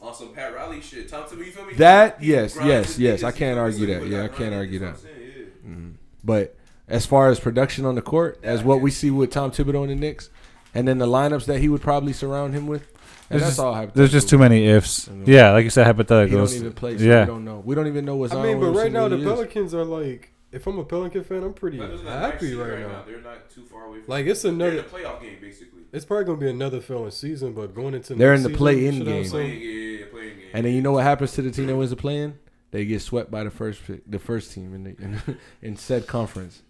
On 0.00 0.14
some 0.14 0.34
Pat 0.34 0.54
Riley 0.54 0.80
shit. 0.82 1.08
Tom 1.08 1.24
Thibodeau, 1.24 1.46
you 1.46 1.52
feel 1.52 1.64
me? 1.66 1.74
That- 1.74 2.20
He 2.20 2.32
yes, 2.32 2.58
yes, 2.62 2.98
yes, 2.98 3.22
I 3.22 3.30
can't 3.32 3.58
argue 3.58 3.86
that. 3.86 4.06
Yeah, 4.06 4.24
I 4.24 4.28
can't 4.28 4.54
argue 4.54 4.78
that. 4.80 4.86
what 4.86 4.94
I'm 4.96 5.00
saying, 5.00 5.16
yeah. 5.36 5.70
Mm-hmm. 5.70 5.88
But 6.22 6.56
as 6.88 7.06
far 7.06 7.28
as 7.30 7.40
production 7.40 7.86
on 7.86 7.94
the 7.94 8.02
court, 8.02 8.38
as 8.42 8.62
what 8.62 8.80
we 8.82 8.90
see 8.90 9.10
with 9.10 9.30
Tom 9.30 9.50
Thibodeau 9.50 9.82
and 9.82 9.90
the 9.90 9.94
Knicks, 9.94 10.28
and 10.74 10.86
then 10.86 10.98
the 10.98 11.06
lineups 11.06 11.46
that 11.46 11.60
he 11.60 11.68
would 11.70 11.80
probably 11.80 12.12
surround 12.12 12.52
him 12.52 12.66
with, 12.66 12.82
and 13.30 13.40
There's 13.40 13.42
that's 13.42 13.56
just- 13.56 13.60
all 13.60 13.86
There's 13.94 14.12
just 14.12 14.28
too 14.28 14.36
many 14.36 14.66
ifs. 14.66 15.08
Yeah, 15.24 15.52
like 15.52 15.64
you 15.64 15.70
said, 15.70 15.86
He 15.86 16.02
don't 16.02 16.52
even 16.52 16.72
play, 16.74 16.98
so 16.98 17.04
Yeah. 17.04 17.20
we 17.20 17.26
don't 17.26 17.44
know. 17.46 17.62
We 17.64 17.74
don't 17.74 17.86
even 17.86 18.04
know 18.04 18.16
what 18.16 18.32
I 18.34 18.42
mean, 18.42 18.60
but 18.60 18.66
right 18.66 18.74
Williamson 18.74 18.92
now 18.92 19.08
the 19.08 19.16
really 19.16 19.26
is. 19.28 19.32
Pelicans 19.34 19.74
are 19.74 19.84
like, 19.84 20.30
if 20.54 20.66
I'm 20.66 20.78
a 20.78 20.84
Pelican 20.84 21.24
fan, 21.24 21.42
I'm 21.42 21.52
pretty 21.54 21.78
But 21.78 21.88
there's 21.88 22.02
not 22.02 22.20
happy 22.32 22.54
nice 22.54 22.54
right 22.68 22.78
seed 22.78 22.88
now. 22.88 23.02
They're 23.06 23.20
not 23.20 23.50
too 23.50 23.64
far 23.64 23.84
away. 23.86 24.00
From 24.00 24.08
Like 24.10 24.26
it's 24.26 24.42
They're 24.42 24.52
in 24.52 24.60
another. 24.60 24.76
the 24.76 24.82
playoff 24.88 25.20
game 25.20 25.38
basically. 25.40 25.82
It's 25.92 26.04
probably 26.04 26.24
gonna 26.24 26.38
be 26.38 26.48
another 26.50 26.80
filling 26.80 27.10
season, 27.10 27.52
but 27.52 27.74
going 27.74 27.94
into 27.94 28.14
They're 28.14 28.34
in 28.34 28.42
the 28.42 28.48
season, 28.48 28.58
play-in 28.58 28.94
we 28.94 28.98
should 28.98 29.06
have 29.06 29.14
game. 29.16 29.24
some- 29.24 29.30
Playing, 29.40 29.60
yeah, 29.60 29.68
yeah, 29.68 29.98
yeah, 29.98 30.04
playing 30.10 30.36
game. 30.38 30.48
And 30.54 30.66
then 30.66 30.74
you 30.74 30.82
know 30.82 30.92
what 30.92 31.04
happens 31.04 31.32
to 31.32 31.42
the 31.42 31.50
team 31.50 31.66
that 31.66 31.76
wins 31.76 31.90
the 31.90 31.96
play-in? 31.96 32.38
They 32.70 32.84
get 32.84 33.00
swept 33.02 33.30
by 33.30 33.44
the 33.44 33.50
first 33.50 33.86
pick, 33.86 34.02
the 34.10 34.18
first 34.18 34.52
team 34.52 34.74
in 34.74 34.84
the 34.84 34.90
in, 35.00 35.38
in 35.62 35.76
said 35.76 36.06
conference. 36.06 36.62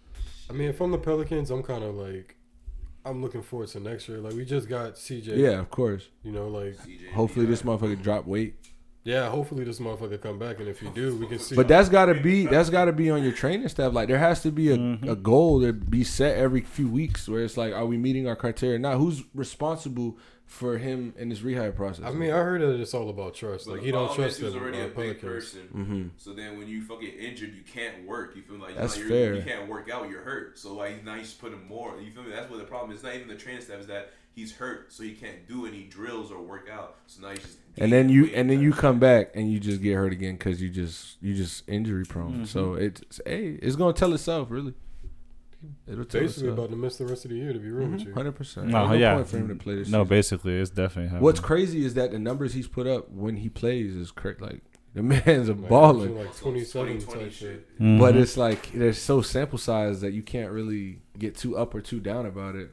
I 0.51 0.53
mean, 0.53 0.69
if 0.69 0.81
I'm 0.81 0.91
the 0.91 0.99
Pelicans, 0.99 1.51
I'm 1.51 1.63
kind 1.63 1.83
of 1.83 1.95
like, 1.95 2.37
I'm 3.07 3.23
looking 3.23 3.43
forward 3.43 3.69
to 3.69 3.81
next 3.81 4.09
year. 4.09 4.19
Like 4.19 4.35
we 4.35 4.45
just 4.45 4.69
got 4.69 4.95
CJ. 4.97 5.37
Yeah, 5.39 5.59
of 5.61 5.71
course. 5.71 6.09
You 6.23 6.33
know, 6.33 6.49
like 6.49 6.75
CJ, 6.77 7.13
Hopefully 7.13 7.47
yeah. 7.47 7.51
this 7.51 7.63
motherfucker 7.63 8.03
drop 8.03 8.27
weight. 8.27 8.55
Yeah, 9.05 9.29
hopefully 9.29 9.65
this 9.65 9.81
motherfucker 9.81 10.19
come 10.21 10.39
back, 10.39 10.59
and 10.61 10.67
if 10.69 10.81
you 10.83 10.89
do, 10.89 11.15
we 11.17 11.27
can 11.27 11.39
see. 11.39 11.55
But 11.55 11.69
that's 11.69 11.91
got 11.91 12.07
to 12.07 12.15
be 12.15 12.47
that's 12.47 12.71
got 12.71 12.87
to 12.87 12.93
be 12.93 13.11
on 13.11 13.23
your 13.23 13.33
training 13.33 13.69
staff. 13.69 13.93
Like 13.93 14.09
there 14.09 14.19
has 14.19 14.43
to 14.43 14.51
be 14.51 14.71
a, 14.73 14.79
Mm-hmm. 14.79 15.09
a 15.09 15.15
goal 15.15 15.61
to 15.61 15.73
be 15.75 16.03
set 16.05 16.37
every 16.39 16.63
few 16.63 16.89
weeks 16.89 17.29
where 17.29 17.45
it's 17.45 17.57
like, 17.59 17.73
are 17.75 17.85
we 17.87 17.99
meeting 17.99 18.27
our 18.27 18.35
criteria? 18.37 18.79
Now, 18.79 18.97
who's 18.97 19.23
responsible 19.35 20.17
for 20.47 20.77
him 20.79 21.15
in 21.19 21.29
this 21.29 21.43
rehab 21.43 21.75
process? 21.77 22.05
I 22.07 22.13
mean, 22.13 22.31
I 22.31 22.37
heard 22.39 22.61
that 22.63 22.81
it's 22.81 22.95
all 22.95 23.09
about 23.11 23.35
trust. 23.35 23.67
But 23.67 23.73
Like 23.75 23.83
he 23.83 23.91
don't 23.91 24.15
trust 24.15 24.33
is 24.33 24.39
he 24.39 24.45
was 24.45 24.55
the 24.55 24.61
already 24.61 24.81
a 24.81 24.85
big 24.87 24.95
Pelicans. 24.95 25.23
person. 25.23 25.61
Mhm. 25.75 26.11
So 26.23 26.33
then 26.33 26.59
when 26.59 26.69
you 26.69 26.83
fucking 26.83 27.09
injured, 27.19 27.55
you 27.55 27.63
can't 27.63 28.07
work. 28.07 28.35
You 28.37 28.43
feel 28.43 28.59
like 28.59 28.75
That's 28.77 28.97
you're, 28.99 29.09
fair. 29.09 29.35
You 29.35 29.43
can't 29.43 29.69
work 29.69 29.91
out. 29.91 30.09
You're 30.11 30.23
hurt. 30.23 30.59
So 30.59 30.75
like 30.75 31.05
now 31.05 31.15
you 31.15 31.21
just 31.23 31.41
put 31.41 31.53
him 31.53 31.67
more. 31.69 31.95
You 32.01 32.11
feel 32.11 32.23
me? 32.23 32.31
That's 32.31 32.51
what 32.51 32.59
the 32.59 32.65
problem 32.67 32.91
is. 32.91 32.97
It's 32.97 33.05
not 33.05 33.15
even 33.17 33.29
the 33.29 33.37
training 33.37 33.63
staff. 33.63 33.81
Is 33.81 33.87
that 33.89 34.11
he's 34.35 34.57
hurt, 34.57 34.93
so 34.93 35.03
he 35.03 35.13
can't 35.13 35.47
do 35.49 35.67
any 35.67 35.85
drills 35.85 36.31
or 36.31 36.41
work 36.43 36.69
out. 36.71 36.97
So 37.07 37.23
now 37.23 37.31
he's 37.31 37.41
just. 37.41 37.59
and 37.79 37.93
then 37.93 38.09
you 38.09 38.27
and 38.35 38.51
then 38.51 38.61
you 38.61 38.73
come 38.73 38.99
back 38.99 39.31
and 39.35 39.51
you 39.53 39.61
just 39.61 39.83
get 39.83 39.95
hurt 39.95 40.13
again 40.13 40.35
because 40.35 40.61
you 40.61 40.71
just 40.71 41.17
you 41.23 41.35
just 41.35 41.69
injury 41.69 42.05
prone. 42.05 42.33
Mm-hmm. 42.33 42.45
So 42.45 42.75
it's 42.75 43.21
hey, 43.27 43.59
it's 43.63 43.77
gonna 43.77 43.93
tell 43.93 44.13
itself 44.13 44.51
really. 44.51 44.75
It'll 45.87 46.05
tell 46.05 46.21
Basically, 46.21 46.49
itself. 46.51 46.59
about 46.59 46.71
to 46.71 46.77
miss 46.77 46.97
the 46.99 47.07
rest 47.07 47.25
of 47.25 47.31
the 47.31 47.39
year. 47.39 47.53
To 47.55 47.59
be 47.59 47.71
real 47.71 47.89
with 47.89 48.03
you. 48.07 48.13
Hundred 48.13 48.33
percent. 48.33 48.69
No, 48.69 48.93
yeah. 48.93 49.15
point 49.15 49.29
for 49.29 49.39
him 49.39 49.49
to 49.49 49.55
play 49.55 49.77
this. 49.77 49.89
No, 49.89 50.01
season. 50.01 50.09
basically, 50.09 50.61
it's 50.61 50.71
definitely 50.71 51.05
happening. 51.05 51.23
What's 51.23 51.41
crazy 51.41 51.85
is 51.87 51.95
that 51.95 52.11
the 52.11 52.19
numbers 52.19 52.53
he's 52.53 52.69
put 52.69 52.87
up 52.87 53.11
when 53.11 53.37
he 53.37 53.49
plays 53.49 53.95
is 53.97 54.11
cra 54.11 54.35
Like 54.41 54.63
the 54.93 55.03
man's 55.03 55.49
a 55.49 55.55
Like, 55.55 55.71
baller. 55.71 55.95
averaging 56.03 56.19
Like 56.19 56.35
So 56.35 56.43
twenty 56.43 56.61
it's 56.61 56.73
seven 56.73 56.99
2020 56.99 57.25
type 57.25 57.33
shit. 57.33 57.79
Mhm. 57.81 57.99
But 57.99 58.15
it's 58.15 58.37
like 58.37 58.73
there's 58.73 58.99
so 58.99 59.23
sample 59.23 59.57
size 59.59 60.03
that 60.03 60.13
you 60.13 60.23
can't 60.23 60.53
really 60.53 60.99
get 61.19 61.35
too 61.35 61.57
up 61.57 61.75
or 61.75 61.81
too 61.81 61.99
down 62.01 62.27
about 62.27 62.57
it. 62.57 62.71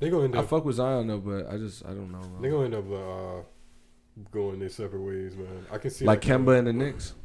They 0.00 0.10
gonna 0.10 0.24
end 0.24 0.36
I 0.36 0.42
fuck 0.42 0.64
with 0.64 0.76
Zion 0.76 1.06
though, 1.06 1.18
but 1.18 1.48
I 1.52 1.56
just 1.56 1.84
I 1.84 1.88
don't 1.88 2.10
know. 2.12 2.20
They 2.40 2.48
bro. 2.48 2.62
gonna 2.64 2.76
end 2.76 2.92
up 2.92 2.92
uh, 2.92 4.22
going 4.30 4.58
their 4.60 4.68
separate 4.68 5.00
ways, 5.02 5.36
man. 5.36 5.66
I 5.72 5.78
can 5.78 5.90
see 5.90 6.04
Like 6.04 6.20
that 6.22 6.28
Kemba 6.40 6.58
and 6.58 6.66
the 6.66 6.72
Knicks. 6.72 7.14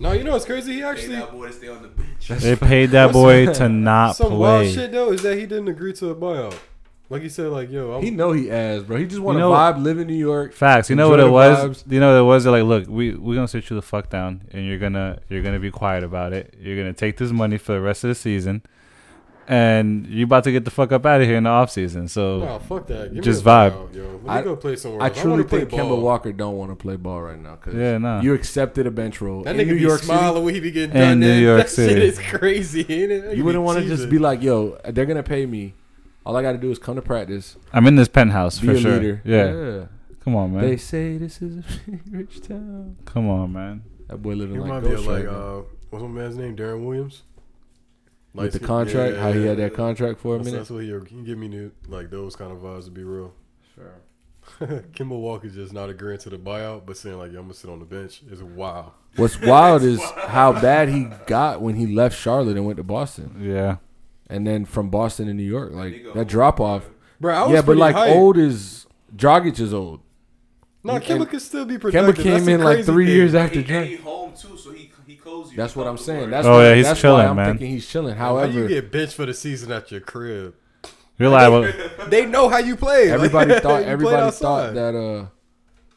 No, 0.00 0.10
you 0.10 0.24
know 0.24 0.32
what's 0.32 0.44
crazy? 0.44 0.72
He 0.72 0.78
Hey, 0.80 0.84
actually 0.84 1.14
that 1.16 1.30
boy 1.30 1.46
to 1.46 1.52
stay 1.52 1.68
on 1.68 1.82
the 1.82 1.88
bench. 1.88 2.26
they 2.28 2.56
paid 2.56 2.86
that 2.90 3.12
boy 3.12 3.46
to 3.54 3.68
not 3.68 4.16
play. 4.16 4.26
some 4.28 4.38
wild 4.38 4.62
play. 4.64 4.72
shit 4.74 4.90
though 4.92 5.12
is 5.12 5.22
that 5.22 5.38
he 5.38 5.46
didn't 5.46 5.68
agree 5.68 5.92
to 5.94 6.10
a 6.10 6.14
buyout. 6.16 6.56
Like 7.10 7.22
he 7.22 7.28
said, 7.28 7.48
like 7.52 7.70
yo, 7.70 7.92
I'm, 7.92 8.02
He 8.02 8.10
know 8.10 8.32
he 8.32 8.50
ass, 8.50 8.82
bro. 8.82 8.96
He 8.96 9.06
just 9.06 9.20
want 9.20 9.36
to 9.36 9.40
know- 9.40 9.52
vibe, 9.52 9.80
live 9.80 9.98
in 10.00 10.08
New 10.08 10.14
York. 10.16 10.52
Facts. 10.52 10.90
You 10.90 10.96
know 10.96 11.08
what 11.10 11.20
it 11.20 11.30
was? 11.30 11.84
vibes. 11.84 11.92
You 11.92 12.00
know 12.00 12.12
what 12.12 12.18
it 12.18 12.24
was? 12.24 12.42
They're 12.44 12.52
like, 12.52 12.64
look, 12.64 12.88
we 12.88 13.14
we're 13.14 13.36
gonna 13.36 13.46
sit 13.46 13.70
you 13.70 13.76
the 13.76 13.82
fuck 13.82 14.10
down, 14.10 14.42
and 14.50 14.66
you're 14.66 14.78
gonna 14.78 15.20
you're 15.28 15.42
gonna 15.42 15.60
be 15.60 15.70
quiet 15.70 16.02
about 16.02 16.32
it. 16.32 16.54
You're 16.58 16.76
gonna 16.76 16.92
take 16.92 17.16
this 17.18 17.30
money 17.30 17.56
for 17.56 17.72
the 17.74 17.80
rest 17.80 18.02
of 18.02 18.08
the 18.08 18.14
season, 18.16 18.62
and 19.48 20.06
you 20.06 20.24
about 20.24 20.44
to 20.44 20.52
get 20.52 20.64
the 20.64 20.70
fuck 20.70 20.92
up 20.92 21.04
out 21.06 21.20
of 21.20 21.26
here 21.26 21.36
in 21.36 21.44
the 21.44 21.50
off 21.50 21.70
season. 21.70 22.08
So 22.08 22.38
Nah, 22.40 22.58
fuck 22.58 22.86
that. 22.88 23.14
Give 23.14 23.22
Just 23.24 23.44
vibe. 23.44 23.72
buyout, 23.72 23.94
yo. 23.94 24.02
Let 24.04 24.22
me 24.22 24.28
I- 24.28 24.42
go 24.42 24.56
play 24.56 24.76
somewhere. 24.76 25.02
I 25.02 25.08
else. 25.08 25.20
truly 25.20 25.30
wanna 25.38 25.44
play 25.44 25.58
think 25.64 25.70
Kemba. 25.72 26.00
Walker 26.00 26.32
don't 26.32 26.56
want 26.56 26.70
to 26.70 26.76
play 26.76 26.96
ball 26.96 27.22
right 27.22 27.40
now 27.40 27.56
because 27.56 27.74
Yeah, 27.74 27.98
nah. 27.98 28.20
you 28.20 28.34
accepted 28.34 28.86
a 28.86 28.90
bench 28.90 29.20
role 29.20 29.42
That 29.44 29.56
in 29.56 29.60
nigga 29.60 29.70
New 29.70 29.74
be 29.76 29.80
York 29.82 30.00
City. 30.00 30.06
smiling 30.06 30.44
when 30.44 30.54
he 30.54 30.60
be 30.60 30.70
getting 30.70 30.90
In 30.96 31.00
done. 31.02 31.20
New 31.20 31.26
man. 31.28 31.42
York 31.42 31.58
that 31.62 31.70
City. 31.70 31.92
shit 31.94 32.02
is 32.02 32.18
crazy. 32.18 32.80
Ain't 32.88 33.12
it? 33.12 33.36
You 33.36 33.44
wouldn't 33.44 33.64
want 33.64 33.78
to 33.80 33.86
just 33.86 34.08
be 34.08 34.18
like, 34.18 34.42
yo, 34.42 34.78
they're 34.88 35.06
gonna 35.06 35.22
pay 35.22 35.46
me. 35.46 35.74
All 36.26 36.36
I 36.36 36.42
got 36.42 36.52
to 36.52 36.58
do 36.58 36.70
is 36.70 36.78
come 36.78 36.96
to 36.96 37.02
practice, 37.02 37.56
I'm 37.72 37.86
in 37.86 37.96
this 37.96 38.08
penthouse 38.08 38.58
be 38.58 38.68
for 38.68 38.72
a 38.72 38.78
sure. 38.80 38.92
leader. 38.94 39.20
Yeah. 39.26 39.86
Come 40.24 40.36
on, 40.36 40.54
man. 40.54 40.62
They 40.62 40.78
say 40.78 41.18
this 41.18 41.42
is 41.42 41.58
a 41.58 41.62
rich 42.10 42.40
town. 42.40 42.96
Come 43.04 43.28
on, 43.28 43.52
man. 43.52 43.82
That 44.08 44.22
boy 44.22 44.32
living 44.32 44.54
He 44.54 44.60
like 44.60 44.68
remind 44.82 44.86
me 44.86 44.92
of 44.94 45.06
like 45.06 45.26
uh, 45.26 45.60
what's 45.90 46.02
my 46.02 46.08
man's 46.08 46.36
name? 46.38 46.56
Deron 46.56 46.84
Williams. 46.86 47.24
With 48.34 48.52
the 48.52 48.58
contract, 48.58 49.14
yeah, 49.14 49.22
how 49.22 49.32
he 49.32 49.44
had 49.46 49.58
that 49.58 49.74
contract 49.74 50.18
for 50.20 50.34
a 50.34 50.38
That's, 50.38 50.46
minute. 50.46 50.58
that's 50.58 50.70
what 50.70 50.82
he, 50.82 50.92
he 51.16 51.22
give 51.22 51.38
me 51.38 51.46
new, 51.48 51.70
like 51.88 52.10
those 52.10 52.34
kind 52.34 52.50
of 52.52 52.58
vibes 52.58 52.86
to 52.86 52.90
be 52.90 53.04
real. 53.04 53.32
Sure. 53.74 53.94
Kemba 54.92 55.18
Walker 55.18 55.48
just 55.48 55.72
not 55.72 55.88
agreeing 55.88 56.18
to 56.18 56.30
the 56.30 56.38
buyout, 56.38 56.84
but 56.84 56.96
saying 56.96 57.16
like, 57.16 57.32
"Yo, 57.32 57.38
I'm 57.38 57.44
gonna 57.46 57.54
sit 57.54 57.70
on 57.70 57.78
the 57.78 57.84
bench." 57.86 58.22
Is 58.30 58.42
wild. 58.42 58.90
What's 59.16 59.40
wild 59.40 59.82
is 59.92 60.02
how 60.26 60.52
bad 60.52 60.88
he 60.88 61.06
got 61.26 61.62
when 61.62 61.76
he 61.76 61.86
left 61.86 62.18
Charlotte 62.18 62.56
and 62.56 62.66
went 62.66 62.76
to 62.76 62.82
Boston, 62.82 63.36
Yeah. 63.40 63.76
and 64.28 64.46
then 64.46 64.64
from 64.64 64.90
Boston 64.90 65.26
to 65.28 65.34
New 65.34 65.42
York. 65.44 65.72
Like 65.72 66.04
that 66.14 66.26
drop 66.28 66.60
off. 66.60 66.90
Bro, 67.20 67.34
I 67.34 67.42
was 67.44 67.52
Yeah, 67.52 67.62
but 67.62 67.76
like 67.76 67.96
hyped. 67.96 68.14
old 68.16 68.36
is 68.36 68.86
Dragic 69.16 69.58
is 69.60 69.72
old. 69.72 70.00
No, 70.84 70.94
and- 70.96 71.04
Kemba 71.04 71.28
could 71.28 71.40
still 71.42 71.64
be 71.64 71.76
Kemba 71.76 71.80
productive. 71.80 72.16
That's 72.16 72.22
came 72.22 72.44
the 72.44 72.52
in 72.52 72.60
like 72.62 72.76
crazy 72.76 72.92
three 72.92 73.06
thing. 73.06 73.14
years 73.16 73.34
after 73.34 73.60
he, 73.60 73.74
and 73.74 73.86
he 73.86 73.96
Dragic. 73.96 74.00
home 74.02 74.32
too, 74.34 74.56
so 74.58 74.70
he 74.70 74.90
he 75.06 75.16
cozy. 75.16 75.50
you. 75.52 75.56
That's 75.56 75.74
what 75.74 75.86
I'm 75.86 75.96
saying. 75.98 76.30
That's 76.30 76.46
Oh, 76.46 76.52
why, 76.58 76.64
yeah, 76.68 76.74
he's 76.76 76.84
that's 76.86 77.00
chilling, 77.00 77.24
why 77.24 77.30
I'm 77.30 77.36
man. 77.36 77.50
thinking 77.52 77.70
he's 77.70 77.86
chilling. 77.88 78.14
How 78.16 78.42
you 78.44 78.68
get 78.68 78.92
benched 78.92 79.14
for 79.14 79.26
the 79.26 79.34
season 79.34 79.72
at 79.72 79.90
your 79.90 80.00
crib? 80.00 80.54
You're 81.18 81.28
liable. 81.30 81.70
They 82.08 82.26
know 82.26 82.48
how 82.48 82.58
you 82.58 82.76
play. 82.76 83.10
everybody 83.10 83.50
you 83.54 83.60
thought 83.60 83.82
play 83.82 83.84
everybody 83.86 84.16
outside. 84.16 84.40
thought 84.40 84.74
that 84.74 84.94
uh 84.94 85.26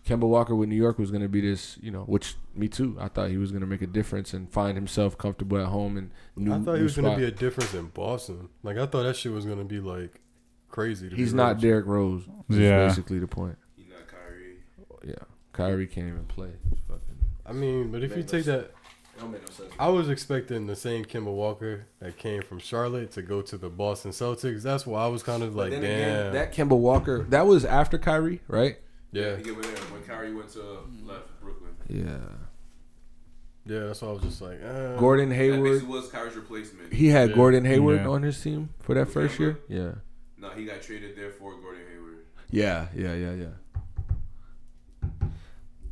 Kemba 0.08 0.22
Walker 0.28 0.56
with 0.56 0.70
New 0.70 0.76
York 0.76 0.98
was 1.00 1.12
gonna 1.12 1.28
be 1.28 1.42
this, 1.42 1.78
you 1.82 1.92
know, 1.92 2.04
which 2.04 2.36
me 2.56 2.70
too. 2.70 2.96
I 3.00 3.10
thought 3.10 3.30
he 3.30 3.36
was 3.38 3.52
gonna 3.52 3.66
make 3.66 3.82
a 3.82 3.88
difference 3.88 4.34
and 4.34 4.50
find 4.50 4.78
himself 4.78 5.18
comfortable 5.18 5.58
at 5.58 5.66
home 5.68 5.98
and 5.98 6.12
new. 6.38 6.54
I 6.54 6.60
thought 6.60 6.76
he 6.78 6.84
was 6.84 6.96
gonna 6.96 7.18
be 7.18 7.26
a 7.26 7.32
difference 7.32 7.74
in 7.74 7.88
Boston. 7.88 8.48
Like 8.64 8.78
I 8.78 8.86
thought 8.86 9.04
that 9.04 9.18
shit 9.18 9.34
was 9.34 9.46
gonna 9.46 9.66
be 9.66 9.82
like 9.82 10.22
crazy. 10.70 11.10
To 11.10 11.16
be 11.16 11.22
He's 11.22 11.34
real 11.34 11.44
not 11.44 11.56
with 11.56 11.64
you. 11.66 11.70
Derrick 11.72 11.86
Rose. 11.88 12.24
Is 12.50 12.58
Yeah. 12.58 12.88
basically 12.88 13.20
the 13.20 13.28
point. 13.28 13.58
He's 13.76 13.88
not 13.90 14.08
Kyrie. 14.08 14.60
Yeah, 15.06 15.16
Kyrie 15.58 15.88
can't 15.88 16.08
even 16.08 16.26
play. 16.26 16.52
Fucking- 16.88 17.02
I 17.46 17.52
mean, 17.54 17.92
but 17.92 18.04
if 18.04 18.16
you 18.16 18.24
take 18.24 18.46
that, 18.46 18.72
don't 19.20 19.32
make 19.32 19.42
no 19.42 19.50
sense. 19.52 19.70
I 19.80 19.90
was 19.90 20.10
expecting 20.10 20.68
the 20.68 20.76
same 20.76 21.04
Kemba 21.06 21.34
Walker 21.34 21.88
that 22.00 22.18
came 22.18 22.42
from 22.44 22.60
Charlotte 22.60 23.12
to 23.14 23.22
go 23.24 23.42
to 23.42 23.58
the 23.58 23.70
Boston 23.70 24.12
Celtics. 24.12 24.62
That's 24.62 24.86
why 24.86 25.04
I 25.04 25.08
was 25.08 25.24
kind 25.24 25.42
of 25.44 25.56
like, 25.56 25.72
Then 25.72 25.82
damn. 25.82 25.92
again, 26.20 26.34
that 26.34 26.54
Kemba 26.54 26.78
Walker, 26.78 27.24
that 27.30 27.48
was 27.48 27.66
after 27.66 27.98
Kyrie, 27.98 28.42
right? 28.48 28.78
yeah, 29.12 29.36
He 29.38 29.44
get 29.44 29.58
with 29.58 29.66
him 29.66 29.92
when 29.94 30.04
Kyrie 30.04 30.34
went 30.36 30.50
to 30.50 30.62
left 31.06 31.30
Brooklyn. 31.42 31.72
Yeah. 31.90 32.20
yeah. 33.66 33.88
That's 33.88 34.02
why 34.02 34.10
I 34.10 34.12
was 34.12 34.22
just 34.24 34.42
like, 34.42 34.60
uh, 34.64 34.98
Gordon 34.98 35.32
Hayward. 35.32 35.64
basically 35.64 35.90
was 35.94 36.08
Kyrie's 36.10 36.36
replacement. 36.36 36.94
He 36.94 37.08
had 37.08 37.30
Yeah. 37.30 37.36
Gordon 37.36 37.66
Hayward 37.66 38.02
Yeah. 38.02 38.08
on 38.10 38.24
his 38.24 38.40
team 38.42 38.70
for 38.82 38.94
that 38.96 39.08
first 39.10 39.40
year. 39.40 39.58
Yeah. 39.68 39.92
no, 40.38 40.50
he 40.52 40.66
got 40.66 40.82
traded 40.82 41.16
there 41.16 41.32
for 41.32 41.54
Gordon 41.60 41.82
Hayward. 41.92 42.18
Yeah, 42.52 42.88
yeah, 42.96 43.14
yeah, 43.16 43.34
yeah. 43.34 43.46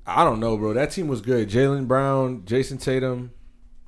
I 0.08 0.24
don't 0.24 0.40
know, 0.40 0.58
bro. 0.58 0.74
That 0.74 0.92
team 0.92 1.08
was 1.08 1.22
good. 1.22 1.50
Jaylen 1.50 1.88
Brown, 1.88 2.42
Jayson 2.46 2.78
Tatum, 2.80 3.32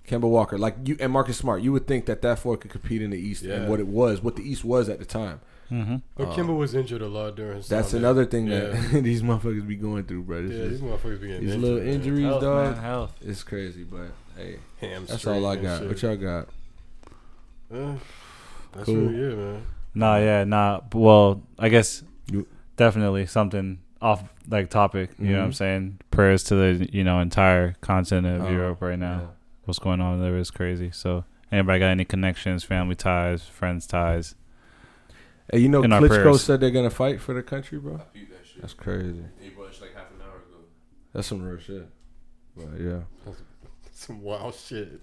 Kemba 0.08 0.22
Walker, 0.30 0.58
like 0.58 0.76
you 0.86 0.98
and 1.00 1.12
Marcus 1.12 1.38
Smart. 1.38 1.62
You 1.62 1.72
would 1.74 1.86
think 1.88 2.06
that 2.08 2.22
that 2.24 2.40
four 2.40 2.58
could 2.58 2.72
compete 2.72 3.02
in 3.02 3.12
the 3.12 3.18
East 3.20 3.44
Yeah. 3.44 3.56
and 3.56 3.70
what 3.70 3.80
it 3.80 3.88
was, 3.88 4.22
what 4.24 4.36
the 4.36 4.42
East 4.50 4.64
was 4.66 4.90
at 4.90 5.00
the 5.00 5.06
time. 5.06 5.42
hmm 5.70 5.98
But 6.16 6.30
Kemba 6.30 6.56
was 6.58 6.74
injured 6.74 7.02
a 7.02 7.08
lot 7.08 7.36
during 7.36 7.58
his 7.58 7.68
That's 7.68 7.92
time 7.92 8.00
another 8.00 8.26
thing 8.26 8.48
Yeah. 8.48 8.60
that 8.92 9.02
these 9.04 9.22
motherfuckers 9.22 9.68
be 9.68 9.76
going 9.76 10.06
through, 10.06 10.24
bro. 10.24 10.44
It's. 10.44 10.54
Yeah, 10.54 10.58
just- 10.70 10.70
these 10.70 10.82
motherfuckers 10.82 11.22
be 11.22 11.28
getting 11.28 11.46
these 11.46 11.54
injured, 11.56 11.62
little 11.70 11.80
man. 11.86 11.88
injuries, 11.94 12.26
Health, 12.26 12.42
dog. 12.42 12.74
man, 12.76 12.84
health. 12.84 13.16
It's 13.22 13.44
crazy, 13.44 13.84
but 13.84 14.08
hey, 14.38 14.58
Hamstring 14.80 15.06
that's 15.08 15.28
all 15.28 15.46
I 15.46 15.56
got. 15.58 15.80
shit. 15.80 15.88
What 15.90 16.02
y'all 16.02 16.16
got? 16.16 16.48
Uh, 17.72 17.94
that's 18.74 18.86
Cool. 18.86 18.96
really 18.96 19.34
it, 19.34 19.38
man. 19.38 19.62
Nah, 19.94 20.18
yeah, 20.18 20.44
nah. 20.46 20.82
Well, 20.94 21.44
I 21.60 21.70
guess 21.70 22.04
You- 22.32 22.48
definitely 22.76 23.26
something 23.26 23.80
off 24.02 24.24
like 24.50 24.70
topic. 24.70 25.12
You 25.20 25.32
know 25.34 25.38
what 25.40 25.44
I'm 25.46 25.52
Mhm. 25.52 25.56
saying? 25.56 26.00
Prayers 26.12 26.44
to 26.46 26.56
the 26.56 26.90
you 26.92 27.04
know 27.04 27.20
entire 27.20 27.76
continent 27.82 28.42
of 28.42 28.48
Oh, 28.48 28.52
Europe 28.52 28.82
right 28.82 29.00
now. 29.00 29.20
yeah. 29.20 29.28
What's 29.66 29.80
going 29.80 30.00
on 30.02 30.20
there 30.22 30.38
is 30.38 30.52
crazy. 30.52 30.92
So 30.92 31.26
anybody 31.52 31.80
got 31.80 31.88
any 31.88 32.06
connections, 32.06 32.64
family 32.64 32.96
ties, 32.96 33.44
friends 33.48 33.86
ties? 33.88 34.36
Hey, 35.52 35.60
you 35.60 35.70
know, 35.70 35.82
In 35.84 35.94
our 35.94 36.02
Klitschko 36.02 36.38
said 36.38 36.60
they're 36.60 36.72
gonna 36.72 36.90
fight 36.90 37.22
for 37.22 37.34
the 37.34 37.44
country, 37.44 37.80
bro. 37.80 37.96
I 37.96 38.02
beat 38.14 38.30
that 38.32 38.46
shit. 38.46 38.62
That's 38.62 38.74
crazy. 38.74 39.24
He 39.40 39.50
brought 39.50 39.74
it 39.74 39.82
like 39.82 39.94
half 39.96 40.12
an 40.12 40.22
hour 40.22 40.36
ago. 40.38 40.64
That's 41.14 41.28
some 41.28 41.42
real 41.44 41.58
shit. 41.60 41.88
But 42.56 42.80
yeah. 42.80 43.00
Some 43.92 44.22
wild 44.22 44.56
shit. 44.56 45.02